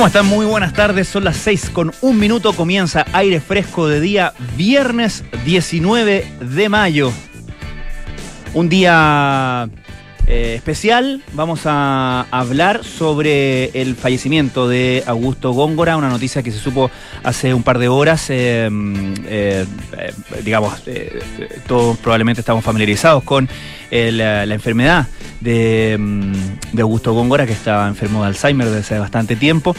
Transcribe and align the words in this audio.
¿Cómo 0.00 0.06
están? 0.06 0.28
Muy 0.28 0.46
buenas 0.46 0.72
tardes. 0.72 1.08
Son 1.08 1.24
las 1.24 1.36
6 1.36 1.68
con 1.74 1.92
un 2.00 2.18
minuto. 2.18 2.54
Comienza 2.54 3.04
aire 3.12 3.38
fresco 3.38 3.86
de 3.86 4.00
día, 4.00 4.32
viernes 4.56 5.24
19 5.44 6.26
de 6.40 6.68
mayo. 6.70 7.12
Un 8.54 8.70
día 8.70 9.68
eh, 10.32 10.54
especial. 10.54 11.20
Vamos 11.32 11.62
a 11.64 12.24
hablar 12.30 12.84
sobre 12.84 13.64
el 13.80 13.96
fallecimiento 13.96 14.68
de 14.68 15.02
Augusto 15.04 15.50
Góngora, 15.50 15.96
una 15.96 16.08
noticia 16.08 16.44
que 16.44 16.52
se 16.52 16.60
supo 16.60 16.88
hace 17.24 17.52
un 17.52 17.64
par 17.64 17.80
de 17.80 17.88
horas. 17.88 18.26
Eh, 18.30 18.70
eh, 19.26 19.66
digamos, 20.44 20.84
todos 21.66 21.98
probablemente 21.98 22.42
estamos 22.42 22.62
familiarizados 22.62 23.24
con 23.24 23.48
la, 23.90 24.44
enfermedad 24.44 25.08
de, 25.40 25.98
de, 26.74 26.82
Augusto 26.82 27.12
Góngora, 27.12 27.44
que 27.44 27.52
estaba 27.52 27.88
enfermo 27.88 28.22
de 28.22 28.28
Alzheimer 28.28 28.68
desde 28.68 28.80
hace 28.82 28.98
bastante 29.00 29.34
tiempo. 29.34 29.74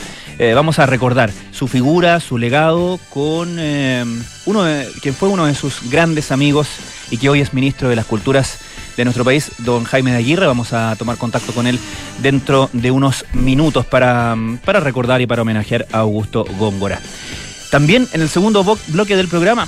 vamos 0.54 0.80
a 0.80 0.86
recordar 0.86 1.32
su 1.52 1.70
figura, 1.70 2.20
su 2.20 2.38
legado 2.38 3.00
con 3.10 3.58
uno 3.58 4.64
de, 4.64 4.88
quien 5.02 5.16
fue 5.16 5.30
uno 5.30 5.46
de 5.46 5.56
sus 5.56 5.90
grandes 5.90 6.30
amigos 6.30 6.68
y 7.10 7.18
que 7.18 7.30
hoy 7.30 7.40
es 7.40 7.54
ministro 7.54 7.88
de 7.88 7.96
las 7.96 8.06
Culturas 8.06 8.60
de 8.98 9.04
nuestro 9.04 9.24
país, 9.24 9.52
don 9.60 9.84
Jaime 9.84 10.12
de 10.12 10.18
Aguirre. 10.18 10.48
Vamos 10.48 10.74
a 10.74 10.96
tomar 10.96 11.18
contacto 11.18 11.54
con 11.54 11.68
él 11.68 11.80
dentro 12.22 12.70
de 12.74 12.92
unos 12.92 13.26
minutos 13.34 13.86
para, 13.86 14.36
para 14.66 14.80
recordar 14.80 15.22
y 15.22 15.28
para 15.28 15.42
homenajear 15.42 15.88
a 15.92 16.00
Augusto 16.00 16.46
Góngora. 16.58 17.00
También 17.70 18.08
en 18.14 18.22
el 18.22 18.30
segundo 18.30 18.64
bloque 18.88 19.16
del 19.16 19.28
programa 19.28 19.68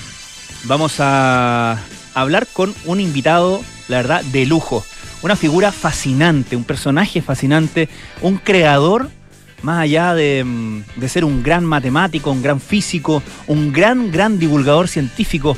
vamos 0.66 0.95
a 1.00 1.78
hablar 2.14 2.48
con 2.52 2.73
un 2.86 3.00
invitado, 3.00 3.62
la 3.88 3.98
verdad, 3.98 4.23
de 4.26 4.45
lujo. 4.45 4.86
Una 5.22 5.36
figura 5.36 5.72
fascinante, 5.72 6.55
un 6.55 6.66
personaje 6.66 7.22
fascinante, 7.22 7.88
un 8.22 8.38
creador 8.38 9.09
más 9.62 9.80
allá 9.80 10.14
de, 10.14 10.45
de, 10.97 11.09
ser 11.09 11.23
un 11.23 11.42
gran 11.42 11.64
matemático, 11.64 12.30
un 12.31 12.42
gran 12.42 12.59
físico, 12.59 13.23
un 13.47 13.72
gran, 13.72 14.12
gran 14.12 14.38
divulgador 14.38 14.90
científico, 14.90 15.56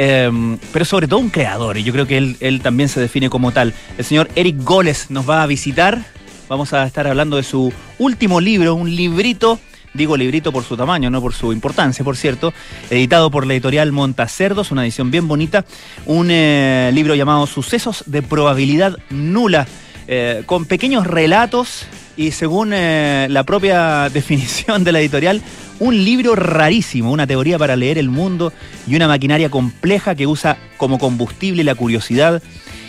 Em, 0.00 0.58
pero 0.72 0.84
sobre 0.84 1.08
todo 1.08 1.18
un 1.18 1.28
creador, 1.28 1.76
y 1.76 1.82
yo 1.82 1.92
creo 1.92 2.06
que 2.06 2.18
él, 2.18 2.60
también 2.62 2.88
se 2.88 3.00
define 3.00 3.28
como 3.28 3.50
tal. 3.50 3.74
El 3.98 4.04
señor 4.04 4.30
Eric 4.36 4.62
Goles 4.62 5.10
nos 5.10 5.28
va 5.28 5.42
a 5.42 5.46
visitar. 5.48 6.06
Vamos 6.48 6.72
a 6.72 6.86
estar 6.86 7.08
hablando 7.08 7.36
de 7.36 7.42
su 7.42 7.72
último 7.98 8.40
libro, 8.40 8.76
un 8.76 8.94
librito 8.94 9.58
digo 9.94 10.16
librito 10.16 10.52
por 10.52 10.62
su 10.62 10.76
tamaño, 10.76 11.10
no 11.10 11.20
por 11.20 11.34
su 11.34 11.52
importancia, 11.52 12.04
por 12.04 12.16
cierto, 12.16 12.52
editado 12.88 13.32
por 13.32 13.46
la 13.46 13.54
editorial 13.54 13.90
Montacerdos, 13.90 14.70
una 14.70 14.84
edición 14.84 15.10
bien 15.10 15.26
bonita, 15.26 15.64
un 16.06 16.28
eh, 16.30 16.90
libro 16.94 17.16
llamado 17.16 17.48
Sucesos 17.48 18.04
de 18.06 18.22
probabilidad 18.22 18.96
nula, 19.10 19.66
eh, 20.06 20.44
con 20.46 20.66
pequeños 20.66 21.04
relatos 21.04 21.86
y 22.18 22.32
según 22.32 22.72
eh, 22.74 23.28
la 23.30 23.44
propia 23.44 24.08
definición 24.12 24.84
de 24.84 24.92
la 24.92 25.00
editorial, 25.00 25.40
un 25.78 26.04
libro 26.04 26.34
rarísimo, 26.34 27.12
una 27.12 27.28
teoría 27.28 27.58
para 27.58 27.76
leer 27.76 27.96
el 27.96 28.10
mundo 28.10 28.52
y 28.86 28.96
una 28.96 29.06
maquinaria 29.06 29.48
compleja 29.48 30.16
que 30.16 30.26
usa 30.26 30.58
como 30.76 30.98
combustible 30.98 31.62
la 31.62 31.76
curiosidad 31.76 32.42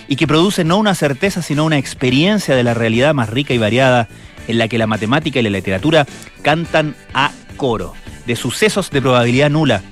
y 0.07 0.15
que 0.15 0.25
produce 0.25 0.63
no 0.63 0.77
una 0.77 0.95
certeza, 0.95 1.43
sino 1.43 1.63
una 1.63 1.77
experiencia 1.77 2.55
de 2.55 2.63
la 2.63 2.73
realidad 2.73 3.13
más 3.13 3.29
rica 3.29 3.53
y 3.53 3.59
variada 3.59 4.07
en 4.47 4.57
la 4.57 4.67
que 4.67 4.79
la 4.79 4.87
matemática 4.87 5.39
y 5.39 5.43
la 5.43 5.51
literatura 5.51 6.07
cantan 6.41 6.95
a 7.13 7.31
coro, 7.55 7.93
de 8.25 8.35
sucesos 8.35 8.89
de 8.89 8.99
probabilidad 8.99 9.51
nula 9.51 9.83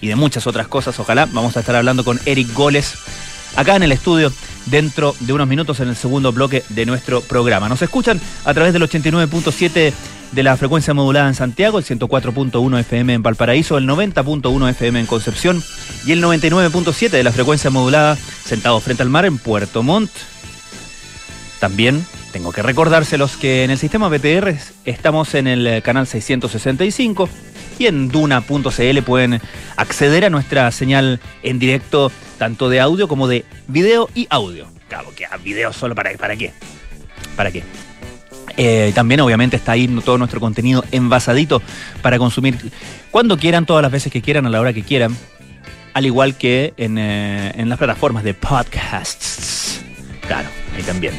y 0.00 0.08
de 0.08 0.16
muchas 0.16 0.48
otras 0.48 0.66
cosas. 0.66 0.98
Ojalá 0.98 1.26
vamos 1.26 1.56
a 1.56 1.60
estar 1.60 1.76
hablando 1.76 2.04
con 2.04 2.18
Eric 2.26 2.52
Goles 2.52 2.94
acá 3.54 3.76
en 3.76 3.84
el 3.84 3.92
estudio 3.92 4.32
dentro 4.66 5.14
de 5.20 5.32
unos 5.32 5.48
minutos 5.48 5.80
en 5.80 5.88
el 5.88 5.96
segundo 5.96 6.32
bloque 6.32 6.62
de 6.68 6.86
nuestro 6.86 7.20
programa. 7.20 7.68
Nos 7.68 7.82
escuchan 7.82 8.20
a 8.44 8.54
través 8.54 8.72
del 8.72 8.82
89.7 8.82 9.92
de 10.32 10.42
la 10.42 10.56
frecuencia 10.56 10.94
modulada 10.94 11.28
en 11.28 11.34
Santiago, 11.34 11.78
el 11.78 11.84
104.1 11.84 12.80
FM 12.80 13.14
en 13.14 13.22
Valparaíso, 13.22 13.78
el 13.78 13.88
90.1 13.88 14.70
FM 14.70 15.00
en 15.00 15.06
Concepción 15.06 15.62
y 16.06 16.12
el 16.12 16.22
99.7 16.22 17.10
de 17.10 17.24
la 17.24 17.32
frecuencia 17.32 17.70
modulada 17.70 18.16
sentado 18.16 18.78
frente 18.80 19.02
al 19.02 19.10
mar 19.10 19.24
en 19.24 19.38
Puerto 19.38 19.82
Montt. 19.82 20.10
También 21.58 22.04
tengo 22.32 22.52
que 22.52 22.62
recordárselos 22.62 23.36
que 23.36 23.64
en 23.64 23.70
el 23.70 23.78
sistema 23.78 24.08
BTR 24.08 24.54
estamos 24.84 25.34
en 25.34 25.46
el 25.46 25.82
canal 25.82 26.06
665 26.06 27.28
y 27.78 27.86
en 27.86 28.08
duna.cl 28.08 29.02
pueden 29.04 29.40
acceder 29.76 30.24
a 30.24 30.30
nuestra 30.30 30.70
señal 30.70 31.18
en 31.42 31.58
directo 31.58 32.12
tanto 32.40 32.70
de 32.70 32.80
audio 32.80 33.06
como 33.06 33.28
de 33.28 33.44
video 33.68 34.08
y 34.14 34.26
audio. 34.30 34.66
Claro, 34.88 35.12
que 35.14 35.26
a 35.26 35.36
video 35.36 35.74
solo 35.74 35.94
para, 35.94 36.10
para 36.14 36.34
qué. 36.36 36.54
¿Para 37.36 37.52
qué? 37.52 37.62
Eh, 38.56 38.92
también 38.94 39.20
obviamente 39.20 39.56
está 39.56 39.72
ahí 39.72 39.86
todo 40.02 40.16
nuestro 40.16 40.40
contenido 40.40 40.82
envasadito 40.90 41.60
para 42.00 42.16
consumir 42.16 42.56
cuando 43.10 43.36
quieran, 43.36 43.66
todas 43.66 43.82
las 43.82 43.92
veces 43.92 44.10
que 44.10 44.22
quieran, 44.22 44.46
a 44.46 44.48
la 44.48 44.58
hora 44.58 44.72
que 44.72 44.82
quieran, 44.82 45.14
al 45.92 46.06
igual 46.06 46.34
que 46.34 46.72
en, 46.78 46.96
eh, 46.96 47.62
las 47.66 47.76
plataformas 47.76 48.24
de 48.24 48.32
podcasts. 48.32 49.82
Claro, 50.26 50.48
ahí 50.74 50.82
también. 50.82 51.12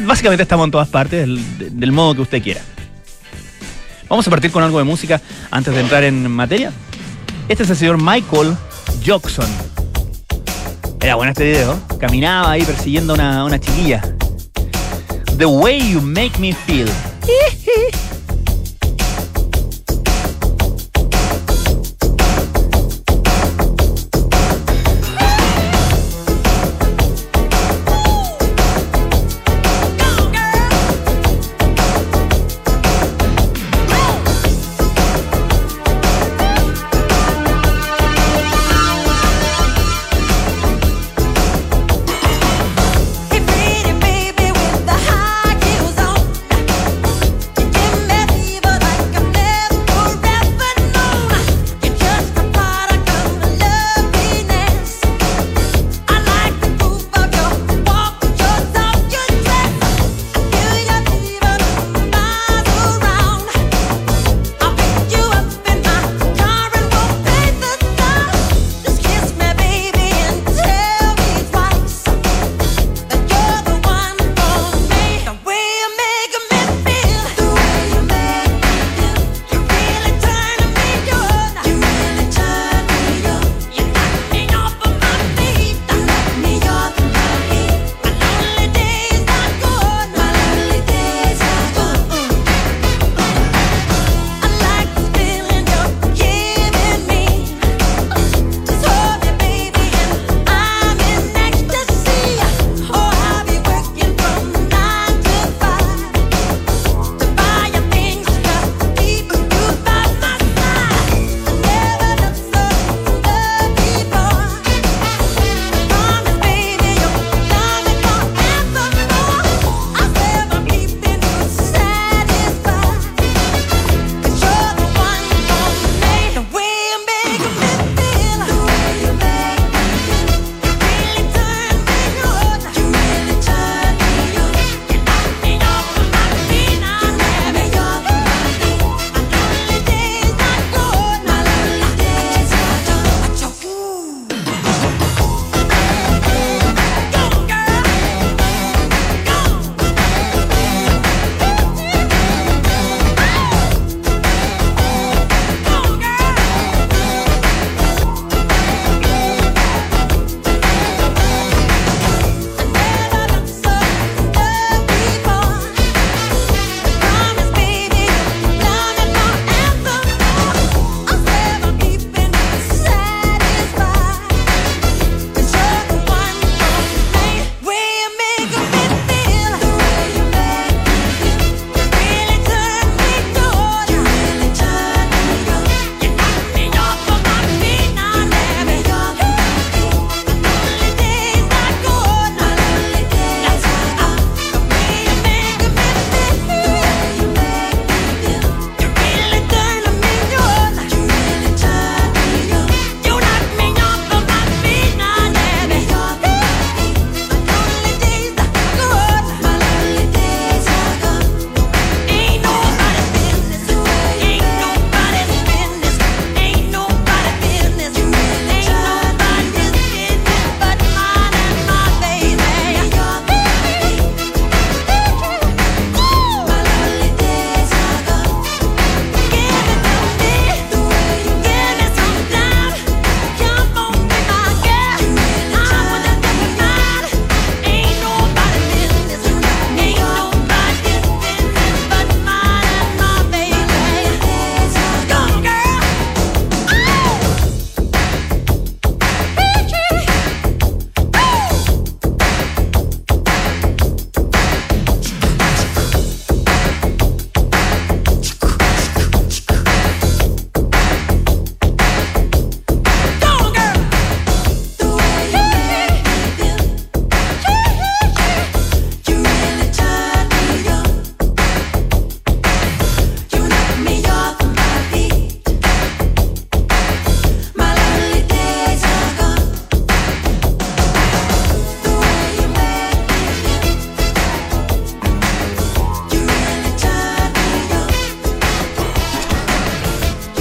Básicamente 0.00 0.42
estamos 0.42 0.66
en 0.66 0.70
todas 0.70 0.88
partes 0.88 1.26
del 1.26 1.92
modo 1.92 2.14
que 2.14 2.20
usted 2.20 2.42
quiera. 2.42 2.60
Vamos 4.10 4.26
a 4.26 4.30
partir 4.30 4.50
con 4.50 4.62
algo 4.62 4.76
de 4.76 4.84
música 4.84 5.18
antes 5.50 5.74
de 5.74 5.80
entrar 5.80 6.04
en 6.04 6.30
materia. 6.30 6.72
Este 7.48 7.62
es 7.62 7.70
el 7.70 7.76
señor 7.76 7.96
Michael 7.96 8.54
Jackson. 9.06 9.46
Era 11.00 11.14
bueno 11.14 11.30
este 11.30 11.44
video. 11.44 11.78
Caminaba 12.00 12.50
ahí 12.50 12.64
persiguiendo 12.64 13.12
a 13.12 13.14
una, 13.14 13.44
una 13.44 13.60
chiquilla. 13.60 14.02
The 15.38 15.46
Way 15.46 15.92
You 15.92 16.00
Make 16.00 16.32
Me 16.40 16.52
Feel. 16.52 16.88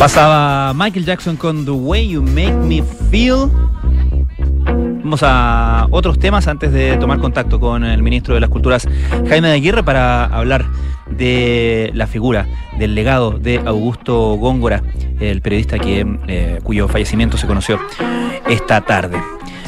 Pasaba 0.06 0.72
Michael 0.76 1.04
Jackson 1.04 1.36
con 1.36 1.66
The 1.66 1.72
Way 1.72 2.10
You 2.10 2.22
Make 2.22 2.54
Me 2.54 2.84
Feel. 3.10 3.50
Vamos 5.02 5.22
a 5.24 5.88
otros 5.90 6.20
temas 6.20 6.48
antes 6.48 6.72
de 6.72 6.96
tomar 6.98 7.18
contacto 7.18 7.60
con 7.60 7.84
el 7.84 8.04
ministro 8.04 8.36
de 8.36 8.40
las 8.40 8.52
Culturas, 8.52 8.88
Jaime 9.28 9.48
de 9.48 9.56
Aguirre, 9.56 9.82
para 9.82 10.26
hablar 10.26 10.68
de 11.10 11.90
la 11.96 12.06
figura, 12.06 12.46
del 12.78 12.94
legado 12.94 13.32
de 13.32 13.58
Augusto 13.66 14.36
Góngora, 14.36 14.84
el 15.20 15.42
periodista 15.42 15.78
eh, 15.82 16.60
cuyo 16.62 16.88
fallecimiento 16.88 17.36
se 17.36 17.48
conoció 17.48 17.80
esta 18.48 18.82
tarde. 18.82 19.20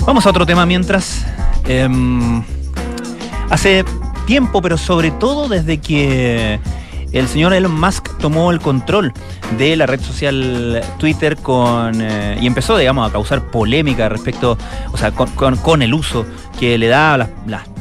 Vamos 0.05 0.27
a 0.27 0.29
otro 0.29 0.45
tema 0.45 0.67
mientras. 0.67 1.25
Em, 1.67 2.43
hace 3.49 3.83
tiempo, 4.27 4.61
pero 4.61 4.77
sobre 4.77 5.09
todo 5.09 5.49
desde 5.49 5.79
que 5.79 6.59
el 7.11 7.27
señor 7.27 7.53
Elon 7.53 7.79
Musk 7.79 8.17
tomó 8.17 8.51
el 8.51 8.59
control 8.59 9.13
de 9.57 9.75
la 9.75 9.85
red 9.85 10.01
social 10.01 10.81
Twitter 10.97 11.37
con 11.37 12.01
eh, 12.01 12.37
y 12.41 12.47
empezó, 12.47 12.77
digamos, 12.77 13.09
a 13.09 13.11
causar 13.11 13.43
polémica 13.49 14.09
respecto, 14.09 14.57
o 14.91 14.97
sea, 14.97 15.11
con, 15.11 15.81
el 15.81 15.93
uso 15.93 16.25
que 16.59 16.77
le 16.77 16.87
da 16.87 17.17
las, 17.17 17.29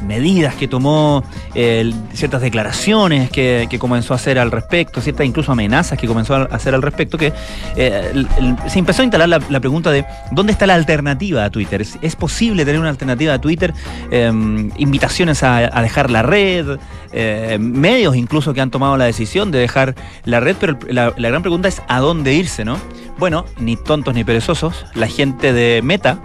medidas 0.07 0.55
que 0.55 0.67
tomó, 0.67 1.23
ciertas 1.53 2.41
declaraciones 2.41 3.29
que, 3.29 3.67
comenzó 3.79 4.13
a 4.13 4.15
hacer 4.15 4.39
al 4.39 4.51
respecto, 4.51 5.01
ciertas 5.01 5.25
incluso 5.25 5.51
amenazas 5.51 5.99
que 5.99 6.07
comenzó 6.07 6.35
a 6.35 6.43
hacer 6.43 6.73
al 6.73 6.81
respecto, 6.81 7.17
que 7.17 7.33
eh, 7.75 8.25
se 8.67 8.79
empezó 8.79 9.01
a 9.01 9.05
instalar 9.05 9.29
la, 9.29 9.59
pregunta 9.59 9.91
de 9.91 10.05
dónde 10.31 10.53
está 10.53 10.65
la 10.65 10.75
alternativa 10.75 11.45
a 11.45 11.49
Twitter. 11.49 11.81
¿Es, 11.81 12.15
posible 12.15 12.65
tener 12.65 12.79
una 12.79 12.89
alternativa 12.89 13.33
a 13.33 13.41
Twitter? 13.41 13.73
Em, 14.11 14.71
invitaciones 14.77 15.43
a, 15.43 15.81
dejar 15.81 16.09
la 16.09 16.23
red, 16.23 16.77
eh, 17.11 17.57
medios 17.59 18.15
incluso 18.15 18.53
que 18.53 18.61
han 18.61 18.71
tomado 18.71 18.97
la 18.97 19.05
decisión 19.05 19.51
de 19.51 19.59
dejar 19.59 19.95
la 20.25 20.39
red, 20.39 20.55
pero 20.59 20.77
la, 20.89 21.13
la 21.17 21.29
gran 21.29 21.41
pregunta 21.41 21.67
es 21.67 21.81
a 21.87 21.99
dónde 21.99 22.33
irse, 22.33 22.65
¿no? 22.65 22.77
Bueno, 23.17 23.45
ni 23.59 23.75
tontos 23.75 24.13
ni 24.13 24.23
perezosos, 24.23 24.85
la 24.93 25.07
gente 25.07 25.53
de 25.53 25.81
Meta, 25.83 26.19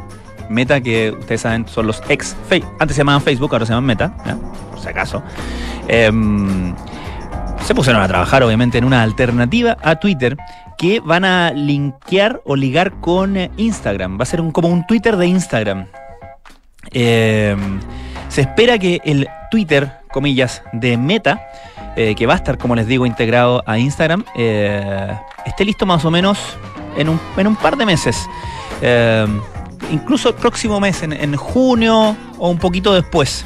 Meta, 0.52 0.80
que 0.80 1.10
ustedes 1.10 1.40
saben, 1.40 1.66
son 1.66 1.86
los 1.86 2.02
ex 2.08 2.36
Facebook. 2.48 2.72
Antes 2.78 2.96
se 2.96 3.00
llamaban 3.00 3.22
Facebook, 3.22 3.52
ahora 3.52 3.66
se 3.66 3.72
llaman 3.72 3.84
Meta, 3.84 4.14
por 4.70 4.80
si 4.80 4.88
acaso. 4.88 5.22
Em, 5.88 6.74
se 7.64 7.74
pusieron 7.74 8.02
a 8.02 8.08
trabajar, 8.08 8.42
obviamente, 8.42 8.78
en 8.78 8.84
una 8.84 9.02
alternativa 9.02 9.76
a 9.82 9.96
Twitter 9.96 10.36
que 10.76 11.00
van 11.00 11.24
a 11.24 11.52
linkear 11.52 12.40
o 12.44 12.56
ligar 12.56 12.92
con 13.00 13.36
eh, 13.36 13.50
Instagram. 13.56 14.18
Va 14.18 14.22
a 14.24 14.26
ser 14.26 14.40
un, 14.40 14.50
como 14.50 14.68
un 14.68 14.86
Twitter 14.86 15.16
de 15.16 15.26
Instagram. 15.26 15.86
Em, 16.90 17.80
se 18.28 18.40
espera 18.42 18.78
que 18.78 19.00
el 19.04 19.28
Twitter, 19.50 19.92
comillas, 20.10 20.62
de 20.72 20.96
Meta, 20.96 21.48
eh, 21.94 22.14
que 22.16 22.26
va 22.26 22.34
a 22.34 22.36
estar, 22.36 22.58
como 22.58 22.74
les 22.74 22.86
digo, 22.86 23.06
integrado 23.06 23.62
a 23.66 23.78
Instagram, 23.78 24.24
eh, 24.34 25.16
esté 25.44 25.64
listo 25.64 25.86
más 25.86 26.04
o 26.04 26.10
menos 26.10 26.38
en 26.96 27.08
un, 27.08 27.20
en 27.36 27.46
un 27.46 27.56
par 27.56 27.76
de 27.76 27.86
meses. 27.86 28.28
Em, 29.88 29.94
incluso 29.94 30.30
el 30.30 30.34
próximo 30.34 30.80
mes, 30.80 31.02
en, 31.02 31.36
junio 31.36 32.16
o 32.38 32.50
un 32.50 32.58
poquito 32.58 32.92
después. 32.94 33.44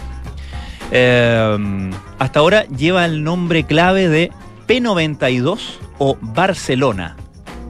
Eh, 0.90 1.90
hasta 2.18 2.38
ahora 2.38 2.64
lleva 2.66 3.04
el 3.04 3.24
nombre 3.24 3.64
clave 3.64 4.08
de 4.08 4.32
P92 4.66 5.78
o 5.98 6.16
Barcelona. 6.20 7.16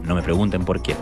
No 0.06 0.14
me 0.14 0.23
pregunten 0.23 0.64
por 0.64 0.80
qué. 0.80 0.94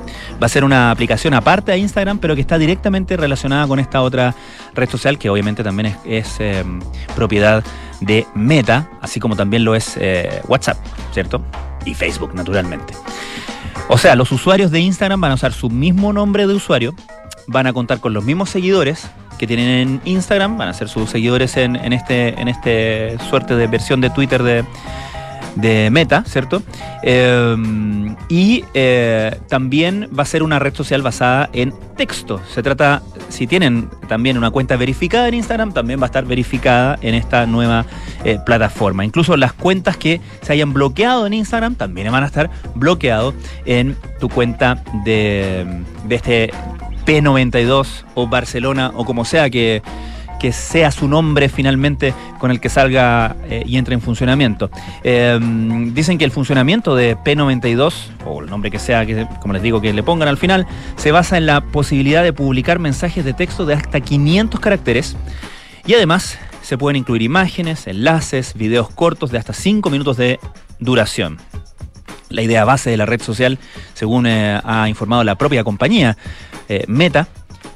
Va 0.42 0.46
a 0.46 0.48
ser 0.48 0.64
una 0.64 0.90
aplicación 0.90 1.34
aparte 1.34 1.72
de 1.72 1.78
Instagram, 1.78 2.18
pero 2.18 2.34
que 2.34 2.40
está 2.40 2.56
directamente 2.56 3.16
relacionada 3.18 3.66
con 3.66 3.78
esta 3.78 4.00
otra 4.00 4.34
red 4.74 4.88
social, 4.88 5.18
que 5.18 5.28
obviamente 5.28 5.62
también 5.62 5.94
es, 6.06 6.36
eh, 6.38 6.64
propiedad 7.14 7.62
de 8.00 8.26
Meta, 8.34 8.88
así 9.02 9.20
como 9.20 9.36
también 9.36 9.64
lo 9.64 9.74
es 9.74 9.96
eh, 10.00 10.40
WhatsApp, 10.48 10.78
¿cierto? 11.12 11.42
Y 11.84 11.92
Facebook, 11.92 12.34
naturalmente. 12.34 12.94
O 13.88 13.98
sea, 13.98 14.16
los 14.16 14.32
usuarios 14.32 14.70
de 14.70 14.80
Instagram 14.80 15.20
van 15.20 15.32
a 15.32 15.34
usar 15.34 15.52
su 15.52 15.68
mismo 15.68 16.14
nombre 16.14 16.46
de 16.46 16.54
usuario, 16.54 16.94
van 17.46 17.66
a 17.66 17.72
contar 17.72 18.00
con 18.00 18.12
los 18.12 18.24
mismos 18.24 18.50
seguidores 18.50 19.08
que 19.38 19.46
tienen 19.46 19.68
en 19.68 20.00
Instagram, 20.04 20.56
van 20.56 20.68
a 20.68 20.74
ser 20.74 20.88
sus 20.88 21.10
seguidores 21.10 21.56
en, 21.56 21.76
este, 21.92 22.40
en 22.40 22.48
este 22.48 23.18
suerte 23.30 23.56
de 23.56 23.66
versión 23.66 24.00
de 24.00 24.10
Twitter 24.10 24.42
de, 24.42 24.64
Meta, 25.90 26.24
¿cierto? 26.26 26.62
Eh, 27.04 27.56
y 28.28 28.64
eh, 28.74 29.38
también 29.48 30.08
va 30.16 30.24
a 30.24 30.26
ser 30.26 30.42
una 30.42 30.58
red 30.58 30.74
social 30.74 31.00
basada 31.02 31.48
en 31.52 31.72
texto. 31.96 32.40
Se 32.52 32.60
trata, 32.60 33.02
si 33.28 33.46
tienen 33.46 33.88
también 34.08 34.36
una 34.36 34.50
cuenta 34.50 34.76
verificada 34.76 35.28
en 35.28 35.34
Instagram, 35.34 35.72
también 35.72 36.00
va 36.00 36.04
a 36.04 36.06
estar 36.06 36.24
verificada 36.24 36.98
en 37.02 37.14
esta 37.14 37.46
nueva 37.46 37.86
eh, 38.24 38.40
plataforma. 38.44 39.04
Incluso 39.04 39.36
las 39.36 39.52
cuentas 39.52 39.96
que 39.96 40.20
se 40.42 40.52
hayan 40.52 40.72
bloqueado 40.72 41.24
en 41.26 41.34
Instagram 41.34 41.76
también 41.76 42.10
van 42.10 42.24
a 42.24 42.26
estar 42.26 42.50
bloqueados 42.74 43.34
en 43.64 43.96
tu 44.18 44.28
cuenta 44.28 44.82
de, 45.04 45.64
de 46.08 46.14
este 46.16 46.50
P92 47.06 48.04
o 48.14 48.26
Barcelona 48.26 48.92
o 48.94 49.04
como 49.04 49.24
sea 49.24 49.50
que, 49.50 49.82
sea 50.52 50.90
su 50.90 51.08
nombre 51.08 51.48
finalmente 51.48 52.12
con 52.38 52.50
el 52.50 52.60
que 52.60 52.68
salga 52.68 53.34
eh, 53.48 53.62
y 53.64 53.78
entre 53.78 53.94
en 53.94 54.02
funcionamiento. 54.02 54.70
Em, 55.02 55.94
dicen 55.94 56.18
que 56.18 56.26
el 56.26 56.30
funcionamiento 56.30 56.94
de 56.94 57.16
P92, 57.16 57.94
o 58.26 58.42
el 58.42 58.50
nombre 58.50 58.70
que 58.70 58.78
sea, 58.78 59.06
que, 59.06 59.26
como 59.40 59.54
les 59.54 59.62
digo, 59.62 59.80
que 59.80 59.94
le 59.94 60.02
pongan 60.02 60.28
al 60.28 60.36
final, 60.36 60.66
se 60.96 61.12
basa 61.12 61.38
en 61.38 61.46
la 61.46 61.62
posibilidad 61.62 62.22
de 62.22 62.34
publicar 62.34 62.78
mensajes 62.78 63.24
de 63.24 63.32
texto 63.32 63.64
de 63.64 63.72
hasta 63.72 64.00
500 64.00 64.60
caracteres 64.60 65.16
y 65.86 65.94
además 65.94 66.38
se 66.60 66.78
pueden 66.78 66.96
incluir 66.96 67.22
imágenes, 67.22 67.86
enlaces, 67.86 68.54
videos 68.54 68.88
cortos 68.90 69.30
de 69.30 69.38
hasta 69.38 69.52
5 69.52 69.90
minutos 69.90 70.16
de 70.16 70.40
duración. 70.78 71.38
La 72.30 72.42
idea 72.42 72.64
base 72.64 72.90
de 72.90 72.96
la 72.96 73.06
red 73.06 73.20
social, 73.20 73.58
según 73.92 74.26
eh, 74.26 74.60
ha 74.64 74.88
informado 74.88 75.24
la 75.24 75.36
propia 75.36 75.62
compañía, 75.62 76.16
eh, 76.68 76.84
Meta 76.88 77.28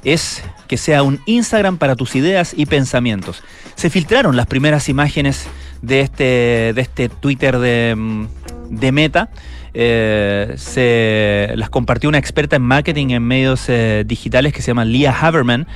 es 0.03 0.43
que 0.67 0.77
sea 0.77 1.03
un 1.03 1.19
Instagram 1.25 1.77
para 1.77 1.95
tus 1.95 2.15
ideas 2.15 2.53
y 2.55 2.65
pensamientos. 2.65 3.43
Se 3.75 3.89
filtraron 3.89 4.35
las 4.35 4.45
primeras 4.45 4.89
imágenes 4.89 5.47
de 5.81 6.01
este, 6.01 6.73
de 6.73 6.81
este 6.81 7.09
Twitter 7.09 7.57
de, 7.59 7.95
mm, 7.95 8.27
Meta. 8.93 9.29
Eh, 9.73 10.53
se 10.57 11.53
las 11.55 11.69
compartió 11.69 12.09
una 12.09 12.17
experta 12.17 12.55
en 12.55 12.63
marketing 12.63 13.09
en 13.09 13.23
medios 13.23 13.69
eh, 13.69 14.03
digitales 14.05 14.51
que 14.51 14.61
se 14.61 14.67
llama 14.67 14.83
Leah 14.83 15.15
Haberman 15.21 15.67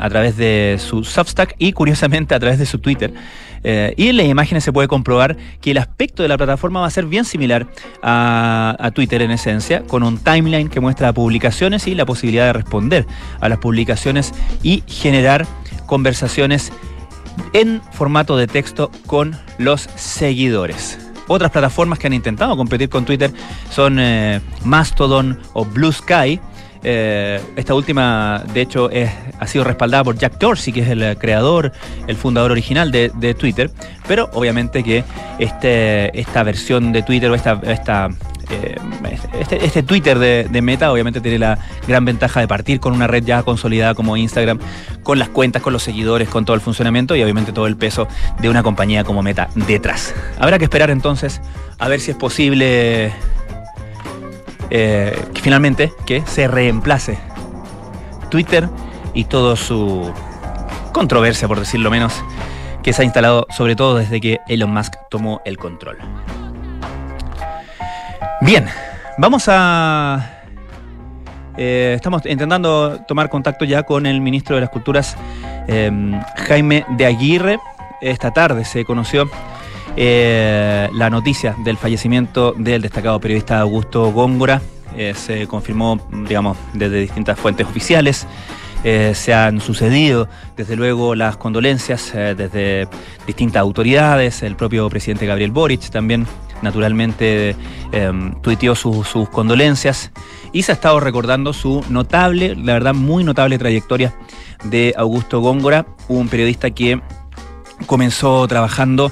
a 0.00 0.08
través 0.10 0.36
de 0.36 0.76
su 0.78 1.04
Substack 1.04 1.54
y 1.58 1.72
curiosamente 1.72 2.34
a 2.34 2.38
través 2.38 2.58
de 2.58 2.66
su 2.66 2.78
Twitter. 2.78 3.12
Eh, 3.64 3.94
y 3.96 4.08
en 4.08 4.16
las 4.16 4.26
imágenes 4.26 4.64
se 4.64 4.72
puede 4.72 4.88
comprobar 4.88 5.36
que 5.60 5.72
el 5.72 5.78
aspecto 5.78 6.22
de 6.22 6.28
la 6.28 6.36
plataforma 6.36 6.80
va 6.80 6.86
a 6.86 6.90
ser 6.90 7.06
bien 7.06 7.24
similar 7.24 7.66
a, 8.02 8.90
Twitter 8.94 9.22
en 9.22 9.30
esencia, 9.30 9.82
con 9.82 10.02
un 10.02 10.18
timeline 10.18 10.68
que 10.68 10.80
muestra 10.80 11.12
publicaciones 11.12 11.86
y 11.86 11.94
la 11.94 12.06
posibilidad 12.06 12.46
de 12.46 12.52
responder 12.52 13.06
a 13.40 13.48
las 13.48 13.58
publicaciones 13.58 14.32
y 14.62 14.82
generar 14.86 15.46
conversaciones 15.86 16.72
en 17.52 17.80
formato 17.92 18.36
de 18.36 18.46
texto 18.46 18.90
con 19.06 19.36
los 19.58 19.88
seguidores. 19.96 20.98
Otras 21.28 21.50
plataformas 21.50 21.98
que 21.98 22.06
han 22.06 22.14
intentado 22.14 22.56
competir 22.56 22.88
con 22.88 23.04
Twitter 23.04 23.30
son 23.70 23.98
eh, 24.00 24.40
Mastodon 24.64 25.38
o 25.52 25.64
Blue 25.64 25.92
Sky, 25.92 26.40
eh, 26.82 27.40
esta 27.56 27.74
última, 27.74 28.42
de 28.52 28.60
hecho, 28.60 28.90
ha 29.38 29.46
sido 29.46 29.64
respaldada 29.64 30.04
por 30.04 30.16
Jack 30.16 30.38
Dorsey, 30.38 30.72
que 30.72 30.80
es 30.80 30.88
el 30.88 31.16
creador, 31.18 31.72
el 32.06 32.16
fundador 32.16 32.52
original 32.52 32.90
de, 32.90 33.34
Twitter. 33.38 33.70
Pero 34.06 34.30
obviamente 34.32 34.82
que 34.82 35.04
este, 35.38 36.18
esta 36.18 36.42
versión 36.42 36.92
de 36.92 37.02
Twitter 37.02 37.30
o 37.30 37.34
esta, 37.34 37.60
esta 37.64 38.10
eh, 38.50 38.76
este, 39.38 39.62
este, 39.64 39.82
Twitter 39.82 40.18
de, 40.18 40.62
Meta 40.62 40.90
obviamente 40.90 41.20
tiene 41.20 41.38
la 41.38 41.58
gran 41.86 42.04
ventaja 42.04 42.40
de 42.40 42.48
partir 42.48 42.80
con 42.80 42.94
una 42.94 43.06
red 43.06 43.22
ya 43.22 43.42
consolidada 43.42 43.94
como 43.94 44.16
Instagram, 44.16 44.58
con 45.02 45.18
las 45.18 45.28
cuentas, 45.28 45.60
con 45.60 45.72
los 45.72 45.82
seguidores, 45.82 46.28
con 46.28 46.44
todo 46.44 46.54
el 46.54 46.62
funcionamiento 46.62 47.14
y 47.14 47.22
obviamente 47.22 47.52
todo 47.52 47.66
el 47.66 47.76
peso 47.76 48.08
de 48.40 48.48
una 48.48 48.62
compañía 48.62 49.04
como 49.04 49.22
Meta 49.22 49.50
detrás. 49.54 50.14
Habrá 50.38 50.58
que 50.58 50.64
esperar 50.64 50.90
entonces 50.90 51.42
a 51.78 51.88
ver 51.88 52.00
si 52.00 52.10
es 52.10 52.16
posible 52.16 53.12
eh, 54.70 55.18
finalmente 55.34 55.92
que 56.06 56.22
se 56.26 56.48
reemplace 56.48 57.18
Twitter 58.30 58.68
y 59.14 59.24
todo 59.24 59.56
su 59.56 60.12
controversia, 60.92 61.48
por 61.48 61.58
decirlo 61.58 61.90
menos, 61.90 62.22
que 62.82 62.92
se 62.92 63.02
ha 63.02 63.04
instalado 63.04 63.46
sobre 63.50 63.76
todo 63.76 63.96
desde 63.96 64.20
que 64.20 64.40
Elon 64.48 64.72
Musk 64.72 64.94
tomó 65.10 65.40
el 65.44 65.56
control. 65.58 65.98
Bien, 68.40 68.66
vamos 69.16 69.44
a... 69.48 70.34
Eh, 71.56 71.94
estamos 71.96 72.24
intentando 72.24 73.00
tomar 73.08 73.28
contacto 73.28 73.64
ya 73.64 73.82
con 73.82 74.06
el 74.06 74.20
ministro 74.20 74.54
de 74.54 74.60
las 74.60 74.70
Culturas, 74.70 75.16
em, 75.66 76.20
Jaime 76.46 76.84
de 76.90 77.06
Aguirre. 77.06 77.58
Esta 78.00 78.30
tarde 78.30 78.64
se 78.64 78.84
conoció 78.84 79.28
eh, 80.00 80.88
la 80.92 81.10
noticia 81.10 81.56
del 81.64 81.76
fallecimiento 81.76 82.54
del 82.56 82.82
destacado 82.82 83.18
periodista 83.18 83.58
Augusto 83.58 84.12
Góngora. 84.12 84.62
Eh, 84.96 85.12
se 85.16 85.48
confirmó, 85.48 86.00
digamos, 86.28 86.56
desde 86.72 87.00
distintas 87.00 87.36
fuentes 87.36 87.66
oficiales. 87.66 88.24
Eh, 88.84 89.10
se 89.16 89.34
han 89.34 89.60
sucedido, 89.60 90.28
desde 90.56 90.76
luego, 90.76 91.16
las 91.16 91.36
condolencias 91.36 92.12
desde 92.12 92.86
distintas 93.26 93.60
autoridades. 93.60 94.44
El 94.44 94.54
propio 94.54 94.88
presidente 94.88 95.26
Gabriel 95.26 95.50
Boric 95.50 95.90
también 95.90 96.28
naturalmente 96.62 97.56
tuiteó 98.40 98.76
sus 98.76 99.28
condolencias 99.30 100.12
y 100.52 100.62
se 100.62 100.70
ha 100.70 100.74
estado 100.76 101.00
recordando 101.00 101.52
su 101.52 101.84
notable, 101.88 102.54
la 102.54 102.74
verdad 102.74 102.94
muy 102.94 103.24
notable 103.24 103.58
trayectoria 103.58 104.14
de 104.62 104.94
Augusto 104.96 105.40
Góngora, 105.40 105.86
un 106.06 106.28
periodista 106.28 106.70
que 106.70 107.00
comenzó 107.86 108.46
trabajando 108.46 109.10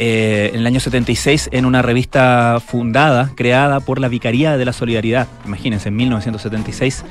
eh, 0.00 0.50
en 0.54 0.60
el 0.60 0.66
año 0.66 0.78
76 0.78 1.48
en 1.50 1.66
una 1.66 1.82
revista 1.82 2.62
fundada, 2.64 3.32
creada 3.34 3.80
por 3.80 3.98
la 3.98 4.06
Vicaría 4.06 4.56
de 4.56 4.64
la 4.64 4.72
Solidaridad. 4.72 5.26
Imagínense, 5.44 5.88
en 5.88 5.96
1976 5.96 7.04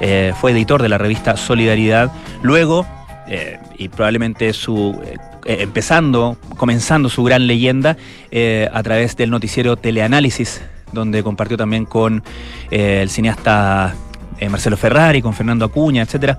eh, 0.00 0.32
fue 0.40 0.50
editor 0.50 0.82
de 0.82 0.88
la 0.88 0.98
revista 0.98 1.36
Solidaridad. 1.36 2.10
Luego, 2.42 2.86
eh, 3.28 3.58
y 3.78 3.88
probablemente 3.88 4.52
su 4.52 5.00
empezando, 5.46 6.36
comenzando 6.56 7.08
su 7.08 7.22
gran 7.22 7.46
leyenda 7.46 7.98
a 8.72 8.82
través 8.82 9.14
del 9.14 9.30
noticiero 9.30 9.76
Teleanálisis, 9.76 10.62
donde 10.92 11.22
compartió 11.22 11.58
también 11.58 11.84
con 11.84 12.24
el 12.70 13.10
cineasta 13.10 13.94
Marcelo 14.48 14.78
Ferrari, 14.78 15.20
con 15.20 15.34
Fernando 15.34 15.66
Acuña, 15.66 16.02
etc. 16.02 16.38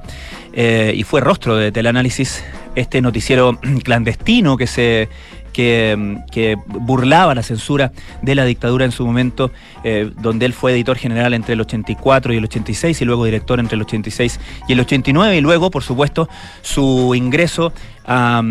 y 0.91 1.03
fue 1.03 1.21
rostro 1.21 1.55
de 1.55 1.71
Teleanálisis, 1.71 2.43
este 2.73 2.99
noticiero 2.99 3.59
clandestino 3.83 4.57
que 4.57 4.65
se 4.65 5.07
que, 5.55 6.57
burlaba 6.67 7.33
la 7.33 7.43
censura 7.43 7.91
de 8.21 8.35
la 8.35 8.45
dictadura 8.45 8.85
en 8.85 8.91
su 8.91 9.05
momento, 9.05 9.51
eh, 9.83 10.11
donde 10.21 10.45
él 10.45 10.53
fue 10.53 10.73
editor 10.73 10.97
general 10.97 11.33
entre 11.33 11.53
el 11.53 11.61
84 11.61 12.33
y 12.33 12.37
el 12.37 12.43
86 12.43 13.01
y 13.01 13.05
luego 13.05 13.25
director 13.25 13.59
entre 13.59 13.75
el 13.75 13.81
86 13.83 14.39
y 14.67 14.73
el 14.73 14.79
89 14.81 15.37
y 15.37 15.41
luego, 15.41 15.71
por 15.71 15.83
supuesto, 15.83 16.27
su 16.61 17.15
ingreso 17.15 17.71
a, 18.05 18.41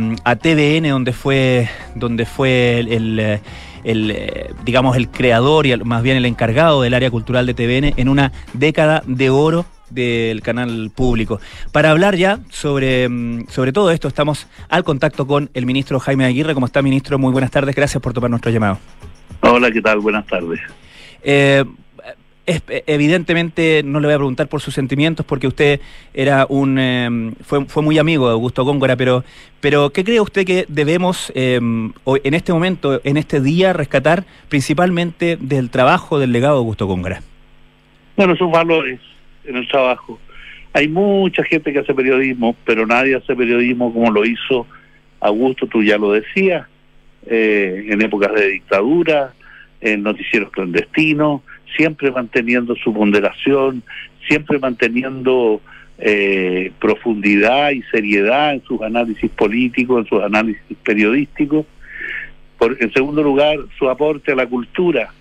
TVN, 0.40 0.88
donde 0.88 1.12
fue, 1.12 1.68
donde 1.94 2.25
fue 2.25 2.80
el, 2.80 3.40
el 3.84 4.11
eh, 4.11 4.52
digamos, 4.64 4.96
el 4.96 5.11
creador 5.11 5.66
y 5.66 5.76
más 5.76 6.02
bien 6.02 6.16
el 6.16 6.25
encargado 6.25 6.80
del 6.80 6.94
área 6.94 7.11
cultural 7.11 7.44
de 7.44 7.54
TVN 7.54 7.94
en 8.00 8.08
una 8.08 8.32
década 8.54 9.02
de 9.06 9.28
oro 9.28 9.66
del 9.94 10.42
canal 10.42 10.90
público. 10.94 11.40
Para 11.72 11.90
hablar 11.90 12.16
ya 12.16 12.40
sobre, 12.50 13.08
mm, 13.08 13.46
sobre 13.48 13.72
todo 13.72 13.90
esto, 13.90 14.08
estamos 14.08 14.48
al 14.68 14.84
contacto 14.84 15.26
con 15.26 15.50
el 15.54 15.66
ministro 15.66 16.00
Jaime 16.00 16.24
Aguirre. 16.24 16.54
¿Cómo 16.54 16.66
está, 16.66 16.82
ministro? 16.82 17.18
Muy 17.18 17.32
buenas 17.32 17.50
tardes. 17.50 17.74
Gracias 17.74 18.02
por 18.02 18.12
tomar 18.12 18.30
nuestro 18.30 18.50
llamado. 18.50 18.78
Hola, 19.40 19.70
¿qué 19.70 19.80
tal? 19.80 20.00
Buenas 20.00 20.26
tardes. 20.26 20.60
Eh, 21.22 21.64
evidentemente 22.46 23.82
no 23.84 24.00
le 24.00 24.08
voy 24.08 24.14
a 24.14 24.18
preguntar 24.18 24.48
por 24.48 24.60
sus 24.60 24.74
sentimientos 24.74 25.24
porque 25.24 25.46
usted 25.46 25.80
era 26.12 26.46
un 26.48 26.78
em, 26.78 27.34
fue, 27.40 27.64
fue 27.64 27.82
muy 27.82 27.98
amigo 27.98 28.26
de 28.26 28.32
Augusto 28.32 28.64
Góngora, 28.64 28.96
pero 28.96 29.24
pero 29.60 29.90
¿qué 29.90 30.04
cree 30.04 30.20
usted 30.20 30.44
que 30.44 30.66
debemos 30.68 31.32
em, 31.34 31.92
en 32.06 32.34
este 32.34 32.52
momento, 32.52 33.00
en 33.02 33.16
este 33.16 33.40
día, 33.40 33.72
rescatar 33.72 34.24
principalmente 34.50 35.38
del 35.40 35.70
trabajo 35.70 36.18
del 36.18 36.32
legado 36.32 36.56
de 36.56 36.58
Augusto 36.58 36.86
Góngora? 36.86 37.22
Bueno, 38.16 38.36
sus 38.36 38.50
valores 38.50 39.00
en 39.46 39.56
el 39.56 39.68
trabajo. 39.68 40.18
Hay 40.72 40.88
mucha 40.88 41.44
gente 41.44 41.72
que 41.72 41.78
hace 41.78 41.94
periodismo, 41.94 42.56
pero 42.64 42.86
nadie 42.86 43.14
hace 43.14 43.36
periodismo 43.36 43.92
como 43.92 44.10
lo 44.10 44.24
hizo 44.24 44.66
Augusto, 45.20 45.66
tú 45.66 45.82
ya 45.82 45.96
lo 45.96 46.12
decías, 46.12 46.66
eh, 47.26 47.86
en 47.88 48.02
épocas 48.02 48.34
de 48.34 48.48
dictadura, 48.48 49.32
en 49.80 50.02
noticieros 50.02 50.50
clandestinos, 50.50 51.40
siempre 51.76 52.10
manteniendo 52.10 52.74
su 52.76 52.92
ponderación, 52.92 53.82
siempre 54.28 54.58
manteniendo 54.58 55.60
eh, 55.98 56.72
profundidad 56.78 57.70
y 57.70 57.82
seriedad 57.84 58.54
en 58.54 58.62
sus 58.64 58.82
análisis 58.82 59.30
políticos, 59.30 60.00
en 60.00 60.08
sus 60.08 60.22
análisis 60.22 60.76
periodísticos. 60.82 61.66
Por, 62.58 62.76
en 62.82 62.92
segundo 62.92 63.22
lugar, 63.22 63.58
su 63.78 63.88
aporte 63.88 64.32
a 64.32 64.36
la 64.36 64.46
cultura, 64.46 65.12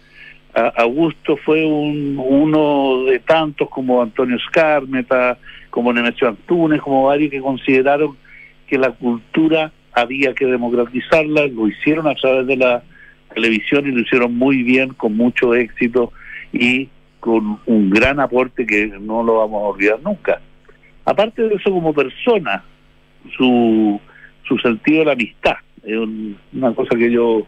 Augusto 0.54 1.38
fue 1.38 1.66
un, 1.66 2.16
uno 2.18 3.06
de 3.06 3.20
tantos 3.20 3.70
como 3.70 4.02
Antonio 4.02 4.38
Escarmeta, 4.38 5.38
como 5.70 5.92
Nemesio 5.92 6.28
Antunes, 6.28 6.82
como 6.82 7.06
varios 7.06 7.32
que 7.32 7.42
consideraron 7.42 8.16
que 8.68 8.78
la 8.78 8.92
cultura 8.92 9.72
había 9.94 10.34
que 10.34 10.46
democratizarla, 10.46 11.48
lo 11.48 11.68
hicieron 11.68 12.08
a 12.08 12.16
través 12.16 12.46
de 12.48 12.58
la 12.58 12.84
televisión 13.34 13.88
y 13.88 13.92
lo 13.92 14.02
hicieron 14.02 14.36
muy 14.36 14.62
bien, 14.64 14.90
con 14.94 15.18
mucho 15.18 15.56
éxito 15.56 16.12
y 16.52 16.90
con 17.20 17.60
un 17.66 17.90
gran 17.90 18.20
aporte 18.20 18.66
que 18.66 18.88
no 18.88 19.24
lo 19.24 19.40
vamos 19.40 19.64
a 19.64 19.68
olvidar 19.68 20.00
nunca. 20.04 20.42
Aparte 21.06 21.42
de 21.44 21.56
eso, 21.56 21.72
como 21.72 21.94
persona, 21.94 22.64
su, 23.38 24.00
su 24.48 24.58
sentido 24.60 25.00
de 25.00 25.06
la 25.06 25.12
amistad, 25.14 25.56
es 25.84 25.98
una 26.54 26.74
cosa 26.74 26.96
que 26.96 27.12
yo 27.12 27.46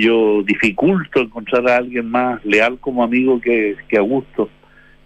yo 0.00 0.42
dificulto 0.42 1.20
encontrar 1.20 1.68
a 1.68 1.76
alguien 1.76 2.10
más 2.10 2.44
leal 2.44 2.78
como 2.78 3.02
amigo 3.02 3.40
que, 3.40 3.76
que 3.88 3.98
Augusto. 3.98 4.48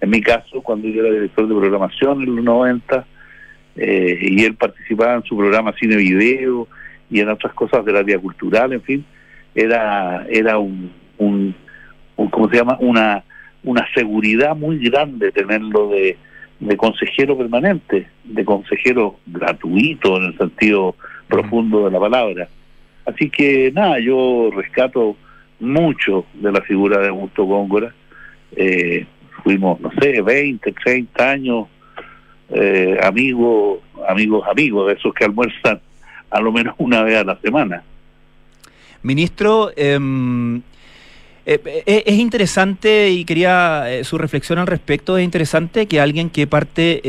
En 0.01 0.11
mi 0.11 0.21
caso, 0.21 0.61
cuando 0.63 0.89
yo 0.89 1.05
era 1.05 1.15
director 1.15 1.49
de 1.49 1.55
programación 1.55 2.23
en 2.23 2.37
los 2.37 2.45
90, 2.45 3.07
eh, 3.77 4.19
y 4.21 4.45
él 4.45 4.55
participaba 4.55 5.15
en 5.15 5.23
su 5.25 5.37
programa 5.37 5.75
Cine 5.79 5.97
Video 5.97 6.69
y 7.11 7.21
en 7.21 7.29
otras 7.29 7.53
cosas 7.55 7.85
del 7.85 7.97
área 7.97 8.19
cultural, 8.19 8.73
en 8.73 8.83
fin, 8.83 9.05
era, 9.55 10.27
era 10.29 10.59
un, 10.59 10.91
un, 11.19 11.55
¿cómo 12.15 12.49
se 12.51 12.57
llama? 12.57 12.77
Una, 12.81 13.25
una 13.65 13.87
seguridad 13.95 14.57
muy 14.57 14.79
grande 14.79 15.33
tenerlo 15.33 15.89
de, 15.89 16.17
de 16.61 16.77
consejero 16.77 17.37
permanente, 17.37 18.09
de 18.25 18.45
consejero 18.45 19.17
gratuito 19.27 20.17
en 20.19 20.25
el 20.25 20.39
sentido 20.39 20.95
profundo 21.29 21.85
de 21.85 21.91
la 21.91 22.01
palabra. 22.01 22.49
Así 23.07 23.31
que 23.31 23.71
nada, 23.73 23.99
yo 24.01 24.51
rescato 24.55 25.17
mucho 25.61 26.27
de 26.35 26.53
la 26.53 26.61
figura 26.61 26.99
de 27.01 27.09
Augusto 27.09 27.45
Góngora. 27.45 27.95
Eh, 28.55 29.07
fuimos, 29.43 29.81
no 29.81 29.91
sé, 30.01 30.21
20, 30.21 30.73
30 30.73 31.31
años 31.31 31.69
eh, 32.51 32.99
amigos, 33.03 33.81
amigos, 34.09 34.47
amigos, 34.49 34.89
de 34.89 34.95
esos 34.95 35.15
que 35.15 35.25
almuerzan 35.25 35.81
a 36.31 36.41
lo 36.41 36.53
menos 36.53 36.75
una 36.79 37.03
vez 37.03 37.19
a 37.19 37.25
la 37.25 37.39
semana. 37.41 37.83
Ministro, 39.03 39.71
eh, 39.77 39.99
eh, 41.49 41.61
eh, 41.87 42.03
es 42.07 42.15
interesante 42.19 43.11
y 43.11 43.25
quería 43.25 43.85
eh, 43.87 44.03
su 44.03 44.19
reflexión 44.19 44.59
al 44.59 44.67
respecto. 44.67 45.17
Es 45.17 45.25
interesante 45.25 45.87
que 45.87 46.01
alguien 46.01 46.29
que 46.29 46.49
parte 46.49 47.01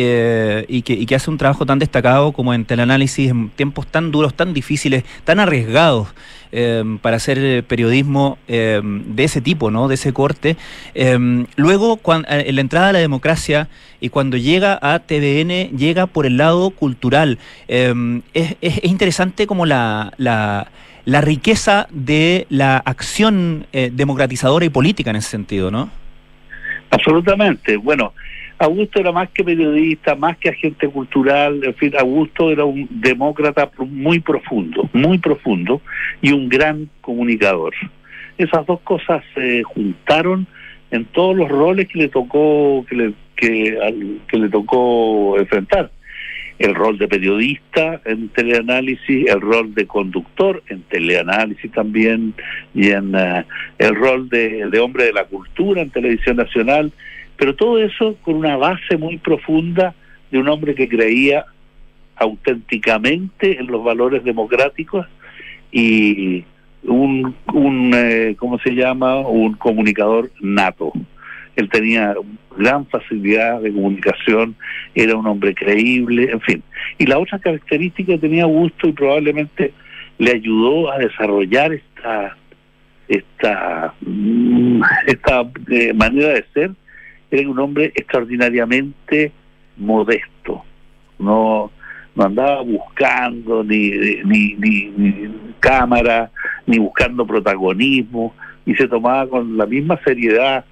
y, 0.68 0.84
que, 0.84 1.16
hace 1.16 1.32
un 1.32 1.40
trabajo 1.40 1.66
tan 1.66 1.80
destacado 1.80 2.32
como 2.34 2.54
en 2.54 2.66
teleanálisis 2.66 3.32
en 3.32 3.50
tiempos 3.50 3.88
tan 3.88 4.12
duros, 4.12 4.36
tan 4.36 4.54
difíciles, 4.54 5.04
tan 5.24 5.40
arriesgados 5.40 6.10
para 7.02 7.18
hacer 7.18 7.66
periodismo 7.66 8.38
de 8.48 9.24
ese 9.24 9.42
tipo, 9.42 9.70
¿no? 9.72 9.88
De 9.88 9.96
ese 9.96 10.14
corte. 10.14 10.56
luego, 11.56 11.98
cuando, 11.98 12.28
en 12.30 12.56
la 12.56 12.62
entrada 12.62 12.90
a 12.90 12.94
la 12.94 13.00
democracia 13.00 13.68
y 14.00 14.10
cuando 14.10 14.38
llega 14.38 14.78
a 14.82 15.00
TVN, 15.00 15.76
llega 15.76 16.06
por 16.06 16.26
el 16.26 16.38
lado 16.38 16.70
cultural. 16.70 17.40
Es, 17.68 18.56
es, 18.62 18.84
interesante 18.84 19.48
como 19.48 19.66
la 19.66 20.14
riqueza 21.22 21.88
de 21.90 22.48
la 22.50 22.78
acción 22.78 23.66
eh, 23.72 23.90
democratizadora 23.94 24.66
y 24.66 24.70
política 24.70 25.10
en 25.10 25.16
ese 25.16 25.30
sentido, 25.30 25.72
¿no? 25.72 25.90
Absolutamente. 26.92 27.78
Bueno, 27.78 28.14
Augusto 28.60 29.00
era 29.00 29.14
más 29.14 29.30
que 29.30 29.44
periodista, 29.44 30.16
más 30.16 30.38
que 30.38 30.50
agente 30.50 30.90
cultural, 30.90 31.64
en 31.64 31.76
fin, 31.76 31.94
Augusto 31.98 32.52
era 32.52 32.66
un 32.66 32.88
demócrata 32.90 33.70
muy 33.80 34.20
profundo, 34.20 34.90
muy 34.92 35.18
profundo 35.20 35.82
y 36.22 36.34
un 36.34 36.50
gran 36.50 36.90
comunicador. 37.00 37.74
Esas 38.38 38.66
dos 38.66 38.82
cosas 38.82 39.24
se 39.34 39.64
juntaron 39.64 40.46
en 40.92 41.06
todos 41.06 41.38
los 41.38 41.48
roles 41.48 41.88
que 41.88 42.00
le 42.00 42.10
tocó 42.10 42.86
que 42.90 42.96
le, 42.96 43.14
que 43.36 44.38
le 44.38 44.50
tocó 44.50 45.40
enfrentar 45.40 45.90
el 46.60 46.74
rol 46.76 46.98
de 46.98 47.08
periodista 47.08 47.97
en 48.08 48.30
teleanálisis, 48.30 49.28
el 49.28 49.42
rol 49.42 49.74
de 49.74 49.86
conductor 49.86 50.64
en 50.70 50.82
teleanálisis 50.84 51.72
también, 51.72 52.34
y 52.74 52.90
en 52.90 53.14
eh, 53.16 53.46
el 53.78 53.96
rol 53.96 54.30
de, 54.30 54.80
hombre 54.80 55.06
de 55.06 55.14
la 55.14 55.26
cultura 55.26 55.82
en 55.82 55.90
televisión 55.90 56.38
nacional, 56.38 56.92
pero 57.36 57.56
todo 57.56 57.80
eso 57.80 58.16
con 58.22 58.36
una 58.36 58.58
base 58.58 58.98
muy 58.98 59.18
profunda 59.18 59.94
de 60.32 60.40
un 60.40 60.48
hombre 60.50 60.74
que 60.74 60.88
creía 60.88 61.46
auténticamente 62.16 63.60
en 63.60 63.68
los 63.68 63.84
valores 63.84 64.24
democráticos 64.24 65.06
y 65.72 66.44
un, 66.84 67.36
un 67.54 67.92
eh, 67.94 68.36
¿cómo 68.40 68.58
se 68.60 68.72
llama? 68.72 69.20
Un 69.20 69.54
comunicador 69.54 70.32
nato. 70.42 70.94
Él 71.58 71.70
tenía 71.70 72.16
gran 72.56 72.86
facilidad 72.86 73.62
de 73.62 73.74
comunicación, 73.74 74.56
era 74.96 75.18
un 75.18 75.28
hombre 75.28 75.54
creíble, 75.54 76.32
en 76.32 76.42
fin. 76.42 76.64
Y 76.98 77.08
la 77.08 77.20
otra 77.20 77.40
característica 77.40 78.14
que 78.14 78.20
tenía 78.20 78.46
gusto 78.46 78.88
y 78.88 78.94
probablemente 78.94 79.74
le 80.20 80.32
ayudó 80.32 80.92
a 80.92 81.00
desarrollar 81.00 81.74
esta 81.74 82.38
esta 83.08 83.94
mm, 84.02 84.82
esta 85.08 85.50
eh, 85.72 85.94
manera 85.94 86.30
de 86.30 86.46
ser 86.54 86.72
era 87.32 87.50
un 87.50 87.60
hombre 87.60 87.92
extraordinariamente 87.96 89.32
modesto 89.78 90.64
no 91.20 91.72
no 92.16 92.24
andaba 92.24 92.62
buscando 92.64 93.64
ni, 93.64 93.92
ni, 94.26 94.56
ni 94.56 95.30
cámara 95.60 96.32
ni 96.66 96.80
buscando 96.80 97.26
protagonismo 97.26 98.34
y 98.66 98.74
se 98.76 98.88
tomaba 98.88 99.28
con 99.28 99.56
la 99.56 99.66
misma 99.66 100.00
seriedad 100.04 100.66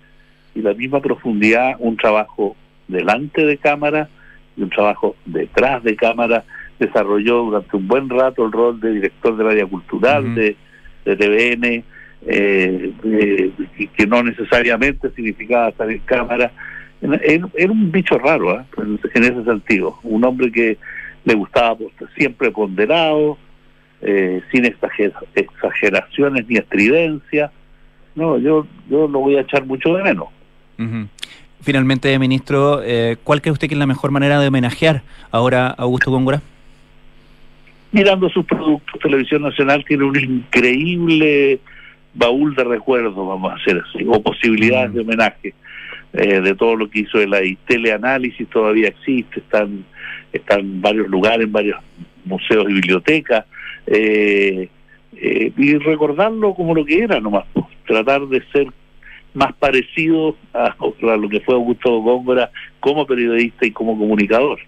y 0.55 0.61
la 0.61 0.73
misma 0.73 1.01
profundidad 1.01 1.75
un 1.79 1.97
trabajo 1.97 2.55
delante 2.87 3.45
de 3.45 3.57
cámara 3.57 4.09
y 4.57 4.63
un 4.63 4.69
trabajo 4.69 5.15
detrás 5.25 5.83
de 5.83 5.95
cámara. 5.95 6.43
Desarrolló 6.79 7.43
durante 7.43 7.77
un 7.77 7.87
buen 7.87 8.09
rato 8.09 8.45
el 8.45 8.51
rol 8.51 8.79
de 8.79 8.93
director 8.93 9.37
del 9.37 9.47
área 9.47 9.65
cultural 9.65 10.35
de, 10.35 10.55
de 11.05 11.15
TVN, 11.15 11.83
eh, 12.27 12.91
eh, 13.03 13.51
que 13.95 14.07
no 14.07 14.23
necesariamente 14.23 15.09
significaba 15.11 15.69
estar 15.69 15.89
en 15.89 15.99
cámara. 15.99 16.51
Era, 17.01 17.71
un 17.71 17.91
bicho 17.91 18.17
raro 18.17 18.59
¿eh? 18.59 18.63
en, 18.77 19.23
ese 19.23 19.43
sentido, 19.43 19.99
un 20.03 20.23
hombre 20.23 20.51
que 20.51 20.77
le 21.23 21.33
gustaba 21.33 21.77
siempre 22.17 22.51
ponderado, 22.51 23.37
eh, 24.01 24.41
sin 24.51 24.65
exageraciones 24.65 26.47
ni 26.47 26.57
estridencia. 26.57 27.51
No, 28.15 28.37
yo, 28.37 28.65
yo 28.89 29.07
lo 29.07 29.19
voy 29.19 29.37
a 29.37 29.41
echar 29.41 29.65
mucho 29.65 29.93
de 29.95 30.03
menos. 30.03 30.29
Finalmente, 31.65 32.17
ministro, 32.19 32.81
eh, 32.83 33.17
¿cuál 33.23 33.41
cree 33.41 33.51
usted 33.51 33.67
que 33.67 33.73
es 33.73 33.79
la 33.79 33.87
mejor 33.87 34.11
manera 34.11 34.39
de 34.39 34.49
homenajear 34.49 35.01
ahora 35.31 35.69
a 35.69 35.81
Augusto 35.81 36.11
Góngora? 36.11 36.41
Mirando 37.91 38.29
sus 38.29 38.45
productos, 38.45 38.99
Televisión 38.99 39.41
Nacional 39.41 39.83
tiene 39.83 40.03
un 40.03 40.15
increíble 40.15 41.59
baúl 42.13 42.53
de 42.55 42.63
recuerdos, 42.65 43.15
vamos 43.15 43.51
a 43.51 43.55
hacer 43.55 43.81
así, 43.83 44.05
o 44.07 44.21
posibilidades 44.21 44.93
de 44.93 45.01
homenaje 45.01 45.55
eh, 46.13 46.39
de 46.39 46.53
todo 46.53 46.75
lo 46.75 46.87
que 46.87 46.99
hizo 46.99 47.19
el 47.19 47.33
ahí. 47.33 47.57
Teleanálisis 47.65 48.47
todavía 48.47 48.89
existe, 48.89 49.39
están, 49.39 49.85
están 50.31 50.59
en 50.59 50.81
varios 50.81 51.07
lugares, 51.07 51.47
en 51.47 51.51
varios 51.51 51.79
museos 52.25 52.65
y 52.69 52.73
bibliotecas, 52.73 53.45
eh, 53.87 54.69
y 55.13 55.77
recordarlo 55.77 56.53
como 56.53 56.75
lo 56.75 56.85
que 56.85 56.99
era 56.99 57.19
nomás, 57.19 57.45
pues, 57.53 57.65
tratar 57.87 58.27
de 58.27 58.43
ser 58.51 58.67
más 59.35 59.53
parecido 59.53 60.35
a, 60.53 60.75
lo 61.01 61.29
que 61.29 61.41
fue 61.41 61.53
Augusto 61.53 61.99
Góngora 61.99 62.49
como 62.79 63.05
periodista 63.05 63.65
y 63.65 63.71
como 63.71 63.97
comunicador. 63.97 64.59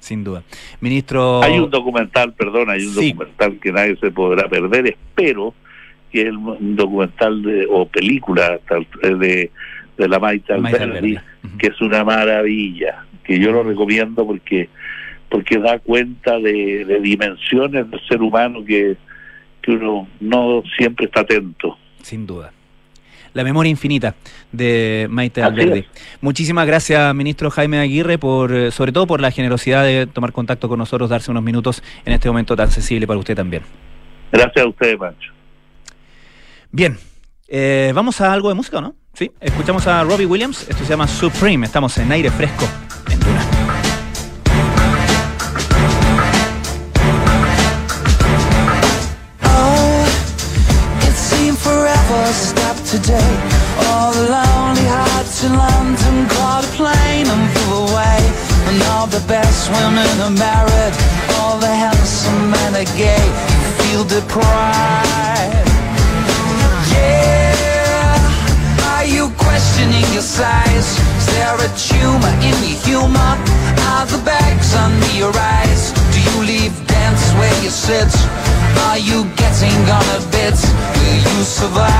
Sin 0.00 0.24
duda. 0.24 0.42
Ministro... 0.80 1.42
Hay 1.42 1.58
un 1.58 1.70
documental, 1.70 2.32
perdón, 2.32 2.70
hay 2.70 2.86
un 2.86 2.94
documental 2.94 3.58
que 3.60 3.70
nadie 3.70 3.96
se 3.96 4.10
podrá 4.10 4.48
perder, 4.48 4.88
espero 4.88 5.54
que 6.10 6.22
es 6.22 6.32
un 6.32 6.74
documental 6.74 7.42
de, 7.42 7.66
o 7.70 7.86
película 7.86 8.58
de, 9.02 9.50
de 9.96 10.08
la 10.08 10.18
Maita 10.18 10.54
Alberdi, 10.54 11.16
que 11.58 11.68
es 11.68 11.80
una 11.80 12.02
maravilla, 12.02 13.04
que 13.22 13.38
yo 13.38 13.52
lo 13.52 13.62
recomiendo 13.62 14.26
porque 14.26 14.68
porque 15.28 15.58
da 15.58 15.78
cuenta 15.78 16.40
de, 16.40 16.84
de 16.84 17.00
dimensiones 17.00 17.88
del 17.88 18.00
ser 18.08 18.20
humano 18.20 18.64
que, 18.64 18.96
que 19.62 19.70
uno 19.70 20.08
no 20.18 20.64
siempre 20.76 21.06
está 21.06 21.20
atento. 21.20 21.78
Sin 22.02 22.26
duda. 22.26 22.52
La 23.32 23.44
memoria 23.44 23.70
infinita 23.70 24.14
de 24.52 25.06
Maite 25.10 25.42
Alberdi. 25.42 25.86
Muchísimas 26.20 26.66
gracias, 26.66 27.14
ministro 27.14 27.50
Jaime 27.50 27.78
Aguirre, 27.78 28.18
por 28.18 28.52
eh, 28.52 28.70
sobre 28.70 28.92
todo 28.92 29.06
por 29.06 29.20
la 29.20 29.30
generosidad 29.30 29.84
de 29.84 30.06
tomar 30.06 30.32
contacto 30.32 30.68
con 30.68 30.78
nosotros, 30.78 31.10
darse 31.10 31.30
unos 31.30 31.42
minutos 31.42 31.82
en 32.04 32.12
este 32.12 32.28
momento 32.28 32.56
tan 32.56 32.70
sensible 32.70 33.06
para 33.06 33.18
usted 33.18 33.36
también. 33.36 33.62
Gracias 34.32 34.64
a 34.64 34.68
usted, 34.68 34.98
Pancho. 34.98 35.32
Bien, 36.72 36.98
eh, 37.48 37.92
vamos 37.94 38.20
a 38.20 38.32
algo 38.32 38.48
de 38.48 38.54
música, 38.54 38.80
¿no? 38.80 38.94
Sí, 39.14 39.30
escuchamos 39.40 39.86
a 39.86 40.04
Robbie 40.04 40.26
Williams, 40.26 40.68
esto 40.68 40.84
se 40.84 40.90
llama 40.90 41.08
Supreme, 41.08 41.66
estamos 41.66 41.98
en 41.98 42.12
aire 42.12 42.30
fresco 42.30 42.64
en 43.10 43.18
Duna. 43.18 43.59
Today. 52.90 53.30
All 53.86 54.10
the 54.10 54.26
lonely 54.26 54.88
hearts 54.90 55.44
in 55.46 55.54
London 55.54 56.26
caught 56.34 56.66
a 56.66 56.72
plane 56.74 57.26
and 57.30 57.44
flew 57.54 57.86
away. 57.86 58.18
And 58.66 58.82
all 58.90 59.06
the 59.06 59.22
best 59.30 59.70
women 59.70 60.10
are 60.26 60.34
married. 60.34 60.94
All 61.38 61.56
the 61.62 61.70
handsome 61.70 62.50
men 62.50 62.74
are 62.74 62.90
gay. 62.98 63.26
Feel 63.78 64.02
deprived. 64.02 65.70
Yeah. 66.90 68.18
Are 68.90 69.06
you 69.06 69.30
questioning 69.38 70.06
your 70.10 70.26
size? 70.26 70.90
Is 71.22 71.26
there 71.38 71.58
a 71.62 71.70
tumor 71.78 72.34
in 72.42 72.58
your 72.66 72.80
humor? 72.82 73.32
Are 73.94 74.06
the 74.10 74.18
bags 74.26 74.74
under 74.74 75.12
your 75.14 75.30
eyes? 75.38 75.94
Do 76.10 76.18
you 76.26 76.36
leave 76.42 76.74
dance 76.90 77.22
where 77.38 77.56
you 77.62 77.70
sit? 77.70 78.10
Are 78.90 78.98
you 78.98 79.30
getting 79.38 79.78
on 79.94 80.06
a 80.18 80.20
bit? 80.34 80.58
Will 80.98 81.22
you 81.38 81.44
survive? 81.46 81.99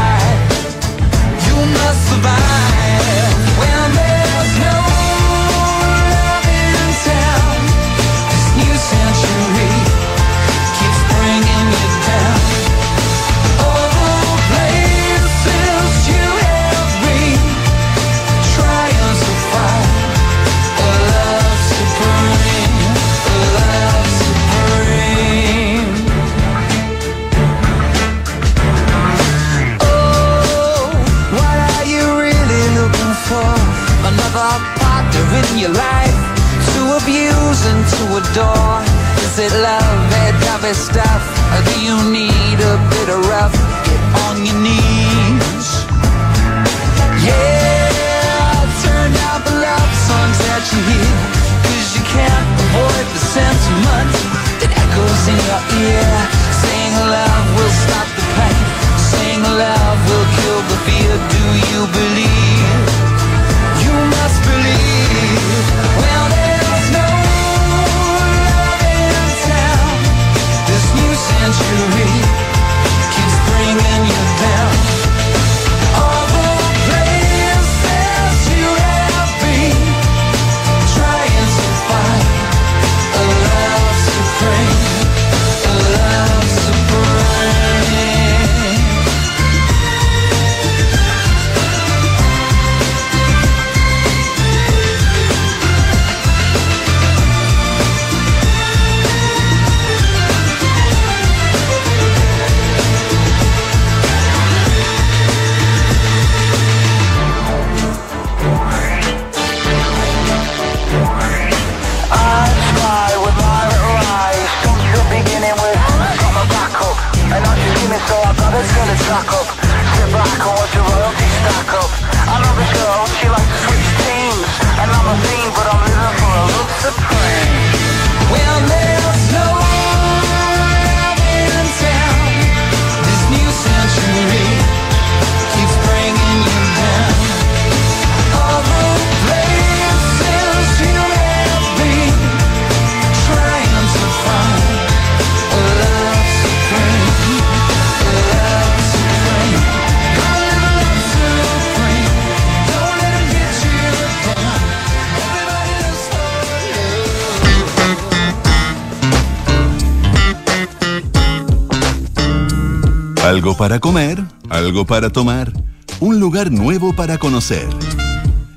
Algo 163.41 163.57
para 163.57 163.81
comer, 163.81 164.23
algo 164.51 164.85
para 164.85 165.09
tomar, 165.09 165.51
un 165.99 166.21
lugar 166.21 166.53
nuevo 166.53 166.95
para 166.95 167.17
conocer. 167.17 167.67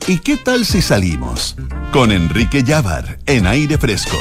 ¿Y 0.09 0.17
qué 0.17 0.35
tal 0.35 0.65
si 0.65 0.81
salimos? 0.81 1.55
Con 1.93 2.11
Enrique 2.11 2.63
Llávar 2.63 3.17
en 3.25 3.47
aire 3.47 3.77
fresco. 3.77 4.17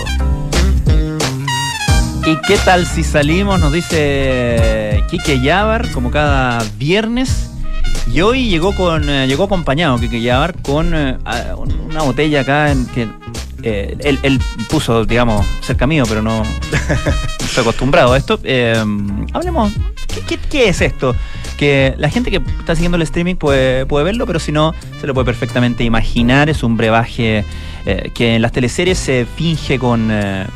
¿Y 2.25 2.37
qué 2.46 2.57
tal 2.64 2.87
si 2.87 3.03
salimos? 3.03 3.59
Nos 3.59 3.72
dice 3.72 5.03
Quique 5.11 5.40
Llávar, 5.40 5.90
como 5.90 6.12
cada 6.12 6.64
viernes. 6.79 7.51
Y 8.12 8.20
hoy 8.20 8.48
llegó 8.48 8.72
con 8.72 9.11
eh, 9.11 9.27
llegó 9.27 9.42
acompañado 9.42 9.98
Quique 9.98 10.20
Llávar 10.20 10.55
con 10.62 10.94
eh, 10.94 11.18
una 11.57 12.03
botella 12.03 12.42
acá 12.42 12.70
en 12.70 12.87
que 12.87 13.09
eh, 13.64 13.96
él, 13.98 14.40
puso, 14.70 15.05
digamos, 15.07 15.44
cerca 15.61 15.88
mío, 15.88 16.05
pero 16.09 16.22
no, 16.22 16.44
estoy 17.40 17.62
acostumbrado 17.62 18.12
a 18.12 18.16
esto. 18.16 18.38
hablemos, 19.33 19.72
¿qué, 20.51 20.68
es 20.68 20.81
esto? 20.81 21.14
Que 21.57 21.95
la 21.99 22.11
gente 22.11 22.31
que 22.31 22.40
está 22.59 22.75
siguiendo 22.75 22.97
el 22.97 23.03
streaming 23.03 23.37
puede, 23.37 23.87
puede 23.87 24.05
verlo, 24.05 24.27
pero 24.27 24.38
si 24.38 24.53
no, 24.53 24.75
se 25.01 25.07
lo 25.07 25.14
puede 25.14 25.27
perfectamente 25.27 25.85
imaginar. 25.85 26.49
Es 26.49 26.62
un 26.62 26.77
brebaje 26.77 27.45
que 28.14 28.37
en 28.37 28.42
las 28.42 28.53
teleseries 28.53 28.99
se 28.99 29.27
finge 29.37 29.79
con, 29.79 30.12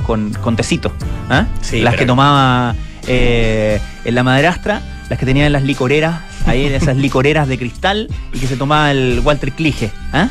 con, 0.07 0.33
con 0.35 0.57
tecito. 0.57 0.93
¿ah? 1.29 1.47
las 1.73 1.97
que 1.97 2.07
tomaba 2.07 2.75
en 3.07 4.15
la 4.15 4.23
madrastra, 4.23 4.83
las 5.09 5.19
que 5.19 5.27
tenía 5.27 5.47
en 5.47 5.53
las 5.53 5.63
licoreras 5.63 6.21
ahí 6.47 6.67
en 6.67 6.75
esas 6.75 6.97
licoreras 7.07 7.49
de 7.49 7.59
cristal 7.59 8.09
y 8.33 8.39
que 8.39 8.47
se 8.47 8.57
tomaba 8.57 8.91
el 8.91 9.21
Walter 9.25 9.53
Clige. 9.53 9.91
¿ah? 10.13 10.29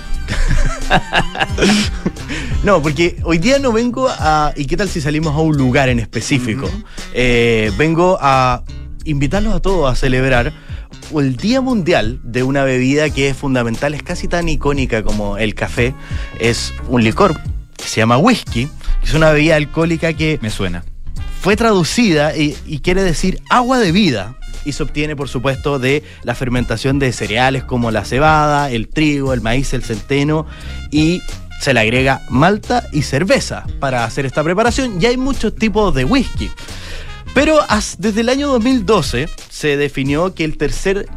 no, 2.63 2.81
porque 2.81 3.17
hoy 3.23 3.37
día 3.37 3.59
no 3.59 3.71
vengo 3.71 4.07
a. 4.09 4.53
¿Y 4.55 4.65
qué 4.65 4.77
tal 4.77 4.89
si 4.89 5.01
salimos 5.01 5.35
a 5.35 5.39
un 5.39 5.55
lugar 5.55 5.89
en 5.89 5.99
específico? 5.99 6.69
Eh, 7.13 7.71
vengo 7.77 8.17
a 8.19 8.63
invitarlos 9.05 9.55
a 9.55 9.61
todos 9.61 9.91
a 9.91 9.95
celebrar 9.95 10.53
el 11.17 11.37
Día 11.37 11.61
Mundial 11.61 12.19
de 12.23 12.43
una 12.43 12.63
bebida 12.63 13.09
que 13.09 13.29
es 13.29 13.37
fundamental, 13.37 13.93
es 13.93 14.03
casi 14.03 14.27
tan 14.27 14.49
icónica 14.49 15.03
como 15.03 15.37
el 15.37 15.55
café. 15.55 15.93
Es 16.39 16.73
un 16.89 17.03
licor 17.03 17.39
que 17.77 17.85
se 17.85 18.01
llama 18.01 18.17
whisky, 18.17 18.67
que 19.01 19.07
es 19.07 19.13
una 19.13 19.31
bebida 19.31 19.55
alcohólica 19.55 20.13
que. 20.13 20.39
Me 20.41 20.49
suena. 20.49 20.83
Fue 21.41 21.55
traducida 21.55 22.35
y 22.35 22.79
quiere 22.79 23.03
decir 23.03 23.39
agua 23.49 23.77
de 23.77 23.91
vida 23.91 24.35
y 24.65 24.73
se 24.73 24.83
obtiene, 24.83 25.15
por 25.15 25.29
supuesto, 25.29 25.79
de 25.79 26.03
la 26.23 26.35
fermentación 26.35 26.99
de 26.99 27.13
cereales 27.13 27.63
como 27.63 27.91
la 27.91 28.03
cebada, 28.03 28.71
el 28.71 28.89
trigo, 28.89 29.31
el 29.31 29.41
maíz, 29.41 29.73
el 29.73 29.83
centeno 29.83 30.47
y 30.91 31.21
se 31.61 31.73
le 31.73 31.79
agrega 31.79 32.21
malta 32.29 32.83
y 32.91 33.03
cerveza 33.03 33.65
para 33.79 34.03
hacer 34.03 34.25
esta 34.25 34.43
preparación 34.43 35.01
y 35.01 35.05
hay 35.05 35.17
muchos 35.17 35.55
tipos 35.55 35.93
de 35.93 36.03
whisky. 36.03 36.49
Pero 37.35 37.59
desde 37.97 38.21
el 38.21 38.29
año 38.29 38.47
2012 38.47 39.27
se 39.49 39.75
definió 39.75 40.33
que 40.33 40.45
el 40.45 40.57
tercer 40.57 41.09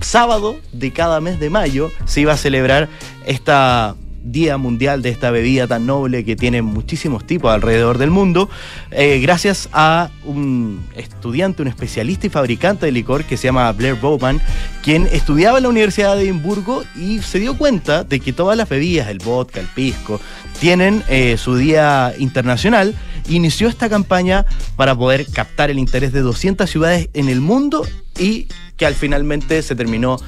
sábado 0.00 0.56
de 0.72 0.92
cada 0.92 1.20
mes 1.20 1.40
de 1.40 1.50
mayo 1.50 1.90
se 2.06 2.20
iba 2.20 2.32
a 2.32 2.36
celebrar 2.36 2.88
esta 3.26 3.96
Día 4.22 4.56
Mundial 4.58 5.02
de 5.02 5.10
esta 5.10 5.30
bebida 5.30 5.66
tan 5.66 5.86
noble 5.86 6.24
que 6.24 6.36
tiene 6.36 6.62
muchísimos 6.62 7.26
tipos 7.26 7.52
alrededor 7.52 7.98
del 7.98 8.10
mundo, 8.10 8.48
eh, 8.90 9.20
gracias 9.20 9.68
a 9.72 10.10
un 10.24 10.84
estudiante, 10.96 11.62
un 11.62 11.68
especialista 11.68 12.26
y 12.26 12.30
fabricante 12.30 12.86
de 12.86 12.92
licor 12.92 13.24
que 13.24 13.36
se 13.36 13.48
llama 13.48 13.70
Blair 13.72 13.94
Bowman, 13.94 14.40
quien 14.82 15.06
estudiaba 15.12 15.58
en 15.58 15.64
la 15.64 15.68
Universidad 15.70 16.16
de 16.16 16.22
Edimburgo 16.22 16.84
y 16.96 17.20
se 17.20 17.38
dio 17.38 17.56
cuenta 17.56 18.04
de 18.04 18.20
que 18.20 18.32
todas 18.32 18.56
las 18.56 18.68
bebidas, 18.68 19.08
el 19.08 19.18
vodka, 19.18 19.60
el 19.60 19.66
pisco, 19.66 20.20
tienen 20.60 21.02
eh, 21.08 21.36
su 21.38 21.56
día 21.56 22.14
internacional. 22.18 22.94
Inició 23.28 23.68
esta 23.68 23.88
campaña 23.88 24.46
para 24.76 24.94
poder 24.94 25.26
captar 25.26 25.70
el 25.70 25.78
interés 25.78 26.12
de 26.12 26.20
200 26.20 26.68
ciudades 26.68 27.10
en 27.12 27.28
el 27.28 27.40
mundo 27.40 27.86
y 28.18 28.48
que 28.78 28.86
al 28.86 28.94
finalmente 28.94 29.60
se 29.62 29.74
terminó 29.74 30.18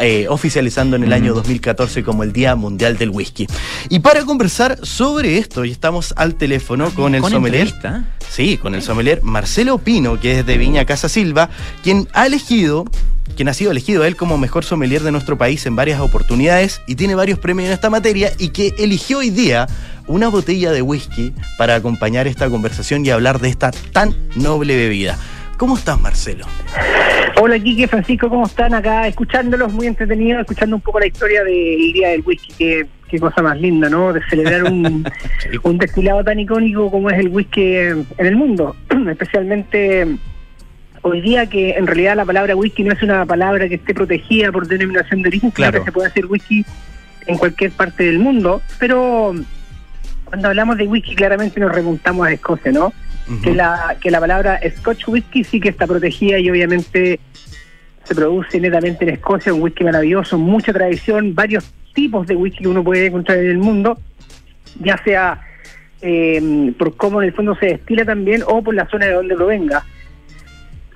eh, 0.00 0.26
oficializando 0.28 0.96
en 0.96 1.04
el 1.04 1.12
año 1.12 1.32
2014 1.34 2.02
como 2.02 2.24
el 2.24 2.32
Día 2.32 2.56
Mundial 2.56 2.98
del 2.98 3.10
Whisky. 3.10 3.46
Y 3.88 4.00
para 4.00 4.24
conversar 4.24 4.78
sobre 4.82 5.38
esto, 5.38 5.64
y 5.64 5.70
estamos 5.70 6.12
al 6.16 6.34
teléfono 6.34 6.90
con 6.90 7.14
el 7.14 7.22
sommelier. 7.22 7.72
Sí, 8.28 8.58
con 8.58 8.74
el 8.74 8.82
sommelier 8.82 9.22
Marcelo 9.22 9.78
Pino, 9.78 10.18
que 10.18 10.40
es 10.40 10.46
de 10.46 10.58
Viña 10.58 10.84
Casa 10.84 11.08
Silva, 11.08 11.48
quien 11.82 12.08
ha 12.12 12.26
elegido 12.26 12.84
quien 13.36 13.48
ha 13.48 13.54
sido 13.54 13.70
elegido 13.70 14.04
él 14.04 14.16
como 14.16 14.36
mejor 14.36 14.64
sommelier 14.64 15.02
de 15.02 15.12
nuestro 15.12 15.38
país 15.38 15.64
en 15.64 15.74
varias 15.74 16.00
oportunidades 16.00 16.82
y 16.86 16.96
tiene 16.96 17.14
varios 17.14 17.38
premios 17.38 17.68
en 17.68 17.72
esta 17.72 17.88
materia 17.88 18.32
y 18.36 18.48
que 18.48 18.74
eligió 18.78 19.18
hoy 19.18 19.30
día 19.30 19.68
una 20.06 20.28
botella 20.28 20.70
de 20.70 20.82
whisky 20.82 21.32
para 21.56 21.76
acompañar 21.76 22.26
esta 22.26 22.50
conversación 22.50 23.06
y 23.06 23.10
hablar 23.10 23.40
de 23.40 23.48
esta 23.48 23.70
tan 23.70 24.14
noble 24.34 24.76
bebida. 24.76 25.16
¿Cómo 25.56 25.78
estás, 25.78 25.98
Marcelo? 25.98 26.46
Hola, 27.40 27.58
Kike, 27.58 27.88
Francisco, 27.88 28.28
¿cómo 28.28 28.46
están 28.46 28.74
acá? 28.74 29.06
Escuchándolos, 29.06 29.72
muy 29.72 29.86
entretenidos, 29.86 30.42
escuchando 30.42 30.76
un 30.76 30.82
poco 30.82 31.00
la 31.00 31.06
historia 31.06 31.42
del 31.44 31.92
Día 31.92 32.10
del 32.10 32.22
Whisky, 32.24 32.52
que 32.52 32.86
qué 33.08 33.20
cosa 33.20 33.42
más 33.42 33.60
linda, 33.60 33.90
¿no? 33.90 34.12
De 34.12 34.22
celebrar 34.28 34.64
un, 34.64 35.04
un 35.62 35.78
destilado 35.78 36.24
tan 36.24 36.40
icónico 36.40 36.90
como 36.90 37.10
es 37.10 37.18
el 37.18 37.28
whisky 37.28 37.74
en 37.76 38.06
el 38.18 38.36
mundo, 38.36 38.74
especialmente 39.10 40.16
hoy 41.02 41.20
día 41.20 41.46
que 41.46 41.72
en 41.72 41.86
realidad 41.86 42.16
la 42.16 42.24
palabra 42.24 42.56
whisky 42.56 42.84
no 42.84 42.92
es 42.92 43.02
una 43.02 43.26
palabra 43.26 43.68
que 43.68 43.74
esté 43.74 43.92
protegida 43.92 44.50
por 44.50 44.66
denominación 44.66 45.22
de 45.22 45.28
origen, 45.28 45.50
claro 45.50 45.80
que 45.80 45.86
se 45.86 45.92
puede 45.92 46.08
hacer 46.08 46.26
whisky 46.26 46.64
en 47.26 47.36
cualquier 47.36 47.72
parte 47.72 48.04
del 48.04 48.18
mundo, 48.18 48.62
pero 48.78 49.34
cuando 50.24 50.48
hablamos 50.48 50.78
de 50.78 50.86
whisky 50.86 51.14
claramente 51.14 51.60
nos 51.60 51.72
remontamos 51.72 52.26
a 52.26 52.32
Escocia, 52.32 52.72
¿no? 52.72 52.92
Que, 53.42 53.54
la, 53.54 53.96
que 54.00 54.10
la 54.10 54.20
palabra 54.20 54.60
Scotch 54.78 55.08
Whisky 55.08 55.44
sí 55.44 55.60
que 55.60 55.68
está 55.68 55.86
protegida 55.86 56.38
y 56.38 56.50
obviamente 56.50 57.20
se 58.04 58.14
produce 58.14 58.60
netamente 58.60 59.04
en 59.04 59.10
Escocia, 59.10 59.54
un 59.54 59.62
whisky 59.62 59.84
maravilloso, 59.84 60.38
mucha 60.38 60.72
tradición, 60.72 61.34
varios 61.34 61.72
tipos 61.94 62.26
de 62.26 62.34
whisky 62.34 62.62
que 62.62 62.68
uno 62.68 62.82
puede 62.82 63.06
encontrar 63.06 63.38
en 63.38 63.50
el 63.50 63.58
mundo, 63.58 63.98
ya 64.80 64.96
sea 65.04 65.40
eh, 66.00 66.72
por 66.78 66.96
cómo 66.96 67.22
en 67.22 67.28
el 67.28 67.34
fondo 67.34 67.54
se 67.54 67.66
destila 67.66 68.04
también 68.04 68.42
o 68.46 68.62
por 68.62 68.74
la 68.74 68.88
zona 68.88 69.06
de 69.06 69.12
donde 69.12 69.34
provenga. 69.36 69.84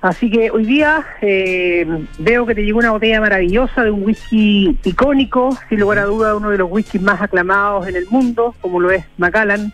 Así 0.01 0.29
que 0.29 0.51
hoy 0.51 0.65
día 0.65 1.03
eh, 1.21 1.87
veo 2.19 2.45
que 2.45 2.53
te 2.53 2.63
llegó 2.63 2.79
una 2.79 2.91
botella 2.91 3.19
maravillosa 3.19 3.83
de 3.83 3.89
un 3.89 4.03
whisky 4.03 4.77
icónico, 4.83 5.57
sin 5.69 5.79
lugar 5.79 5.99
a 5.99 6.03
duda 6.03 6.35
uno 6.35 6.51
de 6.51 6.57
los 6.59 6.71
whiskies 6.71 7.01
más 7.01 7.19
aclamados 7.21 7.87
en 7.87 7.95
el 7.95 8.05
mundo, 8.09 8.53
como 8.61 8.79
lo 8.79 8.91
es 8.91 9.05
Macallan, 9.17 9.73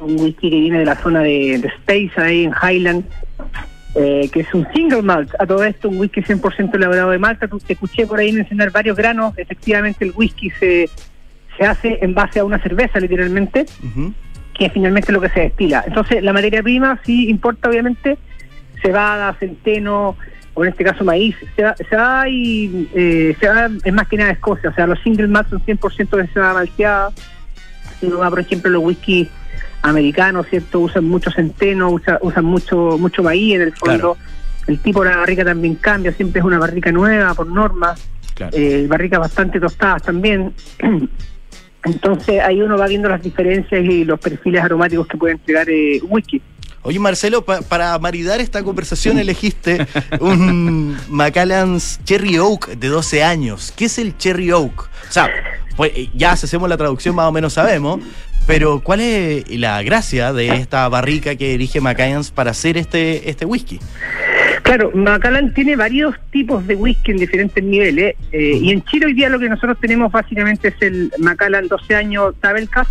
un 0.00 0.20
whisky 0.20 0.50
que 0.50 0.60
viene 0.60 0.78
de 0.80 0.84
la 0.84 0.96
zona 0.96 1.20
de, 1.20 1.54
Space, 1.54 2.12
ahí 2.16 2.44
en 2.44 2.52
Highland, 2.52 3.04
eh, 3.94 4.28
que 4.32 4.40
es 4.40 4.54
un 4.54 4.66
single 4.72 5.02
malt. 5.02 5.32
A 5.38 5.46
todo 5.46 5.64
esto, 5.64 5.88
un 5.88 5.98
whisky 5.98 6.20
100% 6.20 6.74
elaborado 6.74 7.10
de 7.10 7.18
Malta. 7.18 7.48
Te 7.48 7.72
escuché 7.72 8.06
por 8.06 8.18
ahí 8.18 8.32
mencionar 8.32 8.70
varios 8.70 8.96
granos. 8.96 9.36
Efectivamente, 9.36 10.04
el 10.04 10.12
whisky 10.14 10.50
se, 10.50 10.88
se 11.56 11.64
hace 11.64 11.98
en 12.02 12.14
base 12.14 12.40
a 12.40 12.44
una 12.44 12.58
cerveza, 12.58 12.98
literalmente, 13.00 13.66
que 14.54 14.70
finalmente 14.70 15.10
es 15.10 15.14
lo 15.14 15.20
que 15.20 15.28
se 15.30 15.40
destila. 15.40 15.84
Entonces, 15.86 16.22
la 16.22 16.32
materia 16.32 16.62
prima 16.62 17.00
sí 17.04 17.28
importa, 17.28 17.68
obviamente, 17.68 18.18
cebada, 18.82 19.32
centeno, 19.34 20.16
o 20.54 20.64
en 20.64 20.70
este 20.70 20.84
caso 20.84 21.04
maíz. 21.04 21.36
Se 21.56 21.62
va, 21.62 21.76
se 21.76 21.96
va 21.96 22.28
y 22.28 22.88
eh, 22.94 23.36
se 23.38 23.48
va, 23.48 23.68
es 23.84 23.92
más 23.92 24.08
que 24.08 24.16
nada 24.16 24.30
Escocia. 24.30 24.70
O 24.70 24.74
sea, 24.74 24.86
los 24.86 25.00
single 25.00 25.28
malt 25.28 25.50
son 25.50 25.60
100% 25.60 26.16
de 26.16 26.26
cebada 26.28 26.54
malteada. 26.54 27.10
Si 27.98 28.06
uno 28.06 28.18
va, 28.18 28.30
por 28.30 28.40
ejemplo, 28.40 28.70
los 28.70 28.82
whisky 28.82 29.28
americanos, 29.84 30.46
¿cierto? 30.48 30.80
Usan 30.80 31.04
mucho 31.04 31.30
centeno, 31.30 31.90
usan, 31.90 32.44
mucho 32.44 32.96
mucho 32.98 33.22
maíz 33.22 33.56
en 33.56 33.62
el 33.62 33.72
fondo. 33.74 34.16
El 34.66 34.78
tipo 34.78 35.04
de 35.04 35.10
la 35.10 35.18
barrica 35.18 35.44
también 35.44 35.74
cambia, 35.74 36.10
siempre 36.12 36.40
es 36.40 36.44
una 36.44 36.58
barrica 36.58 36.90
nueva 36.90 37.34
por 37.34 37.46
norma. 37.46 37.94
Eh, 38.52 38.86
barricas 38.88 39.20
bastante 39.20 39.60
tostadas 39.60 40.02
también. 40.02 40.54
Entonces 41.84 42.40
ahí 42.40 42.62
uno 42.62 42.78
va 42.78 42.86
viendo 42.86 43.10
las 43.10 43.22
diferencias 43.22 43.84
y 43.84 44.04
los 44.04 44.18
perfiles 44.18 44.64
aromáticos 44.64 45.06
que 45.06 45.18
puede 45.18 45.34
entregar 45.34 45.68
eh, 45.68 46.00
whisky. 46.02 46.40
Oye, 46.80 46.98
Marcelo, 46.98 47.44
para 47.44 47.98
maridar 47.98 48.40
esta 48.40 48.62
conversación 48.62 49.18
elegiste 49.18 49.86
un 50.20 50.96
Macallan's 51.10 52.00
Cherry 52.04 52.38
Oak 52.38 52.68
de 52.68 52.88
12 52.88 53.22
años. 53.22 53.72
¿Qué 53.76 53.86
es 53.86 53.98
el 53.98 54.16
Cherry 54.16 54.50
Oak? 54.52 54.90
O 55.08 55.12
sea, 55.12 55.30
pues 55.76 55.92
ya 56.14 56.36
si 56.36 56.46
hacemos 56.46 56.68
la 56.68 56.76
traducción 56.76 57.14
más 57.14 57.26
o 57.26 57.32
menos 57.32 57.54
sabemos, 57.54 58.00
pero, 58.46 58.80
¿cuál 58.80 59.00
es 59.00 59.48
la 59.58 59.82
gracia 59.82 60.32
de 60.32 60.48
esta 60.48 60.88
barrica 60.88 61.34
que 61.36 61.50
dirige 61.50 61.80
Macallan 61.80 62.22
para 62.34 62.50
hacer 62.50 62.76
este, 62.76 63.28
este 63.28 63.44
whisky? 63.44 63.78
Claro, 64.62 64.90
Macallan 64.94 65.52
tiene 65.52 65.76
varios 65.76 66.14
tipos 66.30 66.66
de 66.66 66.74
whisky 66.74 67.12
en 67.12 67.18
diferentes 67.18 67.62
niveles. 67.62 68.16
Eh, 68.32 68.58
y 68.62 68.70
en 68.70 68.82
Chile 68.84 69.06
hoy 69.06 69.12
día 69.12 69.28
lo 69.28 69.38
que 69.38 69.48
nosotros 69.48 69.78
tenemos 69.80 70.10
básicamente 70.10 70.68
es 70.68 70.74
el 70.80 71.12
Macallan 71.18 71.68
12 71.68 71.94
años 71.94 72.34
Table 72.40 72.66
Cask. 72.66 72.90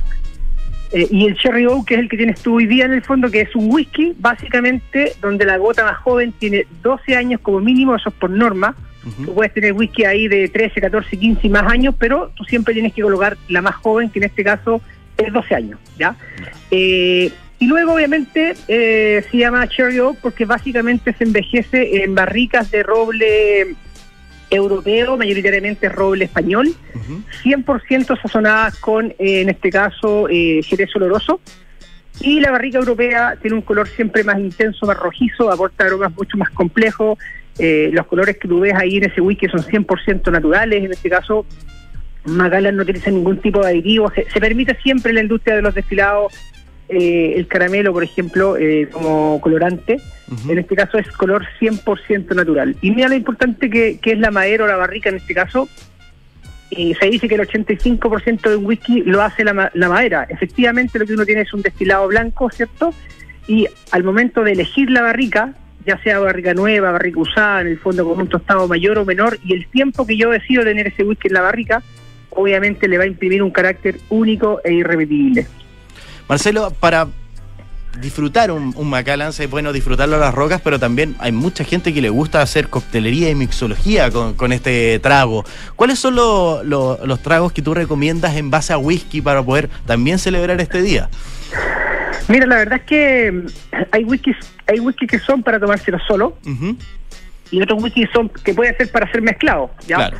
Eh, 0.92 1.08
y 1.10 1.26
el 1.26 1.36
Cherry 1.36 1.66
Oak, 1.66 1.88
que 1.88 1.96
es 1.96 2.02
el 2.02 2.10
que 2.10 2.18
tienes 2.18 2.42
tú 2.42 2.58
hoy 2.58 2.68
día 2.68 2.86
en 2.86 2.94
el 2.94 3.02
fondo, 3.02 3.32
que 3.32 3.42
es 3.42 3.56
un 3.56 3.72
whisky, 3.72 4.14
básicamente, 4.20 5.14
donde 5.20 5.46
la 5.46 5.58
gota 5.58 5.84
más 5.84 5.98
joven 5.98 6.32
tiene 6.34 6.68
12 6.84 7.16
años 7.16 7.42
como 7.42 7.60
mínimo, 7.60 7.96
eso 7.96 8.10
es 8.10 8.16
por 8.16 8.30
norma. 8.30 8.76
Tú 9.26 9.34
puedes 9.34 9.54
tener 9.54 9.74
whisky 9.74 10.06
ahí 10.06 10.30
de 10.30 10.48
13, 10.48 10.80
14, 10.80 11.18
15 11.18 11.48
y 11.48 11.50
más 11.50 11.70
años, 11.70 11.94
pero 11.98 12.32
tú 12.36 12.46
siempre 12.46 12.74
tienes 12.74 12.94
que 12.94 13.02
colocar 13.02 13.36
la 13.50 13.62
más 13.62 13.76
joven, 13.76 14.10
que 14.10 14.20
en 14.20 14.26
este 14.26 14.44
caso 14.46 14.82
es 15.18 15.32
12 15.34 15.56
años, 15.56 15.80
¿ya? 15.98 16.16
Eh, 16.72 17.32
Y 17.60 17.68
luego, 17.68 17.94
obviamente, 17.94 18.56
eh, 18.68 19.24
se 19.32 19.38
llama 19.38 19.68
Cherry 19.70 20.00
Oak 20.00 20.18
porque 20.22 20.44
básicamente 20.44 21.14
se 21.14 21.24
envejece 21.24 22.04
en 22.04 22.14
barricas 22.14 22.70
de 22.72 22.84
roble 22.84 23.76
europeo, 24.50 25.16
mayoritariamente 25.18 25.88
roble 25.88 26.26
español, 26.26 26.68
100% 27.42 28.22
sazonadas 28.22 28.78
con, 28.80 29.12
eh, 29.18 29.42
en 29.42 29.50
este 29.50 29.70
caso, 29.70 30.28
eh, 30.30 30.62
jerez 30.64 30.94
oloroso. 30.96 31.40
Y 32.20 32.42
la 32.42 32.52
barrica 32.52 32.78
europea 32.80 33.36
tiene 33.42 33.56
un 33.56 33.64
color 33.64 33.88
siempre 33.88 34.24
más 34.24 34.38
intenso, 34.40 34.86
más 34.86 34.98
rojizo, 34.98 35.50
aporta 35.50 35.86
aromas 35.86 36.14
mucho 36.16 36.38
más 36.38 36.50
complejos. 36.50 37.18
Eh, 37.58 37.90
los 37.94 38.06
colores 38.08 38.38
que 38.38 38.48
tú 38.48 38.60
ves 38.60 38.74
ahí 38.76 38.98
en 38.98 39.06
ese 39.06 39.22
whisky 39.22 39.48
son 39.48 39.62
100% 39.64 40.32
naturales. 40.32 40.84
En 40.84 40.92
este 40.92 41.10
caso, 41.10 41.46
Macallan 42.26 42.76
no 42.76 42.84
utiliza 42.84 43.12
ningún 43.12 43.38
tipo 43.38 43.62
de 43.62 43.68
aditivo. 43.68 44.12
Se, 44.14 44.30
se 44.30 44.40
permite 44.40 44.76
siempre 44.82 45.12
en 45.12 45.16
la 45.16 45.22
industria 45.22 45.56
de 45.56 45.62
los 45.62 45.76
destilados 45.76 46.34
eh, 46.90 47.34
el 47.38 47.48
caramelo, 47.48 47.94
por 47.94 48.04
ejemplo, 48.04 48.58
eh, 48.58 48.90
como 48.92 49.40
colorante. 49.42 50.00
En 50.48 50.58
este 50.58 50.76
caso 50.76 50.98
es 50.98 51.08
color 51.12 51.46
100% 51.60 52.36
natural. 52.36 52.76
Y 52.82 52.92
mira 52.92 53.08
lo 53.08 53.16
importante 53.16 53.70
que, 53.70 54.00
que 54.00 54.14
es 54.14 54.20
la 54.20 54.32
madera 54.32 54.66
o 54.66 54.68
la 54.68 54.76
barrica 54.76 55.10
en 55.10 55.16
este 55.16 55.34
caso. 55.34 55.68
Y 56.70 56.94
se 56.96 57.06
dice 57.08 57.28
que 57.28 57.36
el 57.36 57.42
85% 57.42 58.50
de 58.50 58.56
un 58.56 58.66
whisky 58.66 59.02
lo 59.02 59.22
hace 59.22 59.44
la, 59.44 59.72
la 59.74 59.90
madera. 59.90 60.26
Efectivamente, 60.30 61.00
lo 61.00 61.06
que 61.06 61.14
uno 61.14 61.26
tiene 61.26 61.42
es 61.42 61.54
un 61.54 61.62
destilado 61.62 62.08
blanco, 62.08 62.50
¿cierto? 62.50 62.94
Y 63.48 63.68
al 63.92 64.04
momento 64.04 64.44
de 64.44 64.54
elegir 64.54 64.90
la 64.90 65.04
barrica, 65.04 65.54
ya 65.86 65.98
sea 66.00 66.20
barrica 66.20 66.54
nueva, 66.54 66.92
barrica 66.92 67.20
usada, 67.20 67.62
en 67.62 67.68
el 67.68 67.80
fondo 67.80 68.08
con 68.08 68.20
un 68.20 68.28
tostado 68.28 68.68
mayor 68.68 68.98
o 68.98 69.06
menor, 69.06 69.38
y 69.46 69.54
el 69.54 69.68
tiempo 69.68 70.06
que 70.06 70.18
yo 70.18 70.32
decido 70.32 70.64
tener 70.64 70.88
ese 70.88 71.04
whisky 71.04 71.28
en 71.28 71.34
la 71.36 71.42
barrica, 71.42 71.84
obviamente 72.36 72.88
le 72.88 72.98
va 72.98 73.04
a 73.04 73.08
imprimir 73.08 73.42
un 73.44 73.52
carácter 73.52 74.00
único 74.10 74.60
e 74.64 74.74
irrepetible. 74.74 75.48
Marcelo, 76.28 76.72
para 76.80 77.08
disfrutar 78.00 78.50
un, 78.52 78.74
un 78.76 78.90
Macallan, 78.90 79.30
es 79.30 79.50
bueno 79.50 79.72
disfrutarlo 79.72 80.16
a 80.16 80.20
las 80.20 80.34
rocas, 80.34 80.60
pero 80.64 80.80
también 80.80 81.16
hay 81.20 81.32
mucha 81.32 81.64
gente 81.64 81.94
que 81.94 82.02
le 82.02 82.10
gusta 82.10 82.42
hacer 82.42 82.70
coctelería 82.70 83.30
y 83.30 83.36
mixología 83.36 84.10
con, 84.10 84.34
con 84.34 84.52
este 84.52 84.98
trago. 85.00 85.44
¿Cuáles 85.76 86.00
son 86.00 86.16
lo- 86.16 86.64
lo- 86.64 87.00
los 87.06 87.22
tragos 87.22 87.52
que 87.54 87.62
tú 87.62 87.74
recomiendas 87.76 88.36
en 88.36 88.50
base 88.50 88.74
a 88.74 88.78
whisky 88.80 89.22
para 89.22 89.44
poder 89.44 89.70
también 89.86 90.18
celebrar 90.18 90.60
este 90.60 90.82
día? 90.82 91.10
Mira, 92.30 92.48
la 92.48 92.56
verdad 92.56 92.80
es 92.80 92.86
que 92.86 93.32
mm, 93.32 93.48
hay 93.92 94.04
whiskies, 94.06 94.38
hay 94.66 94.80
whiskies 94.80 95.12
que 95.12 95.20
son 95.20 95.44
para 95.44 95.60
tomárselo 95.60 96.00
solo 96.08 96.38
y 97.52 97.62
otros 97.62 97.84
whiskies 97.84 98.10
son 98.12 98.30
que 98.30 98.54
pueden 98.56 98.76
ser 98.78 98.92
para 98.92 99.12
ser 99.12 99.22
mezclados, 99.22 99.70
¿ya? 99.86 99.98
Claro. 99.98 100.18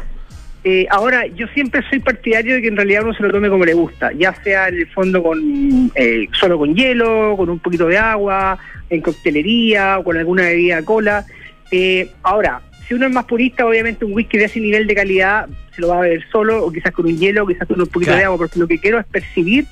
Eh, 0.66 0.88
ahora, 0.90 1.28
yo 1.28 1.46
siempre 1.48 1.82
soy 1.90 2.00
partidario 2.00 2.56
de 2.56 2.62
que 2.62 2.70
en 2.70 2.78
realidad 2.78 3.04
uno 3.04 3.14
se 3.14 3.24
lo 3.24 3.32
tome 3.32 3.50
como 3.50 3.66
le 3.66 3.74
gusta, 3.74 4.12
ya 4.14 4.34
sea 4.44 4.70
en 4.70 4.76
el 4.76 4.88
fondo 4.88 5.22
con 5.22 5.92
eh, 5.96 6.28
solo 6.40 6.58
con 6.58 6.74
hielo, 6.74 7.36
con 7.36 7.50
un 7.50 7.60
poquito 7.60 7.88
de 7.88 7.98
agua, 7.98 8.58
en 8.90 9.02
coctelería 9.02 10.00
o 10.00 10.04
con 10.06 10.16
alguna 10.18 10.44
bebida 10.44 10.82
cola. 10.84 11.26
Eh, 11.70 12.10
ahora, 12.24 12.62
si 12.88 12.94
uno 12.94 13.08
es 13.08 13.12
más 13.14 13.26
purista, 13.26 13.66
obviamente 13.66 14.06
un 14.06 14.14
whisky 14.14 14.38
de 14.38 14.46
ese 14.46 14.60
nivel 14.62 14.88
de 14.88 14.96
calidad 14.96 15.48
se 15.76 15.82
lo 15.82 15.90
va 15.90 15.98
a 15.98 16.02
beber 16.02 16.24
solo, 16.32 16.64
o 16.66 16.72
quizás 16.72 16.92
con 16.94 17.08
un 17.08 17.18
hielo, 17.18 17.44
o 17.44 17.48
quizás 17.48 17.68
con 17.68 17.82
un 17.82 17.88
poquito 17.88 18.12
Claro. 18.12 18.20
de 18.20 18.26
agua, 18.26 18.38
porque 18.38 18.60
lo 18.60 18.68
que 18.68 18.78
quiero 18.78 19.00
es 19.00 19.06
percibir, 19.08 19.66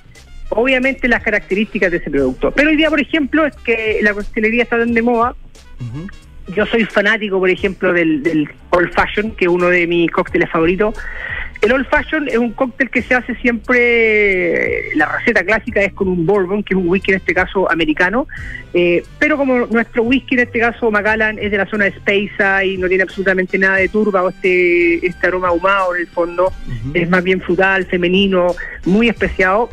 obviamente, 0.49 1.08
las 1.08 1.21
características 1.23 1.91
de 1.91 1.97
ese 1.97 2.10
producto. 2.10 2.51
Pero 2.51 2.69
hoy 2.69 2.75
día, 2.75 2.89
por 2.89 2.99
ejemplo, 2.99 3.45
es 3.45 3.56
que 3.58 3.99
la 4.01 4.13
coctelería 4.13 4.63
está 4.63 4.77
tan 4.80 4.93
de 4.93 5.01
moda. 5.04 5.36
Yo 6.47 6.65
soy 6.65 6.86
fanático, 6.86 7.39
por 7.39 7.49
ejemplo, 7.49 7.93
del, 7.93 8.23
del 8.23 8.49
Old 8.71 8.91
Fashion, 8.93 9.32
que 9.32 9.45
es 9.45 9.51
uno 9.51 9.67
de 9.67 9.88
mis 9.88 10.12
cócteles 10.12 10.49
favoritos. 10.49 10.95
El 11.62 11.71
Old 11.73 11.88
Fashion 11.88 12.27
es 12.27 12.38
un 12.38 12.54
cóctel 12.54 12.89
que 12.89 13.04
se 13.04 13.13
hace 13.13 13.36
siempre, 13.36 14.95
la 14.95 15.06
receta 15.06 15.43
clásica 15.43 15.80
es 15.82 15.93
con 15.93 16.08
un 16.08 16.25
bourbon, 16.25 16.63
que 16.63 16.73
es 16.73 16.77
un 16.77 16.89
whisky 16.89 17.12
en 17.12 17.17
este 17.17 17.36
caso 17.36 17.71
americano, 17.71 18.27
eh, 18.73 19.04
pero 19.19 19.38
como 19.38 19.67
nuestro 19.67 20.01
whisky 20.01 20.34
en 20.34 20.41
este 20.41 20.60
caso 20.60 20.89
Macallan 20.89 21.38
es 21.38 21.51
de 21.51 21.58
la 21.58 21.67
zona 21.67 21.86
de 21.86 21.91
Speyside 21.91 22.65
y 22.65 22.77
no 22.77 22.88
tiene 22.88 23.04
absolutamente 23.04 23.60
nada 23.60 23.75
de 23.75 23.89
turba 23.89 24.23
o 24.23 24.30
este, 24.30 25.06
este 25.06 25.27
aroma 25.27 25.49
ahumado 25.49 25.93
en 25.95 26.01
el 26.01 26.08
fondo, 26.08 26.51
es 26.95 27.08
más 27.08 27.23
bien 27.23 27.39
frutal, 27.39 27.86
femenino, 27.86 28.56
muy 28.86 29.10
especiado. 29.10 29.69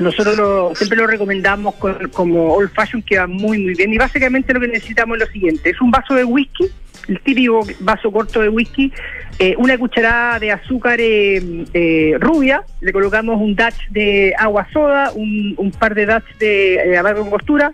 Nosotros 0.00 0.36
lo- 0.36 0.74
siempre 0.74 0.96
lo 0.98 1.06
recomendamos 1.06 1.74
con- 1.76 2.08
como 2.12 2.54
old 2.54 2.70
fashion 2.72 3.02
que 3.02 3.18
va 3.18 3.26
muy 3.26 3.58
muy 3.58 3.74
bien. 3.74 3.92
Y 3.92 3.98
básicamente 3.98 4.52
lo 4.54 4.60
que 4.60 4.68
necesitamos 4.68 5.18
es 5.18 5.26
lo 5.26 5.32
siguiente, 5.32 5.70
es 5.70 5.80
un 5.80 5.90
vaso 5.90 6.14
de 6.14 6.24
whisky, 6.24 6.66
el 7.08 7.20
típico 7.20 7.60
vaso 7.80 8.10
corto 8.12 8.40
de 8.40 8.48
whisky, 8.48 8.92
eh, 9.38 9.54
una 9.58 9.76
cucharada 9.78 10.38
de 10.38 10.52
azúcar 10.52 11.00
eh, 11.00 11.42
eh, 11.74 12.16
rubia, 12.20 12.62
le 12.80 12.92
colocamos 12.92 13.40
un 13.40 13.54
dash 13.56 13.88
de 13.90 14.34
agua 14.38 14.66
soda, 14.72 15.10
un, 15.14 15.72
par 15.78 15.94
de 15.94 16.06
dash 16.06 16.24
de 16.38 16.74
eh, 16.74 16.96
amargo 16.98 17.24
angostura 17.24 17.72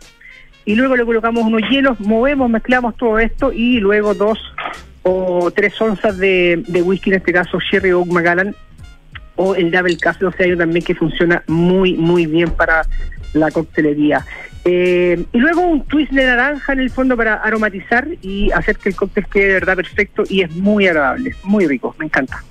y 0.64 0.74
luego 0.74 0.96
le 0.96 1.04
colocamos 1.04 1.44
unos 1.44 1.62
hielos, 1.70 2.00
movemos, 2.00 2.48
mezclamos 2.50 2.96
todo 2.96 3.18
esto 3.18 3.52
y 3.52 3.78
luego 3.80 4.14
dos 4.14 4.38
o 5.02 5.50
tres 5.54 5.80
onzas 5.80 6.18
de, 6.18 6.62
de 6.66 6.82
whisky, 6.82 7.10
en 7.10 7.16
este 7.16 7.32
caso 7.32 7.58
Sherry 7.60 7.92
Oak 7.92 8.08
Macallan, 8.08 8.54
o 9.36 9.54
el 9.54 9.70
Double 9.70 9.96
Cask 9.96 10.20
12 10.20 10.44
años 10.44 10.58
también 10.58 10.84
que 10.84 10.94
funciona 10.94 11.42
muy, 11.46 11.94
muy 11.94 12.26
bien 12.26 12.50
para 12.50 12.82
la 13.34 13.50
coctelería. 13.50 14.24
Eh, 14.64 15.24
y 15.32 15.38
luego 15.38 15.60
un 15.60 15.84
twist 15.84 16.10
de 16.10 16.26
naranja 16.26 16.72
en 16.72 16.80
el 16.80 16.90
fondo 16.90 17.16
para 17.16 17.34
aromatizar 17.34 18.08
y 18.20 18.50
hacer 18.50 18.76
que 18.78 18.88
el 18.88 18.96
cóctel 18.96 19.26
quede 19.26 19.46
de 19.46 19.52
verdad 19.54 19.76
perfecto 19.76 20.24
y 20.28 20.42
es 20.42 20.50
muy 20.56 20.88
agradable, 20.88 21.36
muy 21.44 21.66
rico, 21.66 21.94
me 21.98 22.06
encanta. 22.06 22.42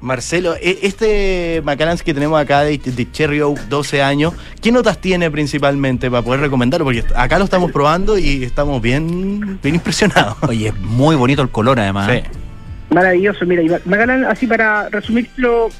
Marcelo, 0.00 0.56
e- 0.56 0.80
este 0.82 1.62
Macallan 1.64 1.96
que 1.98 2.12
tenemos 2.12 2.40
acá 2.40 2.62
de, 2.62 2.76
de 2.76 3.10
Cherry 3.12 3.40
Oak 3.40 3.60
12 3.68 4.02
años, 4.02 4.34
¿qué 4.60 4.72
notas 4.72 5.00
tiene 5.00 5.30
principalmente 5.30 6.10
para 6.10 6.22
poder 6.22 6.40
recomendarlo? 6.40 6.84
Porque 6.86 7.04
acá 7.14 7.38
lo 7.38 7.44
estamos 7.44 7.70
probando 7.70 8.18
y 8.18 8.42
estamos 8.42 8.82
bien, 8.82 9.60
bien 9.62 9.76
impresionados. 9.76 10.36
Oye, 10.42 10.68
es 10.68 10.76
muy 10.80 11.14
bonito 11.14 11.40
el 11.40 11.50
color 11.50 11.78
además. 11.78 12.10
¿eh? 12.10 12.24
Maravilloso, 12.92 13.46
mira, 13.46 13.62
y 13.62 13.68
Macallan, 13.68 14.24
así 14.24 14.46
para 14.46 14.88
resumirlo, 14.88 15.70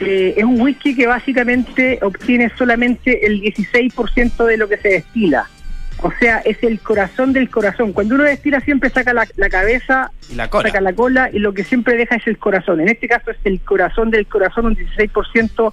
eh, 0.00 0.34
es 0.36 0.44
un 0.44 0.60
whisky 0.60 0.94
que 0.94 1.06
básicamente 1.06 1.98
obtiene 2.02 2.50
solamente 2.56 3.26
el 3.26 3.40
16% 3.40 4.44
de 4.46 4.56
lo 4.56 4.68
que 4.68 4.78
se 4.78 4.88
destila. 4.88 5.48
O 5.98 6.10
sea, 6.18 6.38
es 6.38 6.60
el 6.62 6.80
corazón 6.80 7.32
del 7.32 7.48
corazón. 7.48 7.92
Cuando 7.92 8.16
uno 8.16 8.24
destila 8.24 8.60
siempre 8.60 8.90
saca 8.90 9.12
la, 9.14 9.28
la 9.36 9.48
cabeza, 9.48 10.10
Y 10.30 10.34
la 10.34 10.50
cola. 10.50 10.68
saca 10.68 10.80
la 10.80 10.92
cola 10.92 11.30
y 11.32 11.38
lo 11.38 11.54
que 11.54 11.62
siempre 11.62 11.96
deja 11.96 12.16
es 12.16 12.26
el 12.26 12.38
corazón. 12.38 12.80
En 12.80 12.88
este 12.88 13.06
caso 13.06 13.30
es 13.30 13.36
el 13.44 13.60
corazón 13.60 14.10
del 14.10 14.26
corazón, 14.26 14.66
un 14.66 14.76
16% 14.76 15.72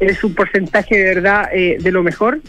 es 0.00 0.24
un 0.24 0.34
porcentaje 0.34 0.96
de 0.96 1.14
verdad 1.14 1.48
eh, 1.52 1.76
de 1.78 1.92
lo 1.92 2.02
mejor. 2.02 2.40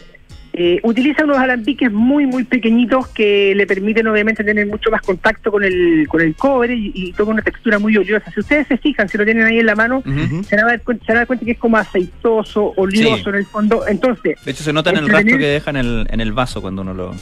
Eh, 0.54 0.80
utiliza 0.84 1.24
unos 1.24 1.38
alambiques 1.38 1.90
muy, 1.92 2.26
muy 2.26 2.44
pequeñitos 2.44 3.08
que 3.08 3.54
le 3.56 3.66
permiten 3.66 4.06
obviamente 4.08 4.44
tener 4.44 4.68
mucho 4.68 4.92
más 4.92 5.02
contacto 5.02 5.50
con 5.50 5.64
el, 5.64 6.06
con 6.10 6.20
el 6.20 6.36
cobre 6.36 6.76
y, 6.76 6.92
y 6.94 7.14
toma 7.14 7.32
una 7.32 7.42
textura 7.42 7.80
muy 7.80 7.96
oleosa. 7.96 8.30
Si 8.32 8.42
ustedes 8.42 8.68
se 8.68 8.78
fijan, 8.78 9.08
si 9.08 9.18
lo 9.18 9.24
tienen 9.24 9.46
ahí 9.46 9.60
en 9.60 9.66
la 9.66 9.76
mano, 9.76 10.04
se 10.46 10.56
van 10.58 10.66
a 10.66 10.68
dar 10.70 10.82
cuenta, 10.82 11.06
se 11.06 11.12
van 11.14 11.18
a 11.18 11.20
dar 11.22 11.28
cuenta 11.28 11.46
que 11.46 11.52
es 11.52 11.58
como 11.58 11.78
aceitoso, 11.78 12.74
oleoso 12.76 13.18
Sí. 13.24 13.30
en 13.30 13.36
el 13.36 13.46
fondo. 13.46 13.88
Entonces, 13.88 14.44
De 14.44 14.52
hecho, 14.52 14.64
se 14.64 14.74
nota 14.74 14.90
en 14.90 14.98
el 14.98 15.08
rastro 15.08 15.38
que 15.38 15.48
deja 15.48 15.70
en 15.70 15.78
el, 15.78 16.08
en 16.10 16.20
el 16.20 16.34
vaso 16.34 16.62
cuando 16.62 16.82
uno 16.82 16.94
lo. 16.94 17.16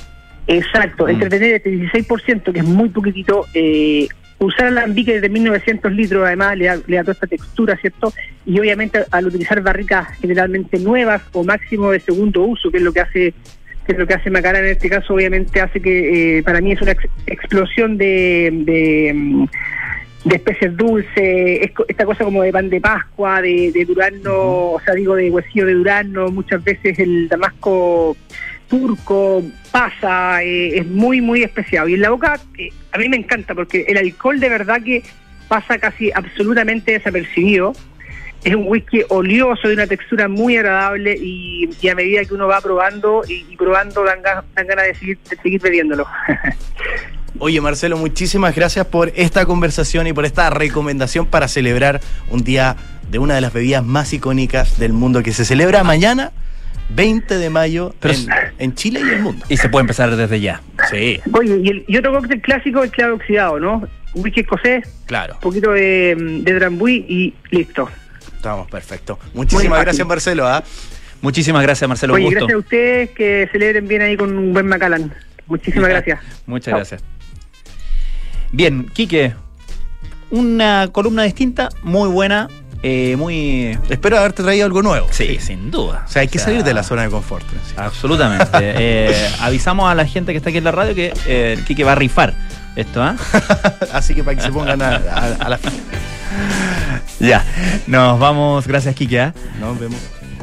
Exacto, 0.47 1.05
Mm. 1.05 1.09
entretener 1.09 1.53
este 1.53 1.69
16%, 1.69 2.51
que 2.51 2.59
es 2.59 2.65
muy 2.65 2.89
poquitito, 2.89 3.45
eh, 3.53 4.07
usar 4.39 4.67
alambique 4.67 5.19
de 5.21 5.29
1900 5.29 5.91
litros, 5.91 6.25
además 6.25 6.57
le 6.57 6.65
da, 6.65 6.77
le 6.87 6.95
da 6.95 7.01
toda 7.03 7.13
esta 7.13 7.27
textura, 7.27 7.75
¿cierto? 7.77 8.13
Y 8.45 8.59
obviamente 8.59 9.03
al 9.11 9.27
utilizar 9.27 9.61
barricas 9.61 10.07
generalmente 10.21 10.79
nuevas 10.79 11.21
o 11.33 11.43
máximo 11.43 11.91
de 11.91 11.99
segundo 11.99 12.43
uso, 12.43 12.71
que 12.71 12.77
es 12.77 12.83
lo 12.83 12.93
que 12.93 13.01
hace 13.01 13.33
que 13.85 13.93
es 13.93 13.97
lo 13.97 14.05
que 14.05 14.13
hace 14.13 14.29
Macara 14.29 14.59
en 14.59 14.65
este 14.67 14.87
caso, 14.87 15.15
obviamente 15.15 15.59
hace 15.59 15.81
que 15.81 16.37
eh, 16.37 16.43
para 16.43 16.61
mí 16.61 16.71
es 16.73 16.81
una 16.81 16.91
ex- 16.91 17.09
explosión 17.25 17.97
de, 17.97 18.51
de, 18.65 19.47
de 20.25 20.35
especies 20.35 20.77
dulces, 20.77 21.09
es 21.17 21.71
co- 21.71 21.85
esta 21.87 22.05
cosa 22.05 22.23
como 22.23 22.43
de 22.43 22.51
pan 22.51 22.69
de 22.69 22.79
Pascua, 22.79 23.41
de, 23.41 23.71
de 23.73 23.85
durazno, 23.85 24.31
o 24.73 24.81
sea, 24.85 24.93
digo 24.93 25.15
de 25.15 25.31
huesillo 25.31 25.65
de 25.65 25.73
durazno, 25.73 26.29
muchas 26.29 26.63
veces 26.63 26.99
el 26.99 27.27
damasco 27.29 28.15
turco, 28.69 29.43
pasa, 29.71 30.43
eh, 30.43 30.77
es 30.79 30.87
muy, 30.87 31.21
muy 31.21 31.43
especial. 31.43 31.89
Y 31.89 31.95
en 31.95 32.01
la 32.01 32.09
boca, 32.11 32.39
eh, 32.57 32.69
a 32.91 32.97
mí 32.97 33.09
me 33.09 33.17
encanta 33.17 33.55
porque 33.55 33.85
el 33.87 33.97
alcohol 33.97 34.39
de 34.39 34.49
verdad 34.49 34.81
que 34.83 35.03
pasa 35.47 35.77
casi 35.79 36.11
absolutamente 36.13 36.91
desapercibido. 36.93 37.73
Es 38.43 38.55
un 38.55 38.63
whisky 38.67 39.01
oleoso, 39.09 39.67
de 39.67 39.73
una 39.73 39.85
textura 39.87 40.29
muy 40.29 40.55
agradable 40.55 41.17
y, 41.21 41.69
a 41.89 41.95
medida 41.95 42.23
que 42.23 42.33
uno 42.33 42.47
va 42.47 42.61
probando 42.61 43.21
y, 43.27 43.45
y 43.49 43.57
probando 43.57 44.03
dan, 44.05 44.19
ga- 44.23 44.43
dan 44.55 44.65
ganas 44.65 44.97
seguir, 44.97 45.17
de 45.29 45.35
seguir 45.35 45.59
bebiéndolo. 45.61 46.07
Oye, 47.39 47.59
Marcelo, 47.61 47.97
muchísimas 47.97 48.55
gracias 48.55 48.85
por 48.85 49.11
esta 49.15 49.45
conversación 49.45 50.07
y 50.07 50.13
por 50.13 50.25
esta 50.25 50.49
recomendación 50.49 51.25
para 51.25 51.47
celebrar 51.47 51.99
un 52.29 52.43
día 52.43 52.75
de 53.09 53.19
una 53.19 53.35
de 53.35 53.41
las 53.41 53.51
bebidas 53.53 53.83
más 53.85 54.13
icónicas 54.13 54.77
del 54.79 54.93
mundo 54.93 55.21
que 55.23 55.31
se 55.33 55.45
celebra 55.45 55.83
mañana, 55.83 56.31
20 56.89 57.37
de 57.37 57.49
mayo, 57.49 57.93
Pero 57.99 58.13
en, 58.13 58.27
en 58.57 58.75
Chile 58.75 59.01
y 59.05 59.09
el 59.09 59.21
mundo. 59.21 59.45
Y 59.49 59.57
se 59.57 59.69
puede 59.69 59.81
empezar 59.83 60.15
desde 60.15 60.39
ya. 60.41 60.61
Sí, 60.89 61.19
Oye, 61.31 61.57
y, 61.63 61.69
el- 61.69 61.85
y 61.87 61.97
otro 61.97 62.11
cóctel 62.13 62.41
clásico, 62.41 62.83
el 62.83 62.91
clavo 62.91 63.15
oxidado, 63.15 63.59
¿no? 63.59 63.87
Un 64.13 64.23
whisky 64.23 64.39
escocés, 64.41 64.87
claro. 65.05 65.35
un 65.35 65.39
poquito 65.39 65.71
de, 65.71 66.15
de 66.43 66.53
drambuie 66.53 67.05
y 67.07 67.33
listo. 67.51 67.87
Estamos 68.35 68.69
perfectos. 68.69 69.17
Muchísimas 69.33 69.81
gracias, 69.81 70.07
Marcelo. 70.07 70.47
¿ah? 70.47 70.63
Muchísimas 71.21 71.61
gracias, 71.61 71.87
Marcelo. 71.87 72.13
Oye, 72.15 72.23
un 72.23 72.29
gusto. 72.31 72.45
gracias 72.47 72.55
a 72.55 72.59
ustedes, 72.59 73.09
que 73.11 73.49
celebren 73.51 73.87
bien 73.87 74.01
ahí 74.01 74.17
con 74.17 74.35
un 74.35 74.53
buen 74.53 74.65
Macallan. 74.67 75.13
Muchísimas 75.45 75.89
gracias. 75.89 76.19
Muchas 76.47 76.71
Chao. 76.71 76.77
gracias. 76.79 77.03
Bien, 78.51 78.85
Quique, 78.93 79.33
una 80.31 80.89
columna 80.91 81.23
distinta, 81.23 81.69
muy 81.83 82.09
buena, 82.09 82.47
eh, 82.83 83.15
muy... 83.17 83.77
Espero 83.89 84.17
haberte 84.17 84.41
traído 84.43 84.65
algo 84.65 84.81
nuevo. 84.81 85.07
Sí, 85.11 85.37
sin 85.39 85.69
duda. 85.71 86.03
O 86.07 86.11
sea, 86.11 86.21
hay 86.21 86.27
que 86.27 86.39
salir 86.39 86.63
de 86.63 86.73
la 86.73 86.83
zona 86.83 87.03
de 87.03 87.09
confort. 87.09 87.43
¿sí? 87.67 87.73
Absolutamente. 87.77 88.47
Eh, 88.81 89.29
avisamos 89.41 89.91
a 89.91 89.95
la 89.95 90.05
gente 90.05 90.31
que 90.31 90.37
está 90.37 90.49
aquí 90.49 90.57
en 90.59 90.63
la 90.63 90.71
radio 90.71 90.95
que 90.95 91.13
eh, 91.25 91.55
el 91.57 91.65
Quique 91.65 91.83
va 91.83 91.91
a 91.93 91.95
rifar 91.95 92.33
esto, 92.75 93.01
¿ah? 93.03 93.15
Así 93.93 94.13
que 94.15 94.23
para 94.23 94.37
que 94.37 94.43
se 94.43 94.51
pongan 94.51 94.81
a, 94.81 94.95
a- 94.95 95.35
a 95.45 95.49
la 95.49 95.59
Ya, 97.19 97.43
nos 97.87 98.19
vamos, 98.19 98.65
gracias 98.67 98.95
Quique, 98.95 99.19
¿ah? 99.19 99.33
Nos 99.59 99.77
vemos. 99.79 99.99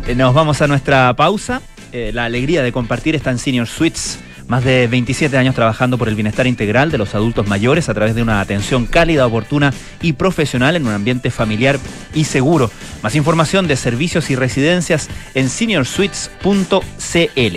Eh, 0.07 0.15
Nos 0.15 0.35
vamos 0.35 0.61
a 0.61 0.67
nuestra 0.67 1.15
pausa. 1.15 1.63
Eh, 1.93 2.11
la 2.13 2.25
alegría 2.27 2.63
de 2.63 2.73
compartir 2.73 3.15
está 3.15 3.31
en 3.31 3.39
Senior 3.39 3.67
Suites. 3.67 4.19
Más 4.49 4.63
de 4.63 4.87
27 4.87 5.37
años 5.37 5.57
trabajando 5.57 5.99
por 5.99 6.09
el 6.09 6.15
bienestar 6.15 6.47
integral 6.47 6.93
de 6.93 6.99
los 6.99 7.17
adultos 7.17 7.49
mayores 7.49 7.89
a 7.89 7.95
través 7.95 8.15
de 8.15 8.23
una 8.23 8.41
atención 8.41 8.87
cálida, 8.87 9.27
oportuna 9.27 9.75
y 10.01 10.13
profesional 10.13 10.77
en 10.77 10.87
un 10.87 10.93
ambiente 10.93 11.31
familiar 11.31 11.81
y 12.15 12.25
seguro. 12.25 12.71
Más 13.03 13.17
información 13.17 13.67
de 13.67 13.75
servicios 13.75 14.31
y 14.31 14.37
residencias 14.37 15.09
en 15.35 15.49
seniorsuites.cl. 15.49 17.57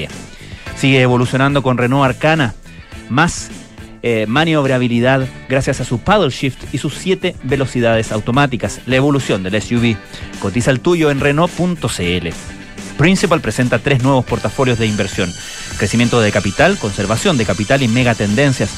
Sigue 0.75 1.01
evolucionando 1.01 1.61
con 1.61 1.77
Renault 1.77 2.05
Arcana. 2.05 2.55
Más 3.09 3.51
eh, 4.01 4.25
maniobrabilidad 4.27 5.27
gracias 5.47 5.81
a 5.81 5.85
su 5.85 5.99
paddle 5.99 6.29
shift 6.29 6.73
y 6.73 6.79
sus 6.79 6.95
7 6.95 7.35
velocidades 7.43 8.11
automáticas. 8.11 8.81
La 8.87 8.95
evolución 8.95 9.43
del 9.43 9.61
SUV. 9.61 9.95
Cotiza 10.39 10.71
el 10.71 10.79
tuyo 10.79 11.11
en 11.11 11.19
Renault.cl. 11.19 12.58
Principal 12.99 13.39
presenta 13.39 13.79
tres 13.79 14.03
nuevos 14.03 14.25
portafolios 14.25 14.77
de 14.77 14.85
inversión. 14.85 15.33
Crecimiento 15.77 16.19
de 16.19 16.33
capital, 16.33 16.77
conservación 16.77 17.37
de 17.37 17.45
capital 17.45 17.81
y 17.81 17.87
megatendencias. 17.87 18.71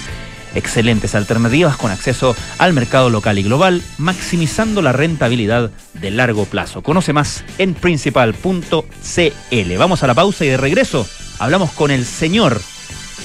Excelentes 0.54 1.16
alternativas 1.16 1.76
con 1.76 1.90
acceso 1.90 2.36
al 2.60 2.74
mercado 2.74 3.10
local 3.10 3.40
y 3.40 3.44
global, 3.44 3.82
maximizando 3.98 4.84
la 4.84 4.92
rentabilidad 4.92 5.72
de 5.96 6.12
largo 6.12 6.46
plazo. 6.46 6.84
Conoce 6.84 7.14
más 7.14 7.44
en 7.58 7.74
principal.cl. 7.74 9.78
Vamos 9.80 10.04
a 10.04 10.08
la 10.08 10.14
pausa 10.14 10.46
y 10.46 10.50
de 10.50 10.58
regreso 10.58 11.08
hablamos 11.40 11.72
con 11.72 11.90
el 11.90 12.06
señor 12.06 12.62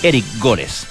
Eric 0.03 0.25
Gores. 0.39 0.87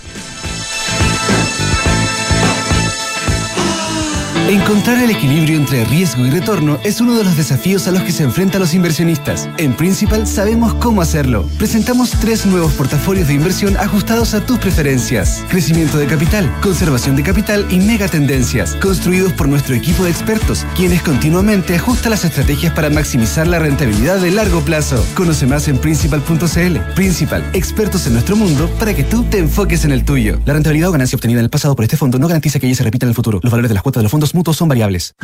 Encontrar 4.48 5.04
el 5.04 5.10
equilibrio 5.10 5.58
entre 5.58 5.86
riesgo 5.86 6.24
y 6.24 6.30
retorno 6.30 6.78
es 6.84 7.02
uno 7.02 7.18
de 7.18 7.24
los 7.24 7.36
desafíos 7.36 7.88
a 7.88 7.92
los 7.92 8.04
que 8.04 8.12
se 8.12 8.22
enfrentan 8.22 8.62
los 8.62 8.76
inversionistas. 8.76 9.50
En 9.58 9.74
Principal 9.74 10.28
sabemos 10.28 10.76
cómo 10.76 11.02
hacerlo. 11.02 11.50
Presentamos 11.58 12.12
tres 12.12 12.46
nuevos 12.46 12.72
portafolios 12.74 13.28
de 13.28 13.34
inversión 13.34 13.76
ajustados 13.78 14.36
a 14.36 14.46
tus 14.46 14.60
preferencias. 14.60 15.44
Crecimiento 15.50 15.98
de 15.98 16.06
capital, 16.06 16.56
conservación 16.62 17.16
de 17.16 17.24
capital 17.24 17.66
y 17.72 17.80
megatendencias, 17.80 18.76
construidos 18.76 19.34
por 19.34 19.48
nuestro 19.48 19.74
equipo 19.74 20.04
de 20.04 20.12
expertos, 20.12 20.64
quienes 20.76 21.02
continuamente 21.02 21.76
ajustan 21.76 22.12
las 22.12 22.24
estrategias 22.24 22.72
para 22.74 22.92
maximizar 22.92 23.48
la 23.48 23.58
rentabilidad 23.58 24.20
de 24.20 24.30
largo 24.30 24.62
plazo. 24.62 25.04
Conoce 25.16 25.48
más 25.48 25.68
en 25.70 25.80
principal.cl. 25.80 26.78
Principal, 26.94 27.44
expertos 27.54 28.06
en 28.06 28.14
nuestro 28.14 28.36
mundo 28.36 28.70
para 28.78 28.94
que 28.94 29.04
tú 29.04 29.24
te 29.24 29.40
enfoques 29.40 29.86
en 29.86 29.92
el 29.92 30.06
tuyo. 30.06 30.40
La 30.46 30.54
rentabilidad 30.54 30.90
o 30.90 30.92
ganancia 30.92 31.16
obtenida 31.16 31.40
en 31.40 31.46
el 31.46 31.50
pasado 31.50 31.76
por 31.76 31.84
este 31.84 31.98
fondo 31.98 32.20
no 32.20 32.28
garantiza 32.28 32.60
que 32.60 32.68
ella 32.68 32.76
se 32.76 32.84
repita 32.84 33.08
en 33.08 33.10
el 33.10 33.16
futuro. 33.16 33.40
Los 33.42 33.50
valores 33.50 33.70
de 33.70 33.74
las 33.74 33.82
cuotas 33.82 34.02
de 34.02 34.04
los 34.04 34.12
fondos 34.12 34.35
mutuos 34.36 34.58
son 34.58 34.70
variables. 34.70 35.16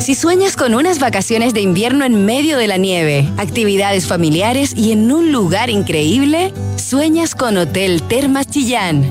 Si 0.00 0.14
sueñas 0.14 0.56
con 0.56 0.74
unas 0.74 0.98
vacaciones 0.98 1.52
de 1.52 1.60
invierno 1.60 2.06
en 2.06 2.24
medio 2.24 2.56
de 2.56 2.66
la 2.66 2.78
nieve, 2.78 3.28
actividades 3.36 4.06
familiares 4.06 4.72
y 4.74 4.92
en 4.92 5.12
un 5.12 5.30
lugar 5.30 5.68
increíble, 5.68 6.54
sueñas 6.76 7.34
con 7.34 7.58
Hotel 7.58 8.02
Termas 8.04 8.46
Chillán. 8.46 9.04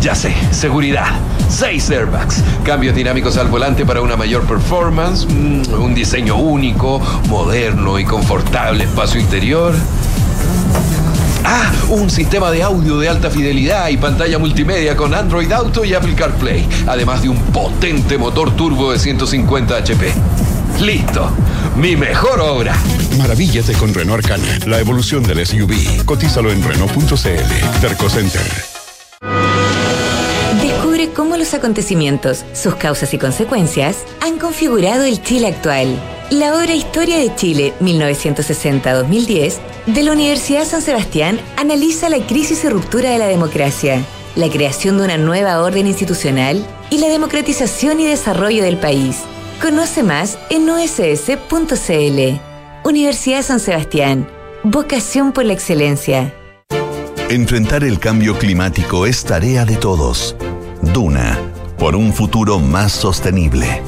Ya 0.00 0.14
sé, 0.14 0.34
seguridad. 0.52 1.20
Seis 1.50 1.90
airbags, 1.90 2.42
cambios 2.64 2.94
dinámicos 2.94 3.36
al 3.36 3.48
volante 3.48 3.84
para 3.84 4.00
una 4.00 4.16
mayor 4.16 4.46
performance, 4.46 5.26
mm, 5.26 5.82
un 5.82 5.94
diseño 5.94 6.36
único, 6.36 6.98
moderno 7.28 7.98
y 7.98 8.06
confortable 8.06 8.84
espacio 8.84 9.20
interior. 9.20 9.74
Ah, 11.56 11.70
un 11.88 12.10
sistema 12.10 12.50
de 12.50 12.64
audio 12.64 12.98
de 12.98 13.08
alta 13.08 13.30
fidelidad 13.30 13.86
y 13.88 13.96
pantalla 13.96 14.40
multimedia 14.40 14.96
con 14.96 15.14
Android 15.14 15.52
Auto 15.52 15.84
y 15.84 15.94
Apple 15.94 16.16
CarPlay, 16.16 16.68
además 16.88 17.22
de 17.22 17.28
un 17.28 17.38
potente 17.52 18.18
motor 18.18 18.56
turbo 18.56 18.90
de 18.90 18.98
150 18.98 19.76
HP. 19.76 20.12
Listo, 20.80 21.30
mi 21.76 21.94
mejor 21.94 22.40
obra. 22.40 22.74
Maravíllate 23.18 23.72
con 23.74 23.94
Renault 23.94 24.24
Arcana, 24.24 24.58
la 24.66 24.80
evolución 24.80 25.22
del 25.22 25.46
SUV. 25.46 26.04
Cotízalo 26.04 26.50
en 26.50 26.60
Renault.cl. 26.60 27.80
Terco 27.80 28.10
Center. 28.10 28.42
Descubre 30.60 31.10
cómo 31.14 31.36
los 31.36 31.54
acontecimientos, 31.54 32.44
sus 32.52 32.74
causas 32.74 33.14
y 33.14 33.18
consecuencias 33.18 33.98
han 34.20 34.40
configurado 34.40 35.04
el 35.04 35.22
Chile 35.22 35.46
actual. 35.46 36.00
La 36.30 36.56
obra 36.56 36.74
Historia 36.74 37.18
de 37.18 37.34
Chile 37.34 37.74
1960-2010 37.80 39.58
de 39.86 40.02
la 40.02 40.12
Universidad 40.12 40.64
San 40.64 40.80
Sebastián 40.80 41.38
analiza 41.58 42.08
la 42.08 42.26
crisis 42.26 42.64
y 42.64 42.70
ruptura 42.70 43.10
de 43.10 43.18
la 43.18 43.26
democracia, 43.26 44.02
la 44.34 44.48
creación 44.48 44.96
de 44.96 45.04
una 45.04 45.18
nueva 45.18 45.60
orden 45.60 45.86
institucional 45.86 46.64
y 46.90 46.98
la 46.98 47.08
democratización 47.08 48.00
y 48.00 48.06
desarrollo 48.06 48.64
del 48.64 48.78
país. 48.78 49.18
Conoce 49.60 50.02
más 50.02 50.38
en 50.48 50.68
uss.cl. 50.68 52.40
Universidad 52.84 53.42
San 53.42 53.60
Sebastián. 53.60 54.26
Vocación 54.62 55.32
por 55.32 55.44
la 55.44 55.52
excelencia. 55.52 56.34
Enfrentar 57.28 57.84
el 57.84 57.98
cambio 57.98 58.38
climático 58.38 59.04
es 59.04 59.24
tarea 59.24 59.66
de 59.66 59.76
todos. 59.76 60.36
Duna, 60.80 61.38
por 61.78 61.94
un 61.94 62.14
futuro 62.14 62.58
más 62.60 62.92
sostenible. 62.92 63.82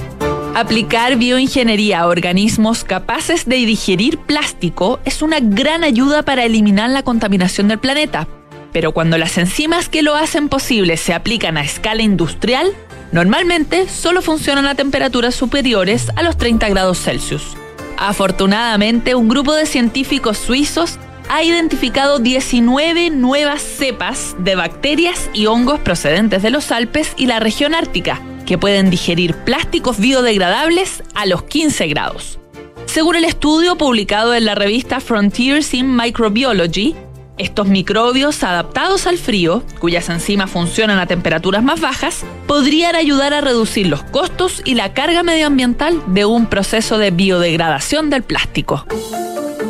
Aplicar 0.56 1.16
bioingeniería 1.16 2.00
a 2.00 2.06
organismos 2.06 2.82
capaces 2.82 3.44
de 3.44 3.56
digerir 3.56 4.16
plástico 4.16 5.00
es 5.04 5.20
una 5.20 5.38
gran 5.38 5.84
ayuda 5.84 6.22
para 6.22 6.44
eliminar 6.44 6.88
la 6.88 7.02
contaminación 7.02 7.68
del 7.68 7.78
planeta. 7.78 8.26
Pero 8.72 8.92
cuando 8.92 9.18
las 9.18 9.36
enzimas 9.36 9.90
que 9.90 10.00
lo 10.00 10.14
hacen 10.14 10.48
posible 10.48 10.96
se 10.96 11.12
aplican 11.12 11.58
a 11.58 11.62
escala 11.62 12.00
industrial, 12.00 12.72
normalmente 13.12 13.86
solo 13.86 14.22
funcionan 14.22 14.64
a 14.64 14.74
temperaturas 14.74 15.34
superiores 15.34 16.10
a 16.16 16.22
los 16.22 16.38
30 16.38 16.70
grados 16.70 17.02
Celsius. 17.02 17.54
Afortunadamente, 17.98 19.14
un 19.14 19.28
grupo 19.28 19.54
de 19.54 19.66
científicos 19.66 20.38
suizos 20.38 20.98
ha 21.28 21.42
identificado 21.42 22.18
19 22.18 23.10
nuevas 23.10 23.60
cepas 23.60 24.34
de 24.38 24.54
bacterias 24.54 25.28
y 25.34 25.44
hongos 25.44 25.80
procedentes 25.80 26.42
de 26.42 26.48
los 26.48 26.72
Alpes 26.72 27.12
y 27.18 27.26
la 27.26 27.40
región 27.40 27.74
ártica, 27.74 28.22
que 28.46 28.56
pueden 28.56 28.90
digerir 28.90 29.34
plásticos 29.34 29.98
biodegradables 29.98 31.02
a 31.14 31.26
los 31.26 31.42
15 31.42 31.86
grados. 31.88 32.38
Según 32.86 33.16
el 33.16 33.24
estudio 33.24 33.76
publicado 33.76 34.34
en 34.34 34.46
la 34.46 34.54
revista 34.54 35.00
Frontiers 35.00 35.74
in 35.74 35.94
Microbiology, 35.94 36.94
estos 37.36 37.66
microbios 37.66 38.42
adaptados 38.42 39.06
al 39.06 39.18
frío, 39.18 39.62
cuyas 39.78 40.08
enzimas 40.08 40.50
funcionan 40.50 40.98
a 40.98 41.06
temperaturas 41.06 41.62
más 41.62 41.80
bajas, 41.80 42.24
podrían 42.46 42.96
ayudar 42.96 43.34
a 43.34 43.42
reducir 43.42 43.88
los 43.88 44.02
costos 44.02 44.62
y 44.64 44.74
la 44.74 44.94
carga 44.94 45.22
medioambiental 45.22 46.02
de 46.06 46.24
un 46.24 46.46
proceso 46.46 46.96
de 46.96 47.10
biodegradación 47.10 48.08
del 48.08 48.22
plástico. 48.22 48.86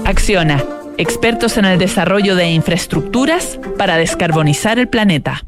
Acciona, 0.05 0.65
expertos 0.97 1.57
en 1.57 1.65
el 1.65 1.79
desarrollo 1.79 2.37
de 2.37 2.51
infraestructuras 2.51 3.59
para 3.77 3.97
descarbonizar 3.97 4.79
el 4.79 4.89
planeta. 4.89 5.43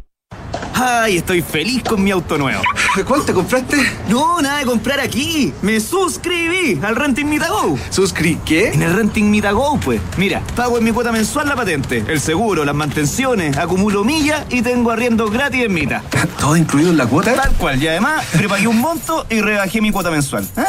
Ay, 0.80 1.16
estoy 1.16 1.42
feliz 1.42 1.82
con 1.82 2.04
mi 2.04 2.12
auto 2.12 2.38
nuevo. 2.38 2.62
¿Cuál 3.06 3.24
te 3.24 3.32
compraste? 3.32 3.78
No, 4.08 4.40
nada 4.40 4.58
de 4.58 4.64
comprar 4.64 5.00
aquí. 5.00 5.52
Me 5.60 5.80
suscribí 5.80 6.78
al 6.80 6.94
Renting 6.94 7.28
Mitago. 7.28 7.76
¿Suscri 7.90 8.38
qué? 8.44 8.68
En 8.68 8.82
el 8.82 8.94
Renting 8.94 9.28
Mitago, 9.28 9.80
pues. 9.80 10.00
Mira, 10.16 10.40
pago 10.54 10.78
en 10.78 10.84
mi 10.84 10.92
cuota 10.92 11.10
mensual 11.10 11.48
la 11.48 11.56
patente, 11.56 12.04
el 12.06 12.20
seguro, 12.20 12.64
las 12.64 12.76
mantenciones, 12.76 13.56
acumulo 13.56 14.04
millas 14.04 14.46
y 14.50 14.62
tengo 14.62 14.92
arriendo 14.92 15.28
gratis 15.28 15.64
en 15.64 15.74
Mita. 15.74 16.04
¿Todo 16.38 16.56
incluido 16.56 16.90
en 16.90 16.96
la 16.96 17.06
cuota? 17.06 17.34
Tal 17.34 17.52
cual. 17.54 17.82
Y 17.82 17.88
además, 17.88 18.24
prepagué 18.32 18.68
un 18.68 18.78
monto 18.78 19.26
y 19.28 19.40
rebajé 19.40 19.80
mi 19.80 19.90
cuota 19.90 20.12
mensual. 20.12 20.44
¿Eh? 20.56 20.62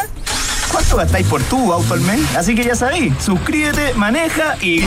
¿Cuánto 0.72 0.98
gastáis 0.98 1.28
por 1.28 1.44
tu 1.44 1.72
auto 1.72 1.94
al 1.94 2.02
mes? 2.02 2.36
Así 2.36 2.56
que 2.56 2.64
ya 2.64 2.76
sabéis, 2.76 3.14
suscríbete, 3.24 3.94
maneja 3.94 4.56
y... 4.60 4.82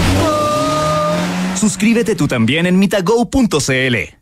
Suscríbete 1.55 2.17
tú 2.17 2.27
también 2.27 2.67
en 2.67 2.77
mitago.cl. 2.77 4.22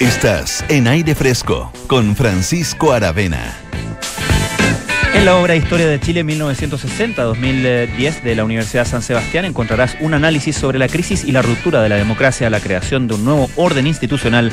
Estás 0.00 0.64
en 0.70 0.88
aire 0.88 1.14
fresco 1.14 1.70
con 1.86 2.16
Francisco 2.16 2.92
Aravena. 2.92 3.54
En 5.12 5.26
la 5.26 5.36
obra 5.36 5.56
Historia 5.56 5.86
de 5.88 6.00
Chile 6.00 6.24
1960-2010 6.24 8.22
de 8.22 8.34
la 8.34 8.44
Universidad 8.44 8.86
San 8.86 9.02
Sebastián 9.02 9.44
encontrarás 9.44 9.98
un 10.00 10.14
análisis 10.14 10.56
sobre 10.56 10.78
la 10.78 10.88
crisis 10.88 11.24
y 11.24 11.32
la 11.32 11.42
ruptura 11.42 11.82
de 11.82 11.90
la 11.90 11.96
democracia, 11.96 12.48
la 12.48 12.60
creación 12.60 13.08
de 13.08 13.14
un 13.16 13.26
nuevo 13.26 13.50
orden 13.56 13.86
institucional 13.86 14.50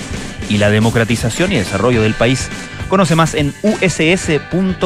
y 0.49 0.57
la 0.57 0.69
democratización 0.69 1.53
y 1.53 1.55
desarrollo 1.55 2.01
del 2.01 2.13
país. 2.13 2.49
Conoce 2.89 3.15
más 3.15 3.33
en 3.33 3.53
uss.cl. 3.63 4.83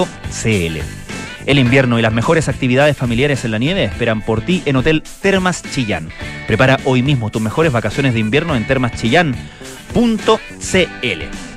El 1.48 1.58
invierno 1.58 1.98
y 1.98 2.04
las 2.04 2.14
mejores 2.14 2.50
actividades 2.50 2.96
familiares 2.96 3.46
en 3.46 3.52
la 3.52 3.58
nieve 3.58 3.86
esperan 3.86 4.22
por 4.22 4.42
ti 4.42 4.62
en 4.66 4.76
Hotel 4.76 5.02
Termas 5.24 5.64
Chillán. 5.74 6.10
Prepara 6.46 6.80
hoy 6.86 7.02
mismo 7.02 7.32
tus 7.32 7.42
mejores 7.42 7.72
vacaciones 7.72 8.14
de 8.14 8.20
invierno 8.20 8.56
en 8.56 8.68
Termas 8.68 8.92
Chillán 8.92 9.36
.cl. 9.94 11.52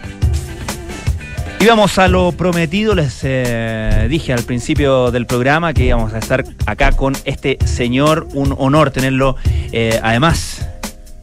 Y 1.60 1.66
vamos 1.66 1.98
a 1.98 2.08
lo 2.08 2.32
prometido, 2.32 2.94
les 2.94 3.20
eh, 3.22 4.06
dije 4.10 4.34
al 4.34 4.42
principio 4.42 5.10
del 5.10 5.24
programa 5.24 5.72
que 5.72 5.86
íbamos 5.86 6.12
a 6.12 6.18
estar 6.18 6.44
acá 6.66 6.92
con 6.92 7.14
este 7.24 7.56
señor, 7.64 8.28
un 8.34 8.54
honor 8.58 8.90
tenerlo 8.90 9.36
eh, 9.72 9.98
además 10.02 10.68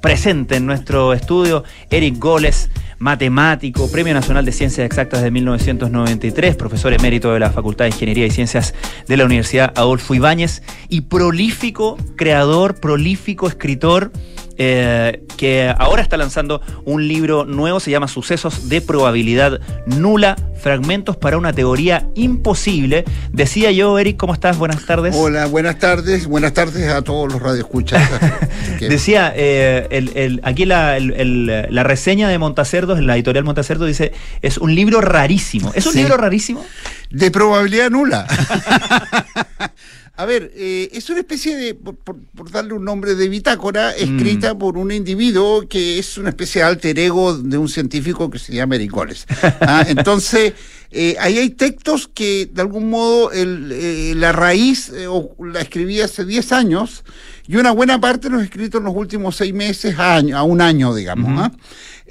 presente 0.01 0.55
en 0.55 0.65
nuestro 0.65 1.13
estudio, 1.13 1.63
Eric 1.91 2.17
Goles, 2.17 2.71
matemático, 2.97 3.89
Premio 3.91 4.13
Nacional 4.13 4.43
de 4.43 4.51
Ciencias 4.51 4.85
Exactas 4.85 5.21
de 5.21 5.29
1993, 5.29 6.55
profesor 6.55 6.93
emérito 6.93 7.31
de 7.33 7.39
la 7.39 7.51
Facultad 7.51 7.85
de 7.85 7.89
Ingeniería 7.89 8.25
y 8.25 8.31
Ciencias 8.31 8.73
de 9.07 9.17
la 9.17 9.25
Universidad 9.25 9.73
Adolfo 9.75 10.15
Ibáñez 10.15 10.63
y 10.89 11.01
prolífico 11.01 11.97
creador, 12.15 12.79
prolífico 12.79 13.47
escritor 13.47 14.11
eh, 14.57 15.23
que 15.37 15.73
ahora 15.77 16.01
está 16.01 16.17
lanzando 16.17 16.61
un 16.85 17.07
libro 17.07 17.45
nuevo, 17.45 17.79
se 17.79 17.91
llama 17.91 18.07
Sucesos 18.07 18.69
de 18.69 18.81
Probabilidad 18.81 19.59
Nula, 19.85 20.35
Fragmentos 20.61 21.17
para 21.17 21.37
una 21.37 21.53
Teoría 21.53 22.07
Imposible. 22.15 23.05
Decía 23.31 23.71
yo, 23.71 23.97
Eric, 23.97 24.17
¿cómo 24.17 24.33
estás? 24.33 24.57
Buenas 24.57 24.85
tardes. 24.85 25.15
Hola, 25.17 25.47
buenas 25.47 25.79
tardes, 25.79 26.27
buenas 26.27 26.53
tardes 26.53 26.89
a 26.89 27.01
todos 27.01 27.31
los 27.31 27.41
radioescuchas. 27.41 28.07
Decía, 28.79 29.33
eh, 29.35 29.87
el, 29.89 30.39
aquí 30.43 30.65
la, 30.65 30.99
la, 30.99 31.83
reseña 31.83 32.29
de 32.29 32.37
Montacerdos, 32.37 32.99
en 32.99 33.07
la 33.07 33.15
editorial 33.15 33.43
Montacerdos, 33.43 33.87
dice, 33.87 34.11
es 34.41 34.57
un 34.57 34.75
libro 34.75 35.01
rarísimo. 35.01 35.71
¿Es 35.73 35.85
un 35.87 35.95
libro 35.95 36.17
rarísimo? 36.17 36.63
De 37.09 37.31
probabilidad 37.31 37.89
nula. 37.89 38.27
A 40.15 40.25
ver, 40.25 40.51
eh, 40.55 40.89
es 40.91 41.09
una 41.09 41.19
especie 41.19 41.55
de, 41.55 41.73
por, 41.73 42.51
darle 42.51 42.73
un 42.73 42.83
nombre 42.83 43.15
de 43.15 43.29
bitácora, 43.29 43.91
mm. 43.91 44.03
escrita 44.03 44.57
por 44.57 44.77
un 44.77 44.91
individuo 44.91 45.67
que 45.67 45.99
es 45.99 46.17
una 46.17 46.29
especie 46.29 46.61
de 46.61 46.67
alter 46.67 46.99
ego 46.99 47.37
de 47.37 47.57
un 47.57 47.69
científico 47.69 48.29
que 48.29 48.37
se 48.37 48.53
llama 48.53 48.75
Eric 48.75 48.91
¿ah? 49.61 49.85
entonces, 49.87 50.53
eh, 50.91 51.15
ahí 51.19 51.37
hay 51.37 51.51
textos 51.51 52.09
que 52.13 52.49
de 52.51 52.61
algún 52.61 52.89
modo 52.89 53.31
eh, 53.33 54.13
la 54.15 54.31
raíz 54.33 54.91
la 55.39 55.61
escribí 55.61 56.01
hace 56.01 56.25
10 56.25 56.51
años 56.51 57.03
y 57.47 57.55
una 57.55 57.71
buena 57.71 57.99
parte 57.99 58.29
los 58.29 58.43
escritos 58.43 58.79
en 58.79 58.85
los 58.85 58.95
últimos 58.95 59.35
seis 59.35 59.53
meses 59.53 59.97
a, 59.97 60.15
año, 60.15 60.37
a 60.37 60.43
un 60.43 60.61
año, 60.61 60.93
digamos. 60.93 61.51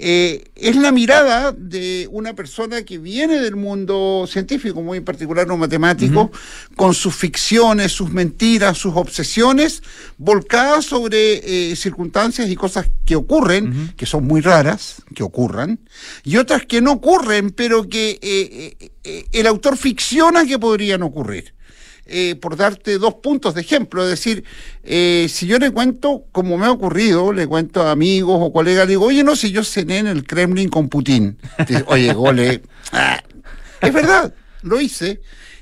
Eh, 0.03 0.51
es 0.57 0.77
la 0.77 0.93
mirada 0.93 1.53
de 1.53 2.09
una 2.11 2.35
persona 2.35 2.85
que 2.85 2.97
viene 2.97 3.39
del 3.39 3.55
mundo 3.55 4.25
científico, 4.27 4.81
muy 4.81 4.97
en 4.97 5.05
particular 5.05 5.47
no 5.47 5.59
matemático, 5.59 6.31
con 6.75 6.95
sus 6.95 7.15
ficciones, 7.15 7.93
sus 7.93 8.11
mentiras, 8.11 8.79
sus 8.79 8.97
obsesiones, 8.97 9.83
volcadas 10.17 10.87
sobre 10.87 11.73
eh, 11.73 11.77
circunstancias 11.77 12.49
y 12.49 12.57
cosas 12.57 12.91
que 13.05 13.15
ocurren, 13.15 13.93
que 13.95 14.07
son 14.07 14.27
muy 14.27 14.41
raras, 14.41 15.03
que 15.15 15.23
ocurran, 15.23 15.81
y 16.25 16.39
otras 16.39 16.65
que 16.65 16.81
no 16.81 16.93
ocurren, 16.93 17.51
pero 17.51 17.87
que 17.87 18.19
eh, 18.23 19.27
el 19.33 19.47
autor 19.47 19.77
ficciona 19.77 20.47
que 20.47 20.59
podrían 20.59 21.03
ocurrir. 21.03 21.53
Eh, 22.13 22.35
por 22.35 22.57
darte 22.57 22.99
dos 22.99 23.15
puntos 23.15 23.55
de 23.55 23.61
ejemplo, 23.61 24.03
es 24.03 24.11
decir, 24.11 24.43
eh, 24.83 25.29
si 25.31 25.47
yo 25.47 25.61
le 25.61 25.71
cuento, 25.71 26.25
como 26.33 26.59
me 26.59 26.67
ha 26.67 26.73
ocurrido, 26.73 27.33
le 27.33 27.47
cuento 27.47 27.83
a 27.83 27.93
amigos 27.93 28.37
o 28.41 28.53
colegas, 28.53 28.87
le 28.87 28.95
digo, 28.95 29.05
oye, 29.07 29.23
no, 29.23 29.37
si 29.37 29.53
yo 29.53 29.63
cené 29.63 29.99
en 29.99 30.09
el 30.09 30.27
Kremlin 30.27 30.69
con 30.69 30.89
Putin. 30.89 31.39
oye, 31.87 32.13
gole, 32.13 32.63
ah, 32.93 33.23
es 33.81 33.93
verdad, 33.93 34.35
lo 34.63 34.81
hice 34.81 35.21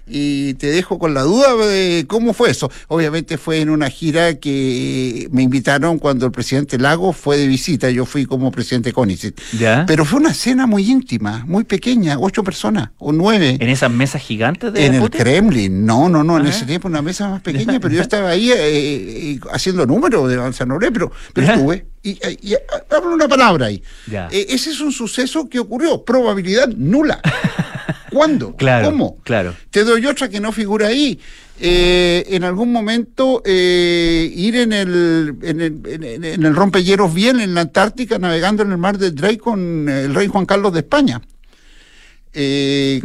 y 0.09 0.54
te 0.54 0.68
dejo 0.68 0.98
con 0.98 1.14
la 1.14 1.22
duda 1.22 1.54
de 1.56 2.04
cómo 2.06 2.32
fue 2.32 2.50
eso. 2.50 2.70
Obviamente 2.88 3.38
fue 3.38 3.61
en 3.61 3.70
una 3.70 3.90
gira 3.90 4.34
que 4.34 5.28
me 5.30 5.42
invitaron 5.42 5.98
cuando 5.98 6.26
el 6.26 6.32
presidente 6.32 6.78
Lago 6.78 7.12
fue 7.12 7.36
de 7.36 7.46
visita, 7.46 7.90
yo 7.90 8.04
fui 8.04 8.26
como 8.26 8.50
presidente 8.50 8.92
Conicet. 8.92 9.40
¿Ya? 9.59 9.84
Pero 9.86 10.04
fue 10.04 10.20
una 10.20 10.34
cena 10.34 10.66
muy 10.66 10.90
íntima, 10.90 11.44
muy 11.46 11.64
pequeña, 11.64 12.18
ocho 12.18 12.42
personas 12.42 12.90
o 12.98 13.12
nueve. 13.12 13.56
¿En 13.61 13.68
esas 13.68 13.90
mesas 13.90 14.22
gigantes 14.22 14.72
de 14.72 14.86
En 14.86 14.94
el 14.94 15.11
Kremlin, 15.11 15.84
no, 15.84 16.09
no, 16.09 16.24
no, 16.24 16.38
en 16.38 16.46
ese 16.46 16.66
tiempo 16.66 16.88
una 16.88 17.02
mesa 17.02 17.28
más 17.28 17.42
pequeña, 17.42 17.78
pero 17.80 17.94
yo 17.94 18.02
estaba 18.02 18.30
ahí 18.30 18.50
eh, 18.50 18.56
eh, 18.59 19.40
haciendo 19.52 19.86
números 19.86 20.28
de 20.28 20.66
Noble, 20.66 20.90
pero, 20.92 21.12
pero 21.32 21.52
estuve. 21.52 21.86
Y, 22.02 22.18
hablo 22.90 23.14
una 23.14 23.28
palabra 23.28 23.66
ahí. 23.66 23.82
Eh, 24.30 24.46
ese 24.50 24.70
es 24.70 24.80
un 24.80 24.92
suceso 24.92 25.48
que 25.48 25.59
ocurrió, 25.59 26.04
probabilidad 26.04 26.68
nula. 26.68 27.20
¿Cuándo? 28.11 28.56
Claro, 28.56 28.90
¿Cómo? 28.90 29.18
Claro. 29.22 29.54
Te 29.70 29.84
doy 29.84 30.04
otra 30.06 30.28
que 30.28 30.40
no 30.40 30.52
figura 30.52 30.88
ahí. 30.88 31.18
Eh, 31.61 32.24
en 32.28 32.44
algún 32.44 32.70
momento 32.72 33.42
eh, 33.44 34.30
ir 34.32 34.56
en 34.56 34.72
el, 34.72 35.34
en 35.42 35.61
el, 35.61 35.80
en, 35.84 36.46
el 36.46 36.54
rompehielos 36.54 37.12
bien 37.12 37.40
en 37.40 37.54
la 37.54 37.62
Antártica 37.62 38.16
navegando 38.18 38.62
en 38.62 38.70
el 38.70 38.78
mar 38.78 38.96
de 38.96 39.11
Drake 39.11 39.38
con 39.38 39.88
el 39.88 40.14
rey 40.14 40.28
Juan 40.28 40.46
Carlos 40.46 40.72
de 40.72 40.80
España. 40.80 41.20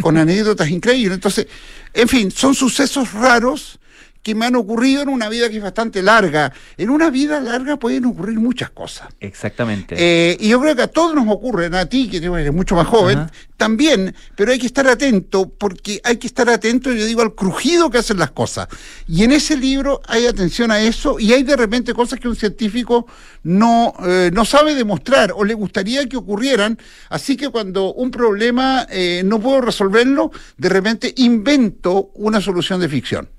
con 0.02 0.18
anécdotas 0.18 0.70
increíbles. 0.70 1.16
Entonces, 1.16 1.48
en 1.94 2.08
fin, 2.08 2.32
son 2.32 2.54
sucesos 2.54 3.14
raros 3.14 3.80
que 4.24 4.34
me 4.34 4.46
han 4.46 4.56
ocurrido 4.56 5.04
en 5.04 5.10
una 5.10 5.30
vida 5.30 5.50
que 5.50 5.58
es 5.58 5.64
bastante 5.64 6.02
larga. 6.02 6.52
En 6.78 6.90
una 6.90 7.10
vida 7.10 7.42
larga 7.42 7.78
pueden 7.78 8.06
ocurrir 8.06 8.40
muchas 8.40 8.70
cosas. 8.70 9.10
Exactamente. 9.20 9.96
Eh, 9.98 10.38
y 10.40 10.48
yo 10.48 10.62
creo 10.62 10.76
que 10.76 10.84
a 10.84 10.88
todos 10.88 11.14
nos 11.14 11.28
ocurren, 11.28 11.76
a 11.76 11.86
ti, 11.86 12.10
que 12.10 12.18
eres 12.18 12.54
mucho 12.54 12.76
más 12.76 12.88
joven, 12.88 13.30
también, 13.58 14.16
pero 14.36 14.52
hay 14.52 14.60
que 14.60 14.66
estar 14.66 14.88
atento, 14.88 15.50
porque 15.50 16.02
hay 16.04 16.18
que 16.18 16.28
estar 16.28 16.50
atento, 16.50 16.92
yo 16.92 17.06
digo, 17.06 17.22
al 17.22 17.36
crujido 17.36 17.90
que 17.90 17.98
hacen 17.98 18.18
las 18.18 18.32
cosas. 18.32 18.68
Y 19.08 19.24
en 19.24 19.34
ese 19.34 19.58
libro 19.58 20.02
hay 20.08 20.26
atención 20.26 20.72
a 20.72 20.82
eso 20.82 21.20
y 21.20 21.34
hay 21.34 21.44
de 21.44 21.56
repente 21.56 21.94
cosas 21.94 22.20
que 22.20 22.28
un 22.28 22.36
científico 22.36 23.06
no, 23.44 23.94
eh, 24.06 24.32
no 24.34 24.46
sabe 24.46 24.74
demostrar 24.74 25.34
o 25.36 25.44
le 25.44 25.54
gustaría 25.54 26.08
que 26.08 26.18
ocurrieran. 26.18 26.78
Así 27.10 27.36
que 27.36 27.50
cuando 27.50 27.94
un 27.94 28.10
problema 28.10 28.88
eh, 28.90 29.22
no 29.26 29.40
puedo 29.40 29.62
resolverlo, 29.62 30.32
de 30.58 30.70
repente 30.70 31.14
invento 31.18 32.12
una 32.16 32.40
solución 32.40 32.80
de 32.80 32.90
ficción. 32.90 33.30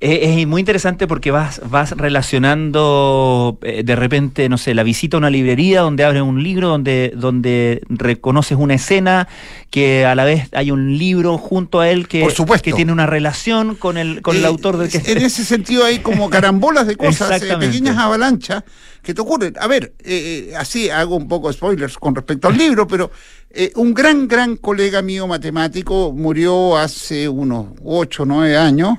Es 0.00 0.46
muy 0.48 0.60
interesante 0.60 1.06
porque 1.06 1.30
vas, 1.30 1.60
vas 1.70 1.92
relacionando 1.92 3.58
eh, 3.62 3.82
de 3.84 3.94
repente, 3.94 4.48
no 4.48 4.58
sé, 4.58 4.74
la 4.74 4.82
visita 4.82 5.16
a 5.16 5.18
una 5.18 5.30
librería 5.30 5.80
donde 5.80 6.02
abres 6.02 6.22
un 6.22 6.42
libro, 6.42 6.68
donde, 6.68 7.12
donde 7.14 7.82
reconoces 7.88 8.58
una 8.58 8.74
escena, 8.74 9.28
que 9.70 10.04
a 10.04 10.16
la 10.16 10.24
vez 10.24 10.48
hay 10.52 10.72
un 10.72 10.98
libro 10.98 11.38
junto 11.38 11.78
a 11.78 11.88
él 11.88 12.08
que, 12.08 12.26
que 12.62 12.72
tiene 12.72 12.92
una 12.92 13.06
relación 13.06 13.76
con 13.76 13.96
el, 13.96 14.22
con 14.22 14.36
el 14.36 14.42
eh, 14.42 14.48
autor 14.48 14.76
del 14.76 14.90
que... 14.90 15.12
En 15.12 15.18
ese 15.18 15.44
sentido 15.44 15.84
hay 15.84 16.00
como 16.00 16.28
carambolas 16.28 16.88
de 16.88 16.96
cosas, 16.96 17.40
eh, 17.40 17.56
pequeñas 17.56 17.96
avalanchas 17.96 18.64
que 19.02 19.14
te 19.14 19.20
ocurren. 19.20 19.54
A 19.60 19.68
ver, 19.68 19.94
así 20.58 20.90
hago 20.90 21.14
un 21.14 21.28
poco 21.28 21.46
de 21.46 21.54
spoilers 21.54 21.96
con 21.96 22.16
respecto 22.16 22.48
al 22.48 22.58
libro, 22.58 22.88
pero 22.88 23.12
un 23.76 23.94
gran, 23.94 24.26
gran 24.26 24.56
colega 24.56 25.00
mío 25.00 25.28
matemático 25.28 26.12
murió 26.12 26.76
hace 26.76 27.28
unos 27.28 27.66
ocho 27.84 28.24
o 28.24 28.26
9 28.26 28.56
años 28.56 28.98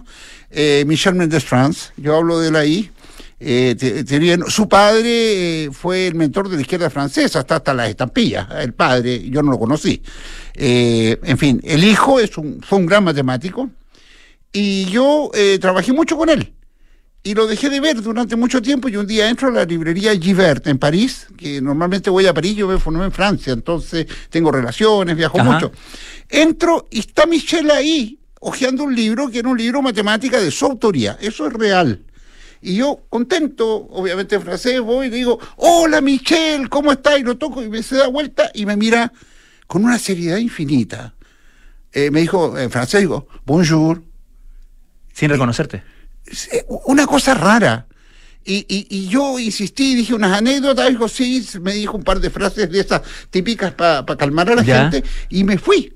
eh, 0.56 0.84
Michel 0.86 1.16
Mendes 1.16 1.44
France, 1.44 1.92
yo 1.98 2.16
hablo 2.16 2.40
de 2.40 2.50
él 2.50 2.56
ahí. 2.56 2.92
Eh, 3.40 3.76
su 4.48 4.70
padre 4.70 5.66
eh, 5.66 5.70
fue 5.72 6.08
el 6.08 6.16
mentor 6.16 6.48
de 6.48 6.56
la 6.56 6.62
izquierda 6.62 6.90
francesa, 6.90 7.40
hasta, 7.40 7.58
hasta 7.58 7.74
las 7.74 7.90
estampillas, 7.90 8.48
el 8.60 8.74
padre, 8.74 9.30
yo 9.30 9.42
no 9.44 9.52
lo 9.52 9.60
conocí. 9.60 10.02
en 10.54 11.38
fin, 11.38 11.60
el 11.64 11.84
hijo 11.84 12.20
es 12.20 12.38
un, 12.38 12.62
fue 12.62 12.78
un 12.80 12.86
gran 12.86 13.04
matemático 13.04 13.70
y 14.54 14.86
yo 14.86 15.32
trabajé 15.60 15.92
mucho 15.92 16.16
con 16.16 16.30
él. 16.30 16.54
y 17.24 17.34
lo 17.34 17.48
dejé 17.48 17.70
de 17.70 17.80
ver 17.80 18.02
durante 18.02 18.36
mucho 18.36 18.62
tiempo 18.62 18.88
y 18.90 18.98
un 18.98 19.08
día 19.08 19.30
entro 19.30 19.48
a 19.48 19.52
la 19.52 19.66
librería 19.66 20.14
Givert 20.16 20.68
en 20.68 20.78
París, 20.78 21.28
que 21.38 21.60
normalmente 21.62 22.10
voy 22.10 22.28
a 22.28 22.34
París, 22.34 22.56
yo 22.56 22.68
me 22.68 22.78
formé 22.78 23.04
en 23.06 23.12
Francia, 23.12 23.54
entonces 23.54 24.06
tengo 24.30 24.52
relaciones, 24.52 25.16
viajo 25.16 25.40
Ajá. 25.40 25.52
mucho. 25.52 25.72
Entro 26.30 26.88
y 26.92 27.00
está 27.00 27.26
Michelle 27.26 27.72
ahí, 27.72 28.20
hojeando 28.44 28.84
un 28.84 28.96
libro 28.96 29.30
que 29.30 29.40
era 29.40 29.50
un 29.50 29.58
libro 29.58 29.82
matemática 29.82 30.40
de 30.40 30.52
su 30.52 30.66
autoría, 30.66 31.18
eso 31.22 31.48
es 31.48 31.54
real. 31.54 32.02
Y 32.62 32.76
yo, 32.78 33.02
contento, 33.10 33.88
obviamente 33.92 34.36
en 34.36 34.42
francés, 34.42 34.80
voy 34.80 35.08
y 35.08 35.10
le 35.10 35.18
digo, 35.18 35.38
hola 35.58 36.00
Michelle, 36.02 36.70
¿cómo 36.70 36.92
estás? 36.94 37.20
Y 37.20 37.24
lo 37.24 37.38
toco 37.38 37.62
y 37.62 37.70
me 37.70 37.84
se 37.84 37.98
da 37.98 38.08
vuelta 38.08 38.50
y 38.54 38.66
me 38.66 38.78
mira 38.78 39.12
con 39.68 39.84
una 39.84 40.00
seriedad 40.00 40.38
infinita. 40.38 41.14
Eh, 41.92 42.10
me 42.10 42.22
dijo 42.22 42.58
en 42.58 42.72
francés, 42.72 43.02
digo, 43.02 43.28
bonjour. 43.46 44.02
Sin 45.14 45.30
reconocerte. 45.30 45.84
Eh, 46.52 46.66
Una 46.86 47.06
cosa 47.06 47.34
rara. 47.34 47.86
Y, 48.46 48.66
y, 48.68 48.88
y 48.90 49.08
yo 49.08 49.40
insistí, 49.40 49.96
dije 49.96 50.14
unas 50.14 50.38
anécdotas, 50.38 50.90
dijo, 50.90 51.08
sí, 51.08 51.46
me 51.62 51.74
dijo 51.74 51.96
un 51.96 52.04
par 52.04 52.20
de 52.20 52.30
frases 52.30 52.70
de 52.70 52.80
esas 52.80 53.02
típicas 53.30 53.74
para 53.74 54.06
calmar 54.18 54.50
a 54.50 54.56
la 54.56 54.64
Ya. 54.64 54.90
gente, 54.90 55.08
y 55.30 55.44
me 55.44 55.58
fui. 55.58 55.94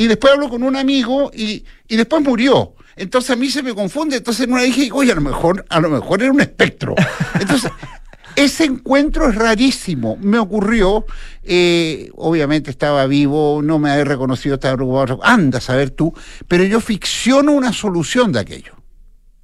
Y 0.00 0.06
después 0.06 0.32
hablo 0.32 0.48
con 0.48 0.62
un 0.62 0.76
amigo 0.76 1.30
y, 1.34 1.62
y 1.86 1.96
después 1.96 2.22
murió. 2.22 2.74
Entonces 2.96 3.32
a 3.32 3.36
mí 3.36 3.50
se 3.50 3.62
me 3.62 3.74
confunde. 3.74 4.16
Entonces 4.16 4.46
en 4.46 4.52
una 4.54 4.62
dije, 4.62 4.88
oye, 4.94 5.12
a 5.12 5.14
lo 5.14 5.20
mejor, 5.20 5.66
a 5.68 5.78
lo 5.78 5.90
mejor 5.90 6.22
era 6.22 6.32
un 6.32 6.40
espectro. 6.40 6.94
Entonces, 7.38 7.70
ese 8.34 8.64
encuentro 8.64 9.28
es 9.28 9.34
rarísimo. 9.34 10.16
Me 10.16 10.38
ocurrió, 10.38 11.04
eh, 11.42 12.10
obviamente 12.14 12.70
estaba 12.70 13.04
vivo, 13.04 13.60
no 13.62 13.78
me 13.78 13.90
había 13.90 14.04
reconocido, 14.04 14.54
estaba 14.54 14.76
preocupado. 14.76 15.20
Anda 15.22 15.58
a 15.58 15.60
saber 15.60 15.90
tú, 15.90 16.14
pero 16.48 16.64
yo 16.64 16.80
ficciono 16.80 17.52
una 17.52 17.74
solución 17.74 18.32
de 18.32 18.40
aquello. 18.40 18.72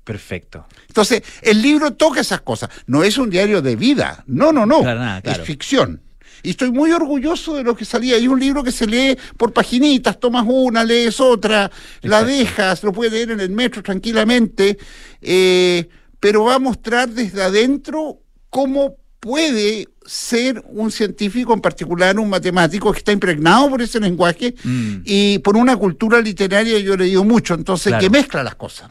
Perfecto. 0.05 0.67
Entonces, 0.89 1.23
el 1.43 1.61
libro 1.61 1.93
toca 1.93 2.23
esas 2.23 2.41
cosas. 2.41 2.71
No 2.87 3.05
es 3.05 3.19
un 3.19 3.29
diario 3.29 3.61
de 3.61 3.77
vida. 3.77 4.25
No, 4.27 4.53
no, 4.55 4.65
no. 4.65 4.81
Claro, 4.81 5.01
nada, 5.01 5.21
claro. 5.21 5.43
Es 5.43 5.47
ficción. 5.47 6.01
Y 6.43 6.51
estoy 6.51 6.71
muy 6.71 6.93
orgulloso 6.93 7.55
de 7.57 7.63
lo 7.65 7.75
que 7.77 7.85
salía. 7.85 8.17
Hay 8.17 8.29
un 8.29 8.39
libro 8.39 8.63
que 8.63 8.73
se 8.73 8.87
lee 8.87 9.17
por 9.37 9.53
paginitas, 9.53 10.19
tomas 10.21 10.45
una, 10.47 10.85
lees 10.85 11.21
otra, 11.21 11.71
la 12.03 12.23
dejas, 12.25 12.83
lo 12.83 12.93
puedes 12.93 13.13
leer 13.13 13.31
en 13.33 13.41
el 13.41 13.51
metro 13.51 13.83
tranquilamente, 13.83 14.79
eh, 15.23 15.89
pero 16.21 16.45
va 16.45 16.55
a 16.55 16.59
mostrar 16.59 17.09
desde 17.09 17.43
adentro 17.43 18.19
cómo 18.51 18.97
puede 19.21 19.89
ser 20.05 20.63
un 20.69 20.93
científico, 20.93 21.53
en 21.53 21.61
particular 21.61 22.17
un 22.21 22.29
matemático, 22.31 22.93
que 22.93 22.99
está 22.99 23.11
impregnado 23.11 23.69
por 23.71 23.83
ese 23.83 23.99
lenguaje 23.99 24.55
Mm. 24.63 24.97
y 25.05 25.39
por 25.41 25.57
una 25.57 25.77
cultura 25.77 26.21
literaria 26.21 26.79
yo 26.79 26.95
he 26.95 26.99
leído 26.99 27.25
mucho, 27.25 27.55
entonces 27.55 27.89
Claro. 27.91 28.03
que 28.05 28.11
mezcla 28.11 28.45
las 28.45 28.55
cosas. 28.55 28.89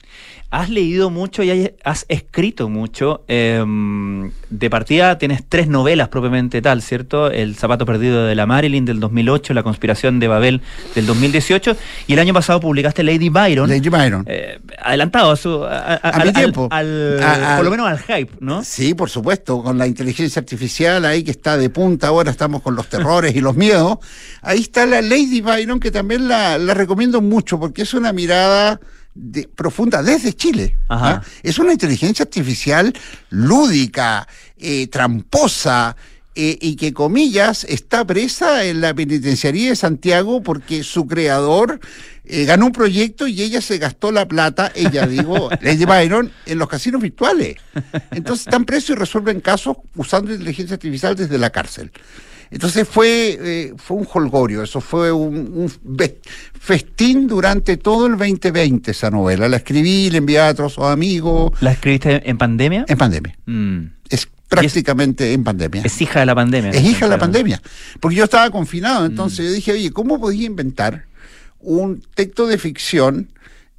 Has 0.52 0.70
leído 0.70 1.10
mucho 1.10 1.44
y 1.44 1.72
has 1.84 2.06
escrito 2.08 2.70
mucho. 2.70 3.24
em, 3.28 4.32
de 4.50 4.70
partida 4.70 5.18
tienes 5.18 5.44
tres 5.50 5.68
novelas 5.68 6.08
propiamente 6.08 6.62
tal, 6.62 6.82
¿cierto? 6.82 7.30
El 7.30 7.56
zapato 7.56 7.86
perdido 7.86 8.26
de 8.26 8.36
la 8.36 8.46
Marilyn 8.46 8.86
del 8.86 9.00
2008, 9.02 9.54
La 9.54 9.64
conspiración 9.64 10.20
de 10.20 10.28
Babel 10.30 10.62
del 10.94 11.06
2018 11.08 11.76
y 12.08 12.14
el 12.14 12.20
año 12.20 12.34
pasado 12.34 12.60
publicaste 12.62 13.04
Lady 13.04 13.28
Byron. 13.28 13.70
Lady 13.70 13.90
Byron. 13.90 14.24
eh, 14.28 14.60
adelantado 14.82 15.32
a, 15.32 15.36
su, 15.36 15.64
a, 15.66 15.96
a- 15.96 16.10
A 16.22 16.24
mi 16.24 16.32
tiempo. 16.32 16.70
al- 16.72 17.20
por 17.58 17.66
lo 17.66 17.72
menos 17.72 17.88
al 17.88 18.00
hype, 18.00 18.32
¿no? 18.40 18.64
Sí, 18.64 18.94
por 18.94 19.10
supuesto, 19.10 19.62
con 19.62 19.78
la 19.78 19.88
inteligencia 19.88 20.40
artificial 20.40 21.04
ahí 21.04 21.24
que 21.24 21.32
está 21.32 21.58
de 21.58 21.70
punta, 21.70 22.08
ahora 22.08 22.32
estamos 22.32 22.62
con 22.62 22.76
los 22.76 22.88
terrores 22.88 23.36
y 23.36 23.42
los 23.42 23.56
miedos. 23.58 23.98
Ahí 24.42 24.62
está 24.62 24.86
la 24.86 25.02
Lady 25.02 25.42
Byron, 25.42 25.82
que 25.82 25.92
también 25.92 26.30
la, 26.30 26.58
la 26.58 26.74
recomiendo 26.76 27.20
mucho 27.22 27.60
porque 27.60 27.82
es 27.82 27.94
una 27.94 28.14
mirada 28.14 28.80
de- 29.16 29.48
profunda 29.48 30.04
desde 30.04 30.34
Chile. 30.34 30.76
¿ah? 30.90 31.22
Es 31.42 31.58
una 31.58 31.72
inteligencia 31.74 32.24
artificial 32.24 32.94
lúdica, 33.30 34.28
eh, 34.58 34.88
tramposa. 34.88 35.96
eh, 36.38 36.58
y 36.60 36.76
que, 36.76 36.92
comillas, 36.94 37.64
está 37.64 38.04
presa 38.06 38.66
en 38.66 38.82
la 38.82 38.94
penitenciaría 38.94 39.70
de 39.70 39.76
Santiago 39.78 40.44
porque 40.44 40.84
su 40.84 41.08
creador 41.08 41.80
eh, 42.26 42.44
ganó 42.44 42.66
un 42.66 42.72
proyecto 42.74 43.26
y 43.26 43.42
ella 43.42 43.62
se 43.62 43.78
gastó 43.78 44.12
la 44.12 44.28
plata, 44.28 44.70
ella 44.76 45.08
digo, 45.08 45.50
Lady 45.62 45.86
Byron, 45.86 46.34
en 46.46 46.58
los 46.60 46.68
casinos 46.68 47.02
virtuales. 47.02 47.56
Entonces 48.12 48.48
están 48.48 48.66
presos 48.66 48.90
y 48.90 48.96
resuelven 48.96 49.40
casos 49.40 49.78
usando 49.96 50.34
inteligencia 50.34 50.74
artificial 50.74 51.16
desde 51.16 51.38
la 51.38 51.52
cárcel. 51.52 51.90
Entonces 52.52 52.88
fue, 52.88 53.38
eh, 53.42 53.74
fue 53.78 53.98
un 53.98 54.08
holgorio, 54.12 54.64
eso 54.64 54.82
fue 54.82 55.12
un, 55.12 55.72
festín 56.60 57.28
durante 57.28 57.78
todo 57.78 58.06
el 58.08 58.18
2020 58.18 58.92
esa 58.92 59.10
novela. 59.12 59.48
La 59.50 59.58
escribí, 59.58 60.10
la 60.10 60.18
envié 60.18 60.40
a 60.40 60.50
otros 60.50 60.78
amigos. 60.80 61.52
¿La 61.62 61.72
escribiste 61.72 62.30
en 62.30 62.38
pandemia? 62.38 62.86
En 62.88 62.98
pandemia. 62.98 63.38
Mm. 63.46 63.80
Es 64.10 64.28
prácticamente 64.48 65.34
en 65.34 65.44
pandemia. 65.44 65.82
Es 65.84 66.02
hija 66.02 66.20
de 66.20 66.26
la 66.26 66.36
pandemia. 66.36 66.72
Es 66.72 66.84
hija 66.84 67.06
de 67.06 67.12
la 67.12 67.18
pandemia. 67.18 67.62
Porque 68.00 68.18
yo 68.18 68.24
estaba 68.24 68.50
confinado, 68.50 69.04
Mm. 69.04 69.06
entonces 69.12 69.46
yo 69.46 69.52
dije, 69.52 69.72
oye, 69.74 69.92
¿cómo 69.92 70.20
podía 70.20 70.46
inventar 70.46 71.06
un 71.60 72.04
texto 72.14 72.48
de 72.48 72.58
ficción 72.58 73.30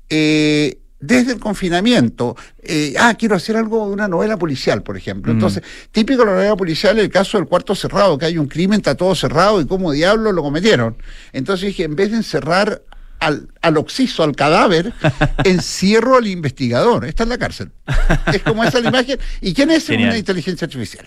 eh, 0.09 0.79
desde 1.01 1.33
el 1.33 1.39
confinamiento? 1.39 2.37
Eh, 2.63 2.95
ah, 2.99 3.15
quiero 3.19 3.37
hacer 3.37 3.57
algo 3.57 3.87
de 3.87 3.93
una 3.93 4.09
novela 4.09 4.37
policial, 4.37 4.83
por 4.83 4.97
ejemplo. 4.97 5.33
Mm. 5.33 5.37
Entonces, 5.37 5.63
típico 5.93 6.21
de 6.21 6.27
la 6.27 6.33
novela 6.35 6.57
policial 6.57 6.99
el 6.99 7.11
caso 7.11 7.39
del 7.39 7.47
cuarto 7.47 7.75
cerrado, 7.75 8.19
que 8.19 8.27
hay 8.27 8.39
un 8.39 8.47
crimen, 8.49 8.79
está 8.79 8.95
todo 8.95 9.15
cerrado 9.15 9.61
y 9.61 9.67
cómo 9.67 9.93
diablos 9.93 10.35
lo 10.35 10.43
cometieron. 10.43 10.97
Entonces 11.33 11.69
dije, 11.69 11.85
en 11.85 11.97
vez 11.97 12.11
de 12.11 12.19
encerrar 12.19 12.83
al, 13.19 13.49
al 13.63 13.77
occiso, 13.79 14.23
al 14.23 14.37
cadáver, 14.37 14.93
encierro 15.45 16.17
al 16.17 16.27
investigador. 16.27 17.05
Está 17.07 17.23
en 17.23 17.31
la 17.31 17.39
cárcel. 17.39 17.71
Es 18.33 18.43
como 18.43 18.65
esa 18.65 18.81
la 18.81 18.89
imagen. 18.91 19.19
¿Y 19.41 19.55
quién 19.55 19.71
es 19.71 19.87
Genial. 19.87 20.11
una 20.11 20.19
inteligencia 20.19 20.67
artificial? 20.67 21.07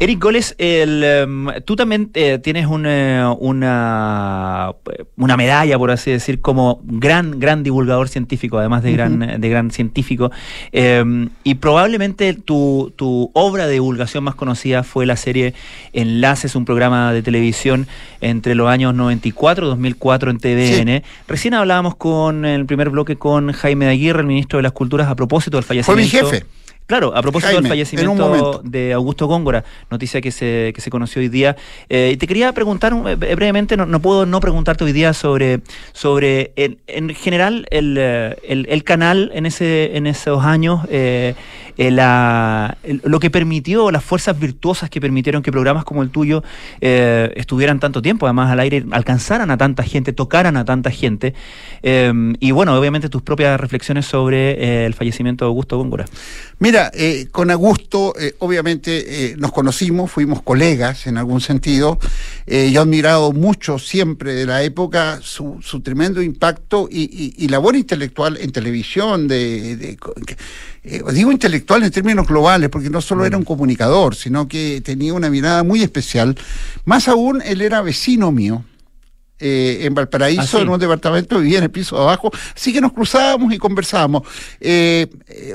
Eric 0.00 0.22
Goles, 0.22 0.54
el, 0.58 1.02
em, 1.02 1.48
tú 1.64 1.74
también 1.74 2.10
eh, 2.14 2.38
tienes 2.40 2.66
un, 2.66 2.84
eh, 2.86 3.24
una, 3.40 4.72
una 5.16 5.36
medalla, 5.36 5.76
por 5.76 5.90
así 5.90 6.12
decir, 6.12 6.40
como 6.40 6.80
gran, 6.84 7.40
gran 7.40 7.64
divulgador 7.64 8.08
científico, 8.08 8.58
además 8.58 8.84
de, 8.84 8.92
gran, 8.92 9.40
de 9.40 9.48
gran 9.48 9.72
científico. 9.72 10.30
em, 10.70 11.30
y 11.42 11.56
probablemente 11.56 12.32
tu, 12.34 12.92
tu 12.94 13.30
obra 13.34 13.66
de 13.66 13.72
divulgación 13.72 14.22
más 14.22 14.36
conocida 14.36 14.84
fue 14.84 15.04
la 15.04 15.16
serie 15.16 15.54
Enlaces, 15.92 16.54
un 16.54 16.64
programa 16.64 17.12
de 17.12 17.22
televisión 17.22 17.88
entre 18.20 18.54
los 18.54 18.68
años 18.68 18.94
94 18.94 19.66
y 19.66 19.68
2004 19.68 20.30
en 20.30 20.38
TVN. 20.38 21.02
Recién 21.26 21.54
hablábamos 21.54 21.96
con 21.96 22.44
en 22.44 22.52
el 22.60 22.66
primer 22.66 22.90
bloque 22.90 23.16
con 23.16 23.52
Jaime 23.52 23.86
de 23.86 23.92
Aguirre, 23.92 24.20
el 24.20 24.26
ministro 24.26 24.58
de 24.58 24.62
las 24.62 24.72
Culturas, 24.72 25.08
a 25.08 25.16
propósito 25.16 25.56
del 25.56 25.64
Fue 25.64 25.82
fallecimiento. 25.82 26.26
mi 26.26 26.32
jefe. 26.32 26.46
Claro, 26.88 27.14
a 27.14 27.20
propósito 27.20 27.48
Jaime, 27.48 27.60
del 27.60 27.68
fallecimiento 27.68 28.62
de 28.64 28.94
Augusto 28.94 29.26
Góngora, 29.26 29.62
noticia 29.90 30.22
que 30.22 30.30
se, 30.30 30.72
que 30.74 30.80
se 30.80 30.88
conoció 30.88 31.20
hoy 31.20 31.28
día. 31.28 31.54
Eh, 31.90 32.16
te 32.18 32.26
quería 32.26 32.50
preguntar 32.54 32.94
eh, 33.06 33.14
brevemente, 33.14 33.76
no, 33.76 33.84
no 33.84 34.00
puedo 34.00 34.24
no 34.24 34.40
preguntarte 34.40 34.84
hoy 34.84 34.92
día 34.92 35.12
sobre, 35.12 35.60
sobre 35.92 36.52
en, 36.56 36.78
en 36.86 37.14
general 37.14 37.66
el, 37.70 37.94
eh, 37.98 38.36
el, 38.42 38.64
el 38.70 38.84
canal 38.84 39.30
en, 39.34 39.44
ese, 39.44 39.98
en 39.98 40.06
esos 40.06 40.42
años, 40.42 40.80
eh, 40.88 41.34
eh, 41.78 43.00
lo 43.04 43.20
que 43.20 43.30
permitió, 43.30 43.90
las 43.90 44.04
fuerzas 44.04 44.38
virtuosas 44.38 44.90
que 44.90 45.00
permitieron 45.00 45.42
que 45.42 45.52
programas 45.52 45.84
como 45.84 46.02
el 46.02 46.10
tuyo 46.10 46.42
eh, 46.80 47.32
estuvieran 47.36 47.80
tanto 47.80 48.02
tiempo, 48.02 48.26
además 48.26 48.50
al 48.50 48.60
aire, 48.60 48.84
alcanzaran 48.90 49.50
a 49.50 49.56
tanta 49.56 49.82
gente, 49.84 50.12
tocaran 50.12 50.56
a 50.56 50.64
tanta 50.64 50.90
gente. 50.90 51.34
Eh, 51.82 52.12
y 52.40 52.50
bueno, 52.50 52.76
obviamente 52.78 53.08
tus 53.08 53.22
propias 53.22 53.58
reflexiones 53.60 54.06
sobre 54.06 54.84
el 54.86 54.94
fallecimiento 54.94 55.44
de 55.44 55.48
Augusto 55.48 55.78
Góngora. 55.78 56.04
Mira, 56.58 56.90
con 57.30 57.50
Augusto, 57.52 58.12
obviamente 58.40 59.34
nos 59.38 59.52
conocimos, 59.52 60.10
fuimos 60.10 60.42
colegas 60.42 61.06
en 61.06 61.16
algún 61.16 61.40
sentido. 61.40 61.98
Yo 62.46 62.54
he 62.56 62.76
admirado 62.78 63.32
mucho 63.32 63.78
siempre 63.78 64.34
de 64.34 64.44
la 64.46 64.62
época 64.64 65.20
su, 65.22 65.58
su 65.62 65.80
tremendo 65.80 66.20
impacto 66.20 66.88
y, 66.90 67.34
y- 67.38 67.48
labor 67.48 67.76
intelectual 67.76 68.36
en 68.40 68.50
televisión, 68.52 69.28
de- 69.28 69.96
eh, 70.90 71.02
digo 71.12 71.30
intelectual 71.32 71.82
en 71.84 71.90
términos 71.90 72.26
globales, 72.26 72.68
porque 72.70 72.90
no 72.90 73.00
solo 73.00 73.24
era 73.24 73.36
un 73.36 73.44
comunicador, 73.44 74.14
sino 74.14 74.48
que 74.48 74.80
tenía 74.82 75.12
una 75.14 75.30
mirada 75.30 75.62
muy 75.62 75.82
especial. 75.82 76.36
Más 76.84 77.08
aún, 77.08 77.42
él 77.44 77.60
era 77.60 77.82
vecino 77.82 78.32
mío. 78.32 78.64
eh, 79.40 79.86
en 79.86 79.94
Valparaíso, 79.94 80.58
Ah, 80.58 80.62
en 80.62 80.68
un 80.68 80.80
departamento, 80.80 81.38
vivía 81.38 81.58
en 81.58 81.64
el 81.64 81.70
piso 81.70 81.94
de 81.96 82.02
abajo, 82.02 82.30
así 82.56 82.72
que 82.72 82.80
nos 82.80 82.92
cruzábamos 82.92 83.52
y 83.52 83.58
conversábamos. 83.58 84.22
Eh, 84.60 85.06
eh, 85.28 85.54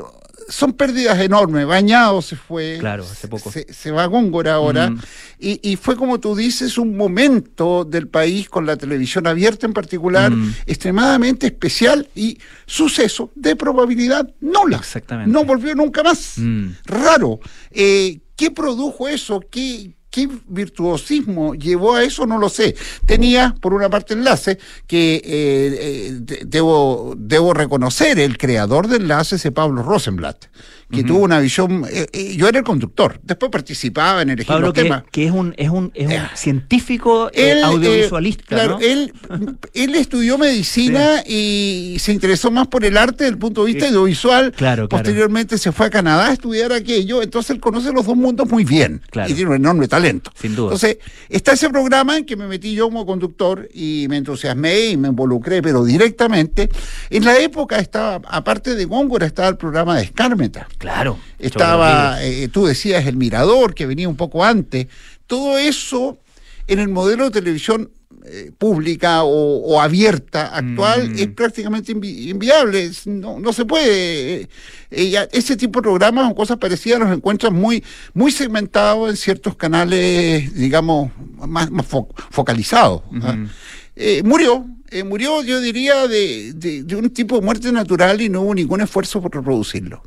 son 0.49 0.73
pérdidas 0.73 1.19
enormes. 1.19 1.65
Bañado 1.65 2.21
se 2.21 2.35
fue. 2.35 2.77
Claro, 2.79 3.03
hace 3.03 3.27
poco. 3.27 3.51
Se, 3.51 3.71
se 3.73 3.91
va 3.91 4.03
a 4.03 4.07
Góngora 4.07 4.55
ahora. 4.55 4.89
Mm. 4.89 4.99
Y, 5.39 5.71
y 5.71 5.75
fue, 5.75 5.95
como 5.95 6.19
tú 6.19 6.35
dices, 6.35 6.77
un 6.77 6.95
momento 6.95 7.85
del 7.85 8.07
país, 8.07 8.49
con 8.49 8.65
la 8.65 8.77
televisión 8.77 9.27
abierta 9.27 9.65
en 9.65 9.73
particular, 9.73 10.31
Mm. 10.31 10.53
extremadamente 10.65 11.47
especial 11.47 12.07
y 12.15 12.37
suceso 12.65 13.31
de 13.35 13.55
probabilidad 13.55 14.29
nula. 14.41 14.77
Exactamente. 14.77 15.31
No 15.31 15.43
volvió 15.45 15.75
nunca 15.75 16.03
más. 16.03 16.33
Mm. 16.37 16.67
Raro. 16.85 17.39
Eh, 17.71 18.19
¿Qué 18.35 18.49
produjo 18.51 19.07
eso? 19.07 19.41
¿Qué, 19.51 19.93
¿Qué 20.13 20.29
virtuosismo 20.47 21.55
llevó 21.55 21.95
a 21.95 22.03
eso? 22.03 22.27
No 22.27 22.37
lo 22.37 22.47
sé. 22.47 22.75
Tenía, 23.07 23.55
por 23.59 23.73
una 23.73 23.89
parte, 23.89 24.13
enlace, 24.13 24.59
que 24.85 25.15
eh, 25.15 25.21
eh, 25.25 26.09
de- 26.21 26.43
debo, 26.45 27.15
debo 27.17 27.51
reconocer, 27.55 28.19
el 28.19 28.37
creador 28.37 28.87
de 28.87 28.97
enlace 28.97 29.37
es 29.37 29.47
Pablo 29.51 29.81
Rosenblatt, 29.81 30.45
que 30.93 31.03
tuvo 31.03 31.19
una 31.19 31.39
visión. 31.39 31.85
eh, 31.91 32.07
eh, 32.13 32.35
yo 32.35 32.47
era 32.47 32.59
el 32.59 32.63
conductor, 32.65 33.19
después 33.23 33.51
participaba 33.51 34.21
en 34.21 34.29
elegir 34.29 34.47
Pablo, 34.47 34.67
los 34.67 34.73
que, 34.73 34.83
temas. 34.83 35.03
que 35.11 35.25
es 35.25 35.31
un, 35.31 35.53
es 35.57 35.69
un, 35.69 35.91
es 35.93 36.07
un 36.07 36.13
científico 36.35 37.29
eh, 37.33 37.51
Él, 37.51 37.63
audiovisualista, 37.63 38.43
claro, 38.47 38.73
¿no? 38.73 38.79
él, 38.79 39.13
él 39.73 39.95
estudió 39.95 40.37
medicina 40.37 41.23
y 41.27 41.97
se 41.99 42.11
interesó 42.13 42.51
más 42.51 42.67
por 42.67 42.85
el 42.85 42.97
arte 42.97 43.23
desde 43.25 43.33
el 43.33 43.37
punto 43.37 43.65
de 43.65 43.73
vista 43.73 43.87
audiovisual. 43.87 44.51
Claro, 44.51 44.87
claro. 44.87 44.89
Posteriormente 44.89 45.57
se 45.57 45.71
fue 45.71 45.87
a 45.87 45.89
Canadá 45.89 46.27
a 46.27 46.33
estudiar 46.33 46.71
aquello, 46.71 47.21
entonces 47.21 47.51
él 47.51 47.59
conoce 47.59 47.91
los 47.91 48.05
dos 48.05 48.15
mundos 48.15 48.49
muy 48.49 48.63
bien 48.63 49.01
Claro. 49.09 49.29
y 49.29 49.33
tiene 49.33 49.49
un 49.51 49.55
enorme 49.57 49.87
talento. 49.87 50.31
Sin 50.39 50.55
duda. 50.55 50.67
Entonces, 50.73 50.97
está 51.29 51.53
ese 51.53 51.69
programa 51.69 52.17
en 52.17 52.25
que 52.25 52.35
me 52.35 52.47
metí 52.47 52.73
yo 52.73 52.85
como 52.85 53.05
conductor 53.05 53.67
y 53.73 54.05
me 54.09 54.17
entusiasmé 54.17 54.87
y 54.87 54.97
me 54.97 55.07
involucré, 55.09 55.61
pero 55.61 55.83
directamente. 55.83 56.69
En 57.09 57.25
la 57.25 57.37
época 57.39 57.79
estaba, 57.79 58.21
aparte 58.27 58.75
de 58.75 58.85
Góngora, 58.85 59.25
estaba 59.25 59.49
el 59.49 59.57
programa 59.57 59.95
de 59.97 60.03
Escármeta. 60.03 60.67
Claro. 60.83 61.17
Estaba, 61.39 62.21
eh, 62.23 62.49
tú 62.49 62.65
decías, 62.65 63.05
El 63.07 63.15
Mirador, 63.15 63.73
que 63.73 63.85
venía 63.85 64.09
un 64.09 64.17
poco 64.17 64.43
antes. 64.43 64.87
Todo 65.27 65.57
eso 65.57 66.17
en 66.67 66.79
el 66.79 66.89
modelo 66.89 67.23
de 67.25 67.31
televisión 67.31 67.89
eh, 68.25 68.51
pública 68.57 69.23
o, 69.23 69.57
o 69.65 69.81
abierta 69.81 70.55
actual 70.55 71.09
Mm. 71.09 71.19
es 71.19 71.27
prácticamente 71.29 71.93
invi- 71.95 72.29
inviable. 72.29 72.83
Es- 72.83 73.07
No, 73.07 73.39
no 73.39 73.51
se 73.53 73.63
puede. 73.65 74.41
eh, 74.41 74.47
eh, 74.91 75.27
ese 75.31 75.55
tipo 75.57 75.79
de 75.79 75.83
programas 75.83 76.29
o 76.31 76.35
cosas 76.35 76.57
parecidas 76.57 76.99
los 76.99 77.11
encuentras 77.11 77.51
muy, 77.53 77.83
muy 78.13 78.31
segmentados 78.31 79.09
en 79.09 79.15
ciertos 79.17 79.55
canales, 79.55 80.53
digamos, 80.53 81.11
más, 81.47 81.69
más 81.71 81.85
fo- 81.89 82.07
focalizados. 82.29 83.01
¿ah? 83.21 83.35
Eh, 83.95 84.21
murió, 84.23 84.65
eh, 84.89 85.03
murió, 85.03 85.43
yo 85.43 85.59
diría, 85.61 86.07
de, 86.07 86.53
de- 86.53 86.83
de 86.83 86.95
un 86.95 87.09
tipo 87.09 87.35
de 87.37 87.41
muerte 87.45 87.71
natural 87.71 88.19
y 88.21 88.27
no 88.29 88.41
hubo 88.41 88.55
ningún 88.55 88.81
esfuerzo 88.81 89.21
por 89.21 89.33
reproducirlo. 89.35 90.01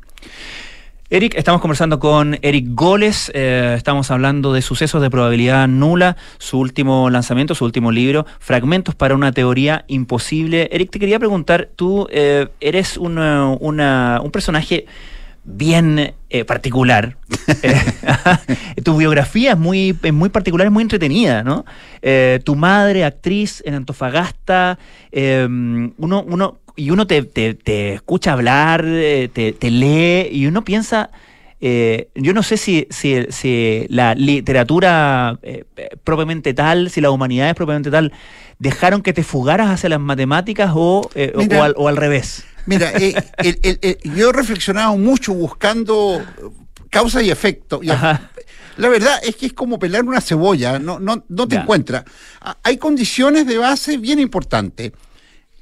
Eric, 1.09 1.35
estamos 1.37 1.61
conversando 1.61 1.99
con 1.99 2.37
Eric 2.41 2.65
Goles, 2.71 3.31
eh, 3.33 3.75
estamos 3.77 4.11
hablando 4.11 4.51
de 4.51 4.61
sucesos 4.61 5.01
de 5.01 5.09
probabilidad 5.09 5.65
nula, 5.69 6.17
su 6.37 6.59
último 6.59 7.09
lanzamiento, 7.09 7.55
su 7.55 7.63
último 7.63 7.93
libro, 7.93 8.25
Fragmentos 8.39 8.93
para 8.93 9.15
una 9.15 9.31
teoría 9.31 9.85
imposible. 9.87 10.67
Eric, 10.69 10.91
te 10.91 10.99
quería 10.99 11.17
preguntar, 11.17 11.69
tú 11.77 12.07
eh, 12.11 12.49
eres 12.59 12.97
una- 12.97 13.47
una- 13.57 14.19
un 14.21 14.31
personaje 14.31 14.85
bien 15.45 16.13
eh, 16.29 16.43
particular. 16.43 17.15
Eh, 17.63 17.73
tu 18.83 18.97
biografía 18.97 19.51
es 19.53 19.57
muy, 19.57 19.95
es 20.03 20.13
muy 20.13 20.27
particular, 20.27 20.67
es 20.67 20.73
muy 20.73 20.81
entretenida, 20.81 21.41
¿no? 21.41 21.63
Eh, 22.01 22.41
tu 22.43 22.55
madre, 22.57 23.05
actriz 23.05 23.63
en 23.65 23.75
Antofagasta, 23.75 24.77
eh, 25.13 25.47
uno, 25.49 26.25
uno, 26.27 26.57
y 26.77 26.91
uno 26.91 27.05
te, 27.07 27.23
te- 27.23 27.53
te 27.55 27.95
escucha 27.95 28.31
hablar, 28.31 28.85
eh, 28.87 29.29
te, 29.33 29.51
te 29.51 29.69
lee, 29.69 30.29
y 30.31 30.45
uno 30.47 30.63
piensa, 30.63 31.09
eh, 31.59 32.07
yo 32.15 32.33
no 32.33 32.43
sé 32.43 32.55
si, 32.55 32.87
si, 32.91 33.25
si 33.29 33.85
la 33.89 34.15
literatura 34.15 35.37
eh, 35.41 35.65
propiamente 36.03 36.53
tal, 36.53 36.89
si 36.89 37.01
la 37.01 37.11
humanidad 37.11 37.49
es 37.49 37.55
propiamente 37.55 37.91
tal, 37.91 38.13
dejaron 38.59 39.01
que 39.01 39.11
te 39.11 39.23
fugaras 39.23 39.69
hacia 39.69 39.89
las 39.89 39.99
matemáticas 39.99 40.71
o, 40.73 41.09
eh, 41.15 41.33
o- 41.35 41.39
Mira, 41.39 41.59
o 41.59 41.63
al, 41.63 41.73
o 41.77 41.87
al 41.87 41.97
revés. 41.97 42.45
Mira, 42.67 42.91
el- 42.91 43.15
el- 43.63 43.79
el- 43.81 43.97
yo 44.15 44.29
he 44.29 44.33
reflexionado 44.33 44.97
mucho 44.97 45.33
buscando 45.33 46.23
causa 46.89 47.21
y 47.23 47.29
efecto. 47.31 47.79
y 47.81 47.89
Ajá. 47.89 48.29
la 48.77 48.89
verdad 48.89 49.19
es 49.23 49.35
que 49.35 49.47
es 49.47 49.53
como 49.53 49.79
pelar 49.79 50.03
una 50.03 50.21
cebolla, 50.21 50.77
no, 50.79 50.99
no, 50.99 51.23
no 51.27 51.47
te 51.47 51.55
encuentras. 51.55 52.03
Ah, 52.41 52.57
Hay 52.63 52.77
condiciones 52.77 53.47
de 53.47 53.57
base 53.57 53.97
bien 53.97 54.19
importantes. 54.19 54.91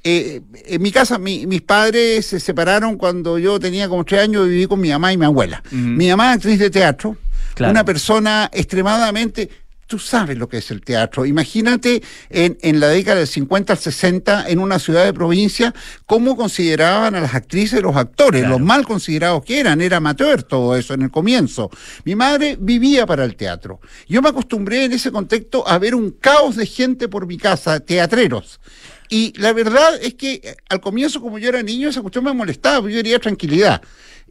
Eh, 0.08 0.40
en 0.66 0.80
mi 0.82 0.92
casa, 0.92 1.18
mi- 1.18 1.46
mis 1.46 1.62
padres 1.62 2.26
se 2.26 2.38
separaron 2.38 2.96
cuando 2.96 3.38
yo 3.40 3.58
tenía 3.58 3.88
como 3.88 4.04
tres 4.04 4.20
años 4.22 4.46
y 4.46 4.50
viví 4.50 4.66
con 4.66 4.80
mi 4.80 4.90
mamá 4.90 5.12
y 5.12 5.16
mi 5.16 5.24
abuela. 5.24 5.62
Mi 5.72 6.08
mamá 6.08 6.30
es 6.30 6.36
actriz 6.36 6.60
de 6.60 6.70
teatro, 6.70 7.16
Claro. 7.54 7.72
una 7.72 7.84
persona 7.84 8.48
extremadamente... 8.52 9.50
Tú 9.88 10.00
sabes 10.00 10.36
lo 10.36 10.48
que 10.48 10.58
es 10.58 10.72
el 10.72 10.80
teatro. 10.80 11.24
Imagínate 11.26 12.02
en, 12.28 12.58
en 12.62 12.80
la 12.80 12.88
década 12.88 13.18
del 13.18 13.28
50 13.28 13.72
al 13.72 13.78
60 13.78 14.48
en 14.48 14.58
una 14.58 14.80
ciudad 14.80 15.04
de 15.04 15.12
provincia 15.12 15.72
cómo 16.06 16.36
consideraban 16.36 17.14
a 17.14 17.20
las 17.20 17.34
actrices 17.36 17.80
los 17.82 17.94
actores, 17.94 18.40
Claro. 18.42 18.58
los 18.58 18.66
mal 18.66 18.84
considerados 18.84 19.44
que 19.44 19.60
eran, 19.60 19.80
era 19.80 19.98
amateur 19.98 20.42
todo 20.42 20.74
eso 20.76 20.92
en 20.94 21.02
el 21.02 21.12
comienzo. 21.12 21.70
Mi 22.04 22.16
madre 22.16 22.56
vivía 22.60 23.06
para 23.06 23.24
el 23.24 23.36
teatro. 23.36 23.78
Yo 24.08 24.22
me 24.22 24.28
acostumbré 24.30 24.86
en 24.86 24.92
ese 24.92 25.12
contexto 25.12 25.66
a 25.68 25.78
ver 25.78 25.94
un 25.94 26.10
caos 26.10 26.56
de 26.56 26.66
gente 26.66 27.06
por 27.08 27.28
mi 27.28 27.38
casa, 27.38 27.78
teatreros. 27.78 28.58
Y 29.08 29.32
la 29.38 29.52
verdad 29.52 29.98
es 30.02 30.14
que 30.14 30.40
eh, 30.42 30.56
al 30.68 30.80
comienzo, 30.80 31.20
como 31.20 31.38
yo 31.38 31.48
era 31.48 31.62
niño, 31.62 31.88
esa 31.88 32.02
cuestión 32.02 32.24
me 32.24 32.32
molestaba, 32.32 32.80
porque 32.80 32.94
yo 32.94 32.98
quería 32.98 33.18
tranquilidad. 33.18 33.82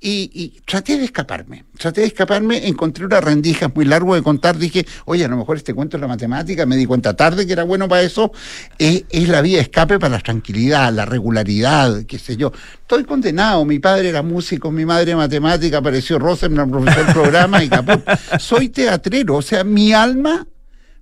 Y, 0.02 0.30
y 0.34 0.62
traté 0.66 0.98
de 0.98 1.06
escaparme, 1.06 1.64
traté 1.78 2.02
de 2.02 2.08
escaparme, 2.08 2.68
encontré 2.68 3.06
una 3.06 3.22
rendija 3.22 3.72
muy 3.74 3.86
largo 3.86 4.14
de 4.14 4.22
contar, 4.22 4.58
dije, 4.58 4.86
oye, 5.06 5.24
a 5.24 5.30
lo 5.30 5.38
mejor 5.38 5.56
este 5.56 5.74
cuento 5.74 5.96
es 5.96 6.02
la 6.02 6.08
matemática, 6.08 6.66
me 6.66 6.76
di 6.76 6.86
cuenta 6.86 7.16
tarde 7.16 7.48
que 7.48 7.54
era 7.54 7.64
bueno 7.64 7.88
para 7.88 8.02
eso, 8.02 8.34
es, 8.78 9.06
es 9.10 9.30
la 9.30 9.42
vía 9.42 9.56
de 9.56 9.64
escape 9.64 9.98
para 9.98 10.18
la 10.18 10.22
tranquilidad, 10.22 10.92
la 10.92 11.06
regularidad, 11.06 12.04
qué 12.04 12.20
sé 12.20 12.36
yo. 12.36 12.52
Estoy 12.82 13.06
condenado, 13.06 13.64
mi 13.64 13.80
padre 13.80 14.10
era 14.10 14.22
músico, 14.22 14.70
mi 14.70 14.86
madre 14.86 15.16
matemática, 15.16 15.78
apareció 15.78 16.20
Rosenberg, 16.20 16.70
profesor 16.70 17.06
del 17.06 17.14
programa 17.14 17.64
y 17.64 17.70
caput. 17.70 18.04
Soy 18.38 18.70
teatrero, 18.70 19.38
o 19.38 19.42
sea, 19.42 19.64
mi 19.64 19.94
alma, 19.94 20.46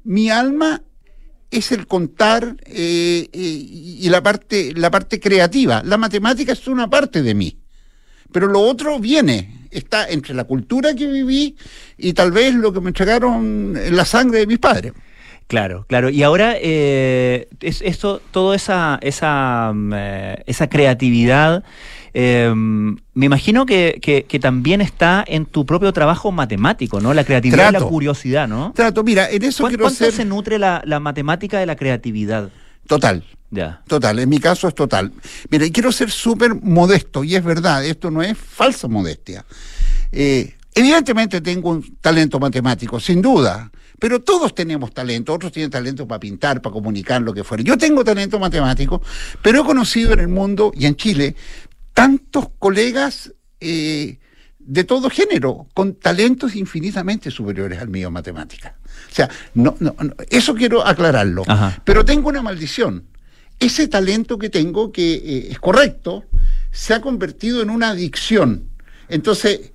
mi 0.03 0.29
alma 0.29 0.83
es 1.53 1.71
el 1.71 1.87
contar 1.87 2.57
eh, 2.65 3.27
eh, 3.31 3.37
y 3.39 4.09
la 4.09 4.21
parte, 4.23 4.73
la 4.75 4.89
parte 4.89 5.19
creativa. 5.19 5.81
La 5.85 5.97
matemática 5.97 6.53
es 6.53 6.67
una 6.67 6.89
parte 6.89 7.21
de 7.21 7.35
mí, 7.35 7.57
pero 8.31 8.47
lo 8.47 8.61
otro 8.61 8.99
viene, 8.99 9.67
está 9.71 10.09
entre 10.09 10.33
la 10.33 10.45
cultura 10.45 10.93
que 10.95 11.07
viví 11.07 11.55
y 11.97 12.13
tal 12.13 12.31
vez 12.31 12.55
lo 12.55 12.73
que 12.73 12.81
me 12.81 12.89
entregaron 12.89 13.77
en 13.77 13.95
la 13.95 14.05
sangre 14.05 14.39
de 14.39 14.47
mis 14.47 14.59
padres. 14.59 14.93
Claro, 15.47 15.85
claro. 15.87 16.09
Y 16.09 16.23
ahora, 16.23 16.55
eh, 16.57 17.47
es, 17.59 17.81
esto, 17.81 18.21
toda 18.31 18.55
esa, 18.55 18.97
esa, 19.01 19.71
mm, 19.73 19.93
esa 20.47 20.67
creatividad, 20.67 21.63
eh, 22.13 22.51
me 22.55 23.25
imagino 23.25 23.65
que, 23.65 23.99
que- 24.01 24.23
que 24.25 24.39
también 24.39 24.81
está 24.81 25.23
en 25.27 25.45
tu 25.45 25.65
propio 25.65 25.91
trabajo 25.93 26.31
matemático, 26.31 26.99
¿no? 27.01 27.13
La 27.13 27.23
creatividad 27.23 27.69
y 27.69 27.73
la 27.73 27.81
curiosidad, 27.81 28.47
¿no? 28.47 28.71
Trato, 28.75 29.03
mira, 29.03 29.29
en 29.29 29.43
eso 29.43 29.63
¿Cuán- 29.63 29.71
quiero 29.71 29.83
¿Cuánto 29.85 29.97
ser 30.05 30.13
se 30.13 30.25
nutre 30.25 30.59
la, 30.59 30.81
la 30.85 30.99
matemática 30.99 31.59
de 31.59 31.65
la 31.65 31.75
creatividad? 31.75 32.49
total. 32.87 33.23
Ya. 33.49 33.81
Total, 33.87 34.17
en 34.17 34.29
mi 34.29 34.39
caso 34.39 34.67
es 34.67 34.73
total. 34.73 35.11
Mira, 35.51 35.63
y 35.65 35.71
quiero 35.71 35.91
ser 35.91 36.09
súper 36.09 36.55
modesto, 36.55 37.23
y 37.23 37.35
es 37.35 37.43
verdad, 37.43 37.85
esto 37.85 38.09
no 38.09 38.23
es 38.23 38.35
falsa 38.35 38.87
modestia. 38.87 39.45
Eh, 40.11 40.55
evidentemente 40.73 41.39
tengo 41.39 41.69
un 41.69 41.97
talento 42.01 42.39
matemático, 42.39 42.99
sin 42.99 43.21
duda, 43.21 43.69
pero 43.99 44.19
todos 44.21 44.55
tenemos 44.55 44.91
talento, 44.91 45.33
otros 45.33 45.51
tienen 45.51 45.69
talento 45.69 46.07
para 46.07 46.19
pintar, 46.19 46.63
para 46.63 46.73
comunicar, 46.73 47.21
lo 47.21 47.31
que 47.31 47.43
fuera. 47.43 47.63
Yo 47.63 47.77
tengo 47.77 48.03
talento 48.03 48.39
matemático, 48.39 49.03
pero 49.43 49.61
he 49.61 49.63
conocido 49.63 50.13
en 50.13 50.19
el 50.21 50.27
mundo 50.29 50.71
y 50.75 50.87
en 50.87 50.95
Chile 50.95 51.35
tantos 51.93 52.47
colegas 52.59 53.33
eh, 53.59 54.19
de 54.59 54.83
todo 54.83 55.09
género, 55.09 55.67
con 55.73 55.95
talentos 55.95 56.55
infinitamente 56.55 57.29
superiores 57.31 57.79
al 57.79 57.89
mío 57.89 58.07
en 58.07 58.13
matemática. 58.13 58.75
O 59.11 59.13
sea, 59.15 59.29
no, 59.53 59.75
no, 59.79 59.95
no, 59.99 60.13
eso 60.29 60.55
quiero 60.55 60.85
aclararlo. 60.85 61.43
Ajá. 61.47 61.81
Pero 61.83 62.05
tengo 62.05 62.29
una 62.29 62.41
maldición. 62.41 63.05
Ese 63.59 63.87
talento 63.87 64.37
que 64.37 64.49
tengo, 64.49 64.91
que 64.91 65.13
eh, 65.15 65.47
es 65.51 65.59
correcto, 65.59 66.25
se 66.71 66.93
ha 66.93 67.01
convertido 67.01 67.61
en 67.61 67.69
una 67.69 67.89
adicción. 67.89 68.69
Entonces, 69.09 69.59
es- 69.59 69.72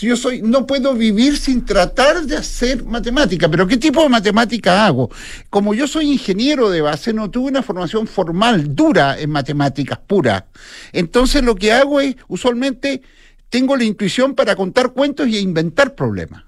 yo 0.00 0.16
soy, 0.16 0.42
no 0.42 0.66
puedo 0.66 0.94
vivir 0.94 1.36
sin 1.36 1.64
tratar 1.64 2.22
de 2.22 2.36
hacer 2.36 2.84
matemática. 2.84 3.48
Pero 3.48 3.66
¿qué 3.66 3.76
tipo 3.76 4.02
de 4.02 4.08
matemática 4.08 4.86
hago? 4.86 5.10
Como 5.50 5.74
yo 5.74 5.86
soy 5.86 6.12
ingeniero 6.12 6.70
de 6.70 6.80
base, 6.80 7.12
no 7.12 7.30
tuve 7.30 7.50
una 7.50 7.62
formación 7.62 8.06
formal, 8.06 8.74
dura 8.74 9.18
en 9.18 9.30
matemáticas 9.30 9.98
puras. 9.98 10.44
Entonces 10.92 11.42
lo 11.42 11.54
que 11.54 11.72
hago 11.72 12.00
es, 12.00 12.16
usualmente, 12.28 13.02
tengo 13.48 13.76
la 13.76 13.84
intuición 13.84 14.34
para 14.34 14.56
contar 14.56 14.92
cuentos 14.92 15.28
y 15.28 15.38
inventar 15.38 15.94
problemas. 15.94 16.44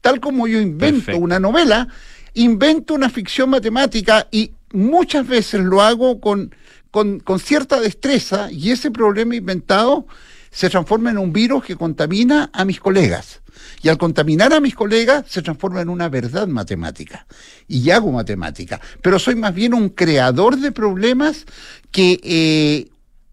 Tal 0.00 0.20
como 0.20 0.46
yo 0.46 0.60
invento 0.60 1.06
Perfecto. 1.06 1.20
una 1.20 1.38
novela, 1.38 1.88
invento 2.34 2.94
una 2.94 3.08
ficción 3.08 3.50
matemática 3.50 4.28
y 4.30 4.52
muchas 4.72 5.26
veces 5.26 5.60
lo 5.60 5.80
hago 5.80 6.20
con, 6.20 6.54
con, 6.90 7.20
con 7.20 7.38
cierta 7.38 7.80
destreza 7.80 8.50
y 8.50 8.70
ese 8.70 8.90
problema 8.90 9.36
inventado 9.36 10.06
se 10.52 10.68
transforma 10.68 11.10
en 11.10 11.18
un 11.18 11.32
virus 11.32 11.64
que 11.64 11.76
contamina 11.76 12.50
a 12.52 12.64
mis 12.64 12.78
colegas. 12.78 13.40
Y 13.82 13.88
al 13.88 13.96
contaminar 13.96 14.52
a 14.52 14.60
mis 14.60 14.74
colegas 14.74 15.24
se 15.26 15.40
transforma 15.40 15.80
en 15.80 15.88
una 15.88 16.10
verdad 16.10 16.46
matemática. 16.46 17.26
Y 17.66 17.90
hago 17.90 18.12
matemática. 18.12 18.80
Pero 19.00 19.18
soy 19.18 19.34
más 19.34 19.54
bien 19.54 19.72
un 19.72 19.88
creador 19.88 20.58
de 20.58 20.70
problemas 20.70 21.46
que 21.90 22.20
eh, 22.22 22.90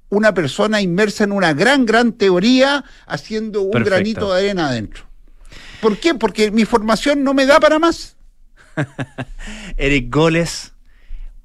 una 0.07 0.33
persona 0.33 0.81
inmersa 0.81 1.25
en 1.25 1.33
una 1.33 1.53
gran, 1.53 1.85
gran 1.85 2.13
teoría 2.13 2.85
haciendo 3.05 3.63
un 3.63 3.71
Perfecto. 3.71 3.95
granito 3.95 4.33
de 4.33 4.39
arena 4.39 4.69
adentro. 4.69 5.03
¿Por 5.81 5.97
qué? 5.97 6.15
Porque 6.15 6.51
mi 6.51 6.63
formación 6.63 7.23
no 7.23 7.33
me 7.33 7.45
da 7.45 7.59
para 7.59 7.79
más. 7.79 8.15
Eric 9.77 10.13
Goles, 10.13 10.71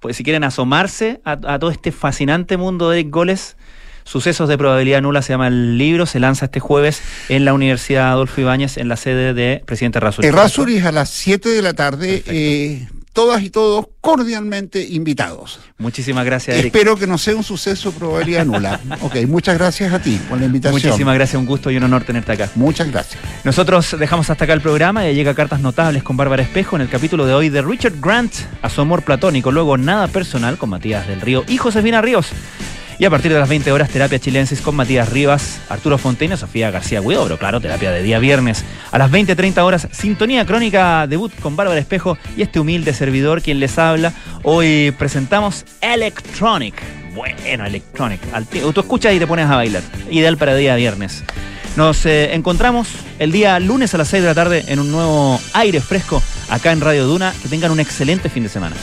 pues 0.01 0.17
si 0.17 0.23
quieren 0.23 0.45
asomarse 0.45 1.21
a, 1.25 1.33
a 1.33 1.59
todo 1.59 1.71
este 1.71 1.91
fascinante 1.91 2.57
mundo 2.57 2.91
de 2.91 3.01
Eric 3.01 3.13
Goles, 3.13 3.57
Sucesos 4.05 4.49
de 4.49 4.59
probabilidad 4.59 5.03
nula 5.03 5.23
se 5.23 5.33
llama 5.33 5.49
el 5.49 5.79
libro, 5.79 6.07
se 6.07 6.21
lanza 6.21 6.47
este 6.47 6.61
jueves 6.61 7.01
en 7.29 7.45
la 7.45 7.55
Universidad 7.55 8.11
Adolfo 8.11 8.41
Ibáñez 8.41 8.77
en 8.77 8.89
la 8.89 8.97
sede 8.97 9.35
de 9.35 9.63
Presidente 9.65 9.99
Razuri. 9.99 10.29
Errázuriz 10.29 10.85
a 10.85 10.93
las 10.93 11.11
7 11.11 11.49
de 11.49 11.63
la 11.63 11.73
tarde. 11.73 12.23
Eh, 12.27 12.87
todas 13.15 13.43
y 13.43 13.49
todos 13.49 13.87
cordialmente 14.01 14.87
invitados. 14.91 15.61
Muchísimas 15.79 16.27
gracias, 16.27 16.59
Eric. 16.59 16.75
Espero 16.75 16.97
que 16.97 17.07
no 17.07 17.17
sea 17.17 17.35
un 17.35 17.45
suceso 17.45 17.93
probabilidad 17.93 18.45
nula. 18.45 18.81
ok, 19.01 19.17
muchas 19.27 19.57
gracias 19.57 19.93
a 19.93 20.01
ti 20.01 20.21
por 20.29 20.39
la 20.39 20.47
invitación. 20.47 20.75
Muchísimas 20.75 21.15
gracias, 21.15 21.39
un 21.39 21.47
gusto 21.47 21.71
y 21.71 21.77
un 21.77 21.85
honor 21.85 22.05
tenerte 22.05 22.33
acá. 22.33 22.51
Muchas 22.57 22.91
gracias. 22.91 23.23
Nosotros 23.45 23.97
dejamos 23.99 24.29
hasta 24.29 24.45
acá 24.45 24.53
el 24.53 24.61
programa 24.61 25.09
y 25.09 25.15
llega 25.15 25.33
Cartas 25.33 25.61
Notables 25.61 26.03
con 26.03 26.17
Bárbara 26.17 26.43
Espejo 26.43 26.77
en 26.77 26.83
el 26.83 26.89
capítulo 26.89 27.25
de 27.25 27.35
hoy 27.35 27.49
de 27.49 27.63
Richard 27.63 28.01
Grant 28.01 28.35
a 28.61 28.69
su 28.69 28.81
amor 28.81 29.03
platónico, 29.03 29.53
luego 29.53 29.79
Nada 29.79 30.09
Personal 30.09 30.59
con 30.59 30.71
Matías 30.71 31.07
del 31.07 31.21
Río 31.21 31.45
y 31.47 31.57
Josefina 31.57 32.03
Ríos. 32.03 32.27
Y 32.99 33.05
a 33.05 33.11
partir 33.11 33.33
de 33.33 33.39
las 33.39 33.49
20 33.49 33.73
horas, 33.73 33.91
terapia 33.91 34.19
chilensis 34.19 34.61
con 34.61 34.77
Matías 34.77 35.09
Rivas, 35.09 35.61
Arturo 35.69 35.99
Fonteño, 35.99 36.37
Sofía 36.37 36.71
García 36.71 37.01
Huidobro, 37.01 37.39
claro, 37.39 37.61
terapia 37.61 37.91
de 37.91 38.03
día 38.03 38.19
viernes. 38.21 38.65
A 38.93 38.99
las 38.99 39.11
20.30 39.11 39.59
horas, 39.63 39.89
sintonía 39.91 40.47
crónica 40.47 41.07
debut 41.09 41.33
con 41.41 41.57
Bárbara 41.57 41.81
Espejo 41.81 42.17
y 42.37 42.43
este 42.43 42.61
humilde 42.61 42.95
servidor 42.95 43.43
quien 43.43 43.59
les 43.59 43.79
habla. 43.79 44.13
Hoy 44.45 44.95
presentamos 44.97 45.65
Electronic. 45.81 46.75
Bueno, 47.15 47.67
Electronic. 47.67 48.21
tú 48.73 48.81
escuchas 48.81 49.13
y 49.13 49.19
te 49.19 49.27
pones 49.27 49.47
a 49.47 49.57
bailar. 49.57 49.83
Ideal 50.11 50.37
para 50.37 50.55
día 50.55 50.77
viernes. 50.77 51.25
Nos 51.77 52.07
eh, 52.07 52.35
encontramos 52.35 52.89
el 53.19 53.33
día 53.33 53.59
lunes 53.59 53.93
a 53.95 53.99
las 53.99 54.09
6 54.09 54.23
de 54.23 54.29
la 54.29 54.35
tarde 54.35 54.65
en 54.69 54.79
un 54.79 54.93
nuevo 54.93 55.41
aire 55.55 55.81
fresco 55.81 56.23
acá 56.49 56.71
en 56.71 56.81
Radio 56.81 57.07
Duna. 57.07 57.35
Que 57.43 57.49
tengan 57.49 57.73
un 57.73 57.81
excelente 57.81 58.29
fin 58.29 58.45
de 58.45 58.49
semana. 58.49 58.77